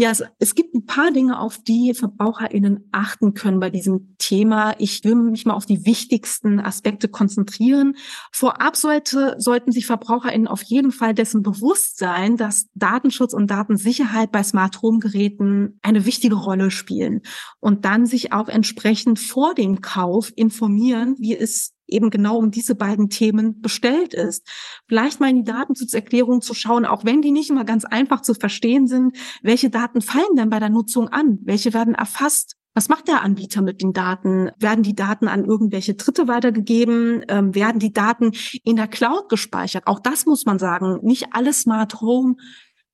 Ja, 0.00 0.12
es, 0.12 0.22
es 0.38 0.54
gibt 0.54 0.76
ein 0.76 0.86
paar 0.86 1.10
Dinge, 1.10 1.40
auf 1.40 1.58
die 1.58 1.92
VerbraucherInnen 1.92 2.88
achten 2.92 3.34
können 3.34 3.58
bei 3.58 3.68
diesem 3.68 4.14
Thema. 4.18 4.76
Ich 4.78 5.02
will 5.02 5.16
mich 5.16 5.44
mal 5.44 5.54
auf 5.54 5.66
die 5.66 5.86
wichtigsten 5.86 6.60
Aspekte 6.60 7.08
konzentrieren. 7.08 7.96
Vorab 8.30 8.76
sollte, 8.76 9.34
sollten 9.38 9.72
sich 9.72 9.86
VerbraucherInnen 9.86 10.46
auf 10.46 10.62
jeden 10.62 10.92
Fall 10.92 11.14
dessen 11.14 11.42
bewusst 11.42 11.98
sein, 11.98 12.36
dass 12.36 12.68
Datenschutz 12.74 13.32
und 13.32 13.50
Datensicherheit 13.50 14.30
bei 14.30 14.44
Smart 14.44 14.82
Home 14.82 15.00
Geräten 15.00 15.80
eine 15.82 16.06
wichtige 16.06 16.36
Rolle 16.36 16.70
spielen 16.70 17.22
und 17.58 17.84
dann 17.84 18.06
sich 18.06 18.32
auch 18.32 18.48
entsprechend 18.48 19.18
vor 19.18 19.56
dem 19.56 19.80
Kauf 19.80 20.30
informieren, 20.36 21.16
wie 21.18 21.36
es 21.36 21.74
eben 21.88 22.10
genau 22.10 22.36
um 22.38 22.50
diese 22.50 22.74
beiden 22.74 23.08
Themen 23.08 23.60
bestellt 23.60 24.14
ist. 24.14 24.48
Vielleicht 24.86 25.20
mal 25.20 25.30
in 25.30 25.36
die 25.36 25.50
Datenschutzerklärung 25.50 26.40
zu 26.40 26.54
schauen, 26.54 26.84
auch 26.84 27.04
wenn 27.04 27.22
die 27.22 27.32
nicht 27.32 27.50
immer 27.50 27.64
ganz 27.64 27.84
einfach 27.84 28.22
zu 28.22 28.34
verstehen 28.34 28.86
sind, 28.86 29.16
welche 29.42 29.70
Daten 29.70 30.00
fallen 30.00 30.36
denn 30.36 30.50
bei 30.50 30.60
der 30.60 30.70
Nutzung 30.70 31.08
an? 31.08 31.38
Welche 31.42 31.74
werden 31.74 31.94
erfasst? 31.94 32.56
Was 32.74 32.88
macht 32.88 33.08
der 33.08 33.22
Anbieter 33.22 33.60
mit 33.60 33.82
den 33.82 33.92
Daten? 33.92 34.50
Werden 34.58 34.84
die 34.84 34.94
Daten 34.94 35.26
an 35.26 35.44
irgendwelche 35.44 35.94
Dritte 35.94 36.28
weitergegeben? 36.28 37.24
Ähm, 37.28 37.54
werden 37.54 37.80
die 37.80 37.92
Daten 37.92 38.30
in 38.62 38.76
der 38.76 38.86
Cloud 38.86 39.28
gespeichert? 39.28 39.86
Auch 39.86 39.98
das 39.98 40.26
muss 40.26 40.46
man 40.46 40.60
sagen. 40.60 41.00
Nicht 41.02 41.28
alle 41.32 41.52
Smart 41.52 42.00
Home 42.00 42.36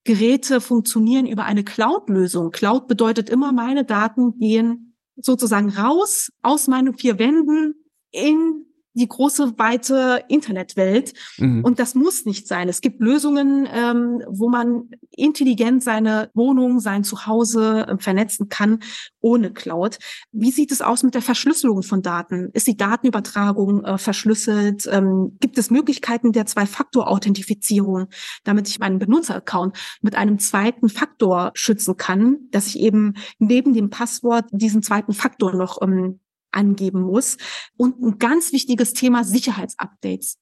Geräte 0.04 0.60
funktionieren 0.60 1.26
über 1.26 1.44
eine 1.44 1.64
Cloud-Lösung. 1.64 2.50
Cloud 2.50 2.88
bedeutet 2.88 3.30
immer, 3.30 3.52
meine 3.52 3.84
Daten 3.84 4.38
gehen 4.38 4.96
sozusagen 5.16 5.70
raus 5.70 6.30
aus 6.42 6.68
meinen 6.68 6.96
vier 6.96 7.18
Wänden 7.18 7.74
in 8.10 8.66
die 8.94 9.08
große, 9.08 9.58
weite 9.58 10.24
Internetwelt. 10.28 11.12
Mhm. 11.38 11.64
Und 11.64 11.78
das 11.78 11.94
muss 11.94 12.24
nicht 12.24 12.46
sein. 12.46 12.68
Es 12.68 12.80
gibt 12.80 13.00
Lösungen, 13.00 13.68
ähm, 13.72 14.22
wo 14.28 14.48
man 14.48 14.90
intelligent 15.10 15.82
seine 15.82 16.30
Wohnung, 16.34 16.80
sein 16.80 17.04
Zuhause 17.04 17.86
äh, 17.88 17.98
vernetzen 17.98 18.48
kann, 18.48 18.80
ohne 19.20 19.52
Cloud. 19.52 19.98
Wie 20.32 20.50
sieht 20.50 20.70
es 20.72 20.80
aus 20.80 21.02
mit 21.02 21.14
der 21.14 21.22
Verschlüsselung 21.22 21.82
von 21.82 22.02
Daten? 22.02 22.50
Ist 22.52 22.66
die 22.66 22.76
Datenübertragung 22.76 23.84
äh, 23.84 23.98
verschlüsselt? 23.98 24.88
Ähm, 24.90 25.36
gibt 25.40 25.58
es 25.58 25.70
Möglichkeiten 25.70 26.32
der 26.32 26.46
Zwei-Faktor-Authentifizierung, 26.46 28.06
damit 28.44 28.68
ich 28.68 28.78
meinen 28.78 28.98
Benutzeraccount 28.98 29.76
mit 30.02 30.14
einem 30.14 30.38
zweiten 30.38 30.88
Faktor 30.88 31.50
schützen 31.54 31.96
kann, 31.96 32.38
dass 32.50 32.68
ich 32.68 32.78
eben 32.78 33.14
neben 33.38 33.74
dem 33.74 33.90
Passwort 33.90 34.46
diesen 34.52 34.82
zweiten 34.82 35.12
Faktor 35.12 35.54
noch 35.54 35.82
ähm, 35.82 36.20
angeben 36.54 37.02
muss. 37.02 37.36
Und 37.76 38.00
ein 38.00 38.18
ganz 38.18 38.52
wichtiges 38.52 38.94
Thema 38.94 39.24
Sicherheitsupdates. 39.24 40.38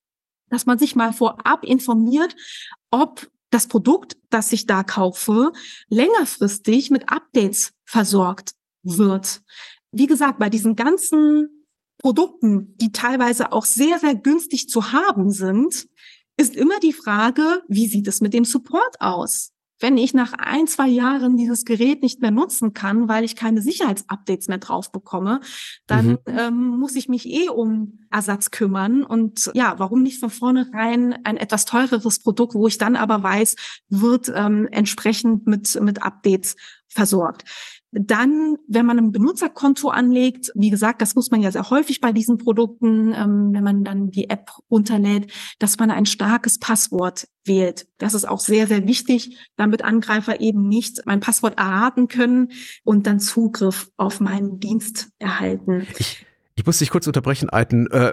Dass 0.49 0.67
man 0.67 0.79
sich 0.79 0.97
mal 0.97 1.13
vorab 1.13 1.65
informiert, 1.65 2.37
ob 2.91 3.31
das 3.51 3.67
Produkt, 3.69 4.17
das 4.31 4.53
ich 4.53 4.67
da 4.67 4.83
kaufe, 4.83 5.53
längerfristig 5.89 6.91
mit 6.91 7.11
Updates 7.11 7.73
versorgt 7.85 8.53
wird. 8.83 9.43
Wie 9.93 10.07
gesagt, 10.07 10.39
bei 10.39 10.49
diesen 10.49 10.75
ganzen 10.75 11.67
Produkten, 11.99 12.77
die 12.79 12.93
teilweise 12.93 13.53
auch 13.53 13.65
sehr, 13.65 13.99
sehr 13.99 14.15
günstig 14.15 14.69
zu 14.69 14.93
haben 14.93 15.31
sind, 15.31 15.87
ist 16.37 16.57
immer 16.57 16.81
die 16.81 16.93
Frage, 16.93 17.63
wie 17.69 17.87
sieht 17.87 18.09
es 18.09 18.21
mit 18.21 18.35
dem 18.35 18.45
Support 18.45 19.01
aus? 19.01 19.52
Wenn 19.83 19.99
ich 19.99 20.15
nach 20.15 20.33
ein, 20.33 20.67
zwei 20.67 20.89
Jahren 20.89 21.37
dieses 21.37 21.65
Gerät 21.65 22.03
nicht 22.03 22.21
mehr 22.21 22.31
nutzen 22.31 22.73
kann, 22.73 23.09
weil 23.09 23.25
ich 23.25 23.37
keine 23.37 23.61
Sicherheitsupdates 23.61 24.49
mehr 24.49 24.59
drauf 24.59 24.93
bekomme, 24.93 25.41
dann 25.87 26.11
mhm. 26.11 26.19
ähm, 26.27 26.67
muss 26.79 26.97
ich 26.97 27.09
mich 27.09 27.27
eh 27.27 27.49
um 27.49 27.99
Ersatz 28.11 28.51
kümmern. 28.51 29.03
Und 29.03 29.51
ja, 29.55 29.75
warum 29.79 30.03
nicht 30.03 30.21
von 30.21 30.31
vornherein 30.31 31.15
ein 31.25 31.37
etwas 31.37 31.65
teureres 31.65 32.21
Produkt, 32.21 32.55
wo 32.55 32.67
ich 32.67 32.79
dann 32.79 32.97
aber 32.97 33.23
weiß, 33.23 33.57
wird 33.89 34.33
ähm, 34.35 34.69
entsprechend 34.71 35.47
mit, 35.47 35.79
mit 35.81 36.03
Updates 36.03 36.57
versorgt. 36.89 37.45
Dann, 37.93 38.57
wenn 38.69 38.87
man 38.87 38.99
ein 38.99 39.13
Benutzerkonto 39.13 39.91
anlegt, 39.91 40.51
wie 40.55 40.71
gesagt, 40.71 41.03
das 41.03 41.15
muss 41.15 41.31
man 41.31 41.43
ja 41.43 41.53
sehr 41.53 41.69
häufig 41.69 42.01
bei 42.01 42.13
diesen 42.13 42.39
Produkten, 42.39 43.13
ähm, 43.13 43.51
wenn 43.53 43.63
man 43.63 43.85
dann 43.85 44.11
die 44.11 44.31
App 44.31 44.51
runterlädt, 44.71 45.31
dass 45.59 45.79
man 45.79 45.91
ein 45.91 46.07
starkes 46.07 46.59
Passwort 46.59 47.29
wählt. 47.45 47.87
Das 47.99 48.15
ist 48.15 48.27
auch 48.27 48.41
sehr, 48.41 48.67
sehr 48.67 48.87
wichtig, 48.87 49.37
damit 49.57 49.85
Angreifer 49.85 50.41
eben 50.41 50.69
nicht 50.69 51.03
mein 51.05 51.21
Passwort 51.21 51.59
erraten 51.59 52.09
können 52.09 52.53
und 52.83 53.07
dann 53.07 53.21
Zugriff 53.21 53.91
auf 53.99 54.21
meinen 54.21 54.59
Dienst 54.59 55.11
erhalten. 55.19 55.87
Ich 55.99 56.25
ich 56.55 56.67
muss 56.67 56.79
dich 56.79 56.91
kurz 56.91 57.07
unterbrechen, 57.07 57.49
Alten. 57.49 57.87
Äh, 57.91 58.13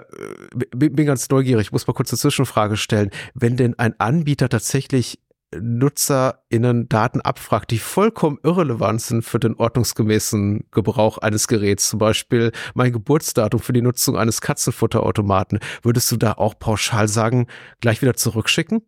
bin, 0.74 0.94
bin 0.94 1.06
ganz 1.06 1.28
neugierig. 1.28 1.68
Ich 1.68 1.72
muss 1.72 1.86
mal 1.86 1.92
kurz 1.92 2.10
eine 2.10 2.18
Zwischenfrage 2.18 2.76
stellen. 2.76 3.10
Wenn 3.34 3.56
denn 3.56 3.78
ein 3.78 3.94
Anbieter 3.98 4.48
tatsächlich 4.48 5.20
NutzerInnen 5.58 6.88
Daten 6.88 7.20
abfragt, 7.20 7.70
die 7.70 7.78
vollkommen 7.78 8.38
irrelevant 8.42 9.00
sind 9.00 9.22
für 9.22 9.40
den 9.40 9.54
ordnungsgemäßen 9.54 10.64
Gebrauch 10.70 11.18
eines 11.18 11.48
Geräts. 11.48 11.88
Zum 11.88 11.98
Beispiel 11.98 12.52
mein 12.74 12.92
Geburtsdatum 12.92 13.60
für 13.60 13.72
die 13.72 13.82
Nutzung 13.82 14.16
eines 14.16 14.40
Katzenfutterautomaten. 14.40 15.58
Würdest 15.82 16.10
du 16.12 16.16
da 16.16 16.34
auch 16.34 16.58
pauschal 16.58 17.08
sagen, 17.08 17.46
gleich 17.80 18.00
wieder 18.02 18.14
zurückschicken? 18.14 18.82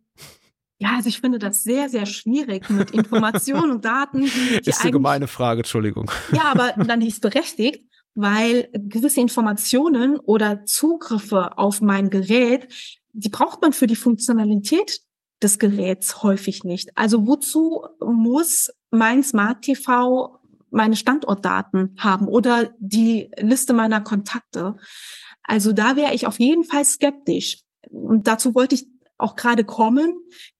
Ja, 0.79 0.95
also 0.95 1.09
ich 1.09 1.21
finde 1.21 1.39
das 1.39 1.63
sehr, 1.63 1.89
sehr 1.89 2.05
schwierig 2.05 2.69
mit 2.69 2.91
Informationen 2.91 3.71
und 3.71 3.85
Daten. 3.85 4.23
Ist 4.65 4.81
eine 4.81 4.91
gemeine 4.91 5.27
Frage, 5.27 5.59
Entschuldigung. 5.59 6.11
Ja, 6.31 6.51
aber 6.51 6.73
dann 6.83 7.01
ist 7.01 7.21
berechtigt, 7.21 7.85
weil 8.15 8.69
gewisse 8.73 9.21
Informationen 9.21 10.19
oder 10.19 10.65
Zugriffe 10.65 11.57
auf 11.57 11.81
mein 11.81 12.09
Gerät, 12.09 12.67
die 13.13 13.29
braucht 13.29 13.61
man 13.61 13.73
für 13.73 13.87
die 13.87 13.95
Funktionalität 13.95 14.99
des 15.41 15.59
Geräts 15.59 16.23
häufig 16.23 16.63
nicht. 16.63 16.97
Also 16.97 17.27
wozu 17.27 17.85
muss 17.99 18.71
mein 18.91 19.23
Smart 19.23 19.61
TV 19.61 20.39
meine 20.69 20.95
Standortdaten 20.95 21.95
haben 21.99 22.27
oder 22.27 22.73
die 22.79 23.29
Liste 23.37 23.73
meiner 23.73 24.01
Kontakte? 24.01 24.75
Also 25.43 25.73
da 25.73 25.95
wäre 25.95 26.13
ich 26.13 26.25
auf 26.27 26.39
jeden 26.39 26.63
Fall 26.63 26.85
skeptisch. 26.85 27.59
Und 27.89 28.27
dazu 28.27 28.55
wollte 28.55 28.75
ich 28.75 28.87
auch 29.17 29.35
gerade 29.35 29.63
kommen, 29.63 30.15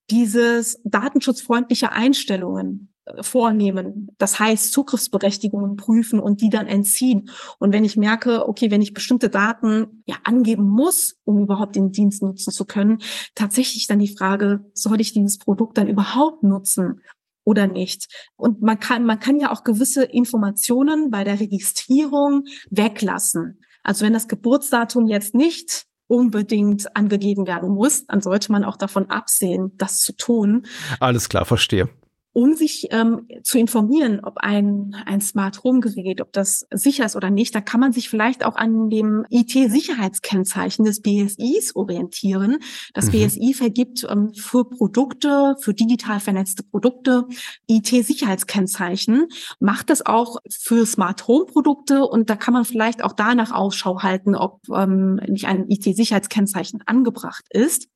dieses 0.10 0.80
datenschutzfreundliche 0.84 1.92
Einstellungen 1.92 2.93
vornehmen. 3.22 4.10
Das 4.18 4.40
heißt, 4.40 4.72
Zugriffsberechtigungen 4.72 5.76
prüfen 5.76 6.20
und 6.20 6.42
die 6.42 6.50
dann 6.50 6.68
entziehen. 6.68 7.30
Und 7.60 7.74
wenn 7.74 7.84
ich 7.84 7.98
merke, 7.98 8.48
okay, 8.48 8.72
wenn 8.72 8.82
ich 8.82 8.94
bestimmte 8.94 9.30
Daten 9.30 10.04
ja 10.06 10.16
angeben 10.24 10.64
muss, 10.64 11.18
um 11.26 11.44
überhaupt 11.44 11.76
den 11.76 11.92
Dienst 11.92 12.22
nutzen 12.22 12.52
zu 12.52 12.66
können, 12.66 13.00
tatsächlich 13.36 13.88
dann 13.88 14.00
die 14.00 14.16
Frage, 14.16 14.66
soll 14.74 15.02
ich 15.02 15.14
dieses 15.14 15.38
Produkt 15.38 15.78
dann 15.78 15.88
überhaupt 15.88 16.44
nutzen? 16.44 17.02
oder 17.46 17.68
nicht. 17.68 18.08
Und 18.38 18.62
man 18.62 18.80
kann, 18.80 19.04
man 19.04 19.20
kann 19.20 19.38
ja 19.38 19.52
auch 19.52 19.66
gewisse 19.66 20.06
Informationen 20.06 21.12
bei 21.12 21.26
der 21.26 21.42
Registrierung 21.42 22.46
weglassen. 22.70 23.60
Also 23.84 24.06
wenn 24.06 24.14
das 24.14 24.30
Geburtsdatum 24.30 25.08
jetzt 25.08 25.36
nicht 25.36 25.84
unbedingt 26.08 26.96
angegeben 26.96 27.46
werden 27.46 27.68
muss, 27.68 28.06
dann 28.06 28.22
sollte 28.22 28.50
man 28.50 28.64
auch 28.64 28.78
davon 28.78 29.10
absehen, 29.10 29.74
das 29.76 30.00
zu 30.00 30.16
tun. 30.16 30.66
Alles 31.02 31.28
klar, 31.28 31.44
verstehe 31.44 31.90
um 32.34 32.56
sich 32.56 32.88
ähm, 32.90 33.28
zu 33.44 33.60
informieren, 33.60 34.20
ob 34.24 34.38
ein, 34.38 34.96
ein 35.06 35.22
Smart 35.22 35.64
Home 35.64 35.80
Gerät, 35.82 36.20
ob 36.20 36.34
das 36.34 36.66
sicher 36.72 37.06
ist 37.06 37.16
oder 37.16 37.30
nicht, 37.30 37.54
da 37.54 37.62
kann 37.62 37.80
man 37.80 37.94
sich 37.94 38.10
vielleicht 38.10 38.44
auch 38.44 38.56
an 38.56 38.90
dem 38.90 39.26
IT-Sicherheitskennzeichen 39.30 40.84
des 40.84 41.02
BSIs 41.02 41.76
orientieren. 41.76 42.58
Das 42.96 43.08
mhm. 43.08 43.12
BSI 43.12 43.54
vergibt 43.54 44.06
ähm, 44.10 44.34
für 44.34 44.66
Produkte, 44.66 45.56
für 45.60 45.76
digital 45.76 46.20
vernetzte 46.20 46.64
Produkte 46.64 47.28
IT-Sicherheitskennzeichen, 47.68 49.28
macht 49.60 49.92
das 49.92 50.04
auch 50.04 50.38
für 50.50 50.88
Smart 50.88 51.28
Home 51.28 51.46
Produkte 51.46 52.04
und 52.04 52.32
da 52.32 52.36
kann 52.36 52.54
man 52.54 52.66
vielleicht 52.66 53.04
auch 53.04 53.14
danach 53.14 53.52
Ausschau 53.52 54.02
halten, 54.02 54.36
ob 54.36 54.62
ähm, 54.70 55.16
nicht 55.28 55.46
ein 55.46 55.70
IT-Sicherheitskennzeichen 55.70 56.82
angebracht 56.88 57.46
ist. 57.52 57.90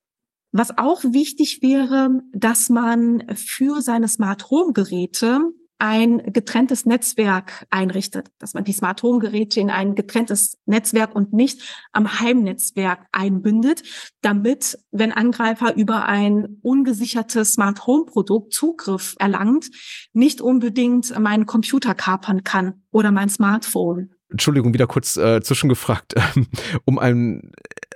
Was 0.52 0.78
auch 0.78 1.04
wichtig 1.04 1.62
wäre, 1.62 2.22
dass 2.34 2.70
man 2.70 3.24
für 3.36 3.82
seine 3.82 4.08
Smart 4.08 4.50
Home 4.50 4.74
Geräte 4.74 5.41
ein 5.80 6.34
getrenntes 6.34 6.86
Netzwerk 6.86 7.68
einrichtet, 7.70 8.30
dass 8.39 8.54
man 8.54 8.64
die 8.64 8.74
Smart 8.74 9.04
Home 9.04 9.20
Geräte 9.20 9.60
in 9.60 9.70
ein 9.70 9.93
getrenntes 9.95 10.58
Netzwerk 10.66 11.16
und 11.16 11.34
nicht 11.34 11.62
am 11.91 12.20
Heimnetzwerk 12.20 13.06
einbindet, 13.12 13.84
damit, 14.22 14.80
wenn 14.91 15.12
Angreifer 15.12 15.76
über 15.76 16.06
ein 16.06 16.58
ungesichertes 16.64 17.54
Smart 17.54 17.86
Home 17.86 18.06
Produkt 18.06 18.54
Zugriff 18.54 19.16
erlangt, 19.20 19.70
nicht 20.14 20.41
unbedingt 20.41 21.18
meinen 21.20 21.45
Computer 21.45 21.93
kapern 21.93 22.43
kann 22.43 22.82
oder 22.91 23.12
mein 23.12 23.30
Smartphone. 23.30 24.14
Entschuldigung, 24.30 24.74
wieder 24.74 24.88
kurz 24.88 25.16
äh, 25.16 25.41
zwischengefragt. 25.41 26.16
um 26.86 27.00
ein 27.00 27.52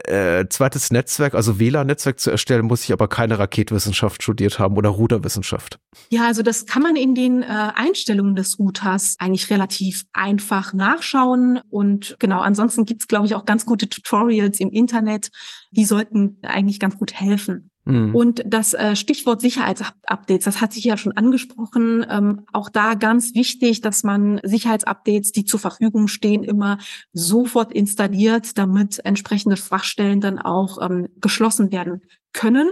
äh, 0.07 0.47
zweites 0.49 0.91
Netzwerk, 0.91 1.33
also 1.33 1.59
WLAN-Netzwerk 1.59 2.19
zu 2.19 2.31
erstellen, 2.31 2.65
muss 2.65 2.83
ich 2.83 2.93
aber 2.93 3.07
keine 3.07 3.39
Raketwissenschaft 3.39 4.23
studiert 4.23 4.59
haben 4.59 4.77
oder 4.77 4.89
Routerwissenschaft. 4.89 5.79
Ja, 6.09 6.25
also 6.25 6.41
das 6.43 6.65
kann 6.65 6.81
man 6.81 6.95
in 6.95 7.15
den 7.15 7.43
äh, 7.43 7.45
Einstellungen 7.75 8.35
des 8.35 8.59
Routers 8.59 9.15
eigentlich 9.19 9.49
relativ 9.49 10.03
einfach 10.13 10.73
nachschauen. 10.73 11.59
Und 11.69 12.15
genau, 12.19 12.41
ansonsten 12.41 12.85
gibt's 12.85 13.07
glaube 13.07 13.25
ich, 13.25 13.35
auch 13.35 13.45
ganz 13.45 13.65
gute 13.65 13.89
Tutorials 13.89 14.59
im 14.59 14.69
Internet. 14.69 15.29
Die 15.71 15.85
sollten 15.85 16.37
eigentlich 16.43 16.79
ganz 16.79 16.97
gut 16.97 17.13
helfen. 17.13 17.71
Mhm. 17.85 18.13
Und 18.15 18.43
das 18.45 18.73
äh, 18.73 18.95
Stichwort 18.95 19.41
Sicherheitsupdates, 19.41 20.45
das 20.45 20.61
hat 20.61 20.73
sich 20.73 20.83
ja 20.83 20.97
schon 20.97 21.13
angesprochen. 21.13 22.05
Ähm, 22.09 22.45
auch 22.53 22.69
da 22.69 22.93
ganz 22.93 23.33
wichtig, 23.33 23.81
dass 23.81 24.03
man 24.03 24.39
Sicherheitsupdates, 24.43 25.31
die 25.31 25.45
zur 25.45 25.59
Verfügung 25.59 26.07
stehen, 26.07 26.43
immer 26.43 26.77
sofort 27.11 27.73
installiert, 27.73 28.57
damit 28.57 29.03
entsprechende 29.03 29.57
Schwachstellen 29.57 30.21
dann 30.21 30.37
auch 30.37 30.77
ähm, 30.81 31.07
geschlossen 31.19 31.71
werden 31.71 32.01
können. 32.33 32.71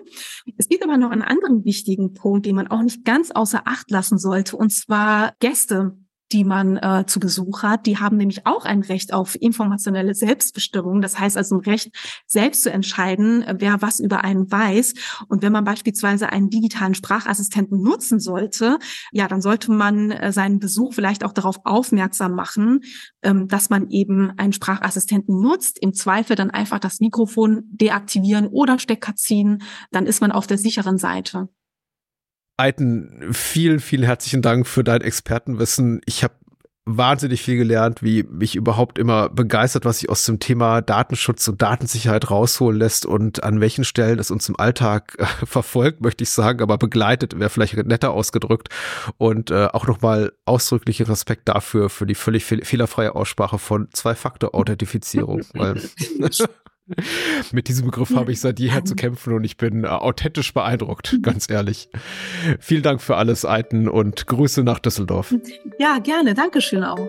Es 0.58 0.70
gibt 0.70 0.84
aber 0.84 0.98
noch 0.98 1.12
einen 1.12 1.22
anderen 1.22 1.66
wichtigen 1.66 2.14
Punkt, 2.14 2.46
den 2.46 2.56
man 2.56 2.68
auch 2.68 2.82
nicht 2.82 3.04
ganz 3.04 3.32
außer 3.32 3.64
Acht 3.66 3.92
lassen 3.92 4.18
sollte, 4.18 4.56
und 4.56 4.72
zwar 4.72 5.34
Gäste 5.40 5.98
die 6.32 6.44
man 6.44 6.78
äh, 6.78 7.06
zu 7.08 7.20
Besuch 7.20 7.64
hat. 7.64 7.86
Die 7.86 7.98
haben 7.98 8.18
nämlich 8.18 8.46
auch 8.46 8.66
ein 8.66 8.82
Recht 8.82 9.14
auf 9.14 9.36
informationelle 9.40 10.14
Selbstbestimmung. 10.14 11.02
Das 11.02 11.20
heißt 11.20 11.38
also 11.38 11.56
ein 11.56 11.62
Recht, 11.62 11.92
selbst 12.28 12.64
zu 12.64 12.72
entscheiden, 12.72 13.44
äh, 13.44 13.56
wer 13.58 13.82
was 13.82 14.00
über 14.00 14.24
einen 14.24 14.52
weiß. 14.52 14.94
Und 15.28 15.42
wenn 15.42 15.52
man 15.52 15.64
beispielsweise 15.64 16.30
einen 16.30 16.50
digitalen 16.50 16.94
Sprachassistenten 16.94 17.82
nutzen 17.82 18.20
sollte, 18.20 18.78
ja, 19.12 19.28
dann 19.28 19.42
sollte 19.42 19.72
man 19.72 20.12
äh, 20.12 20.32
seinen 20.32 20.60
Besuch 20.60 20.94
vielleicht 20.94 21.24
auch 21.24 21.34
darauf 21.34 21.58
aufmerksam 21.64 22.34
machen, 22.34 22.82
ähm, 23.24 23.48
dass 23.48 23.70
man 23.70 23.90
eben 23.90 24.32
einen 24.38 24.54
Sprachassistenten 24.54 25.40
nutzt. 25.40 25.80
Im 25.80 25.94
Zweifel 25.94 26.36
dann 26.36 26.52
einfach 26.52 26.80
das 26.80 27.00
Mikrofon 27.00 27.64
deaktivieren 27.70 28.48
oder 28.48 28.80
Stecker 28.80 29.16
ziehen. 29.16 29.64
Dann 29.92 30.06
ist 30.06 30.22
man 30.22 30.32
auf 30.32 30.48
der 30.48 30.58
sicheren 30.58 30.98
Seite. 30.98 31.50
Eiten, 32.60 33.30
vielen, 33.32 33.80
vielen 33.80 34.04
herzlichen 34.04 34.42
Dank 34.42 34.68
für 34.68 34.84
dein 34.84 35.00
Expertenwissen. 35.00 36.02
Ich 36.06 36.26
habe 36.26 36.34
wahnsinnig 36.86 37.42
viel 37.42 37.56
gelernt, 37.56 38.04
wie 38.04 38.24
mich 38.24 38.56
überhaupt 38.56 39.00
immer 39.00 39.30
begeistert, 39.30 39.86
was 39.86 40.00
sich 40.00 40.10
aus 40.10 40.26
dem 40.26 40.40
Thema 40.40 40.82
Datenschutz 40.82 41.48
und 41.48 41.62
Datensicherheit 41.62 42.30
rausholen 42.30 42.78
lässt 42.78 43.06
und 43.06 43.44
an 43.44 43.62
welchen 43.62 43.86
Stellen 43.86 44.20
es 44.20 44.30
uns 44.30 44.50
im 44.50 44.60
Alltag 44.60 45.16
äh, 45.20 45.26
verfolgt, 45.46 46.02
möchte 46.02 46.24
ich 46.24 46.32
sagen, 46.32 46.62
aber 46.62 46.78
begleitet, 46.78 47.40
wäre 47.40 47.50
vielleicht 47.50 47.78
netter 47.78 48.12
ausgedrückt. 48.12 48.70
Und 49.18 49.52
äh, 49.52 49.68
auch 49.68 49.88
nochmal 49.88 50.34
ausdrücklichen 50.44 51.06
Respekt 51.06 51.48
dafür, 51.48 51.90
für 51.90 52.06
die 52.06 52.16
völlig 52.16 52.44
fehlerfreie 52.44 53.16
Aussprache 53.16 53.58
von 53.58 53.88
Zwei-Faktor-Authentifizierung. 53.94 55.44
Mit 57.52 57.68
diesem 57.68 57.86
Begriff 57.86 58.16
habe 58.16 58.32
ich 58.32 58.40
seit 58.40 58.60
jeher 58.60 58.84
zu 58.86 58.96
kämpfen 58.96 59.34
und 59.34 59.44
ich 59.44 59.58
bin 59.58 59.84
äh, 59.84 59.88
authentisch 59.88 60.54
beeindruckt, 60.54 61.20
ganz 61.22 61.50
ehrlich. 61.50 61.90
Vielen 62.60 62.84
Dank 62.84 63.02
für 63.02 63.16
alles, 63.16 63.46
Eiten, 63.46 63.88
und 63.88 64.28
Grüße 64.28 64.64
nach 64.64 64.80
Düsseldorf. 64.80 65.34
Ja, 65.78 66.00
gerne. 66.00 66.34
Dankeschön 66.34 66.84
auch. 66.84 67.08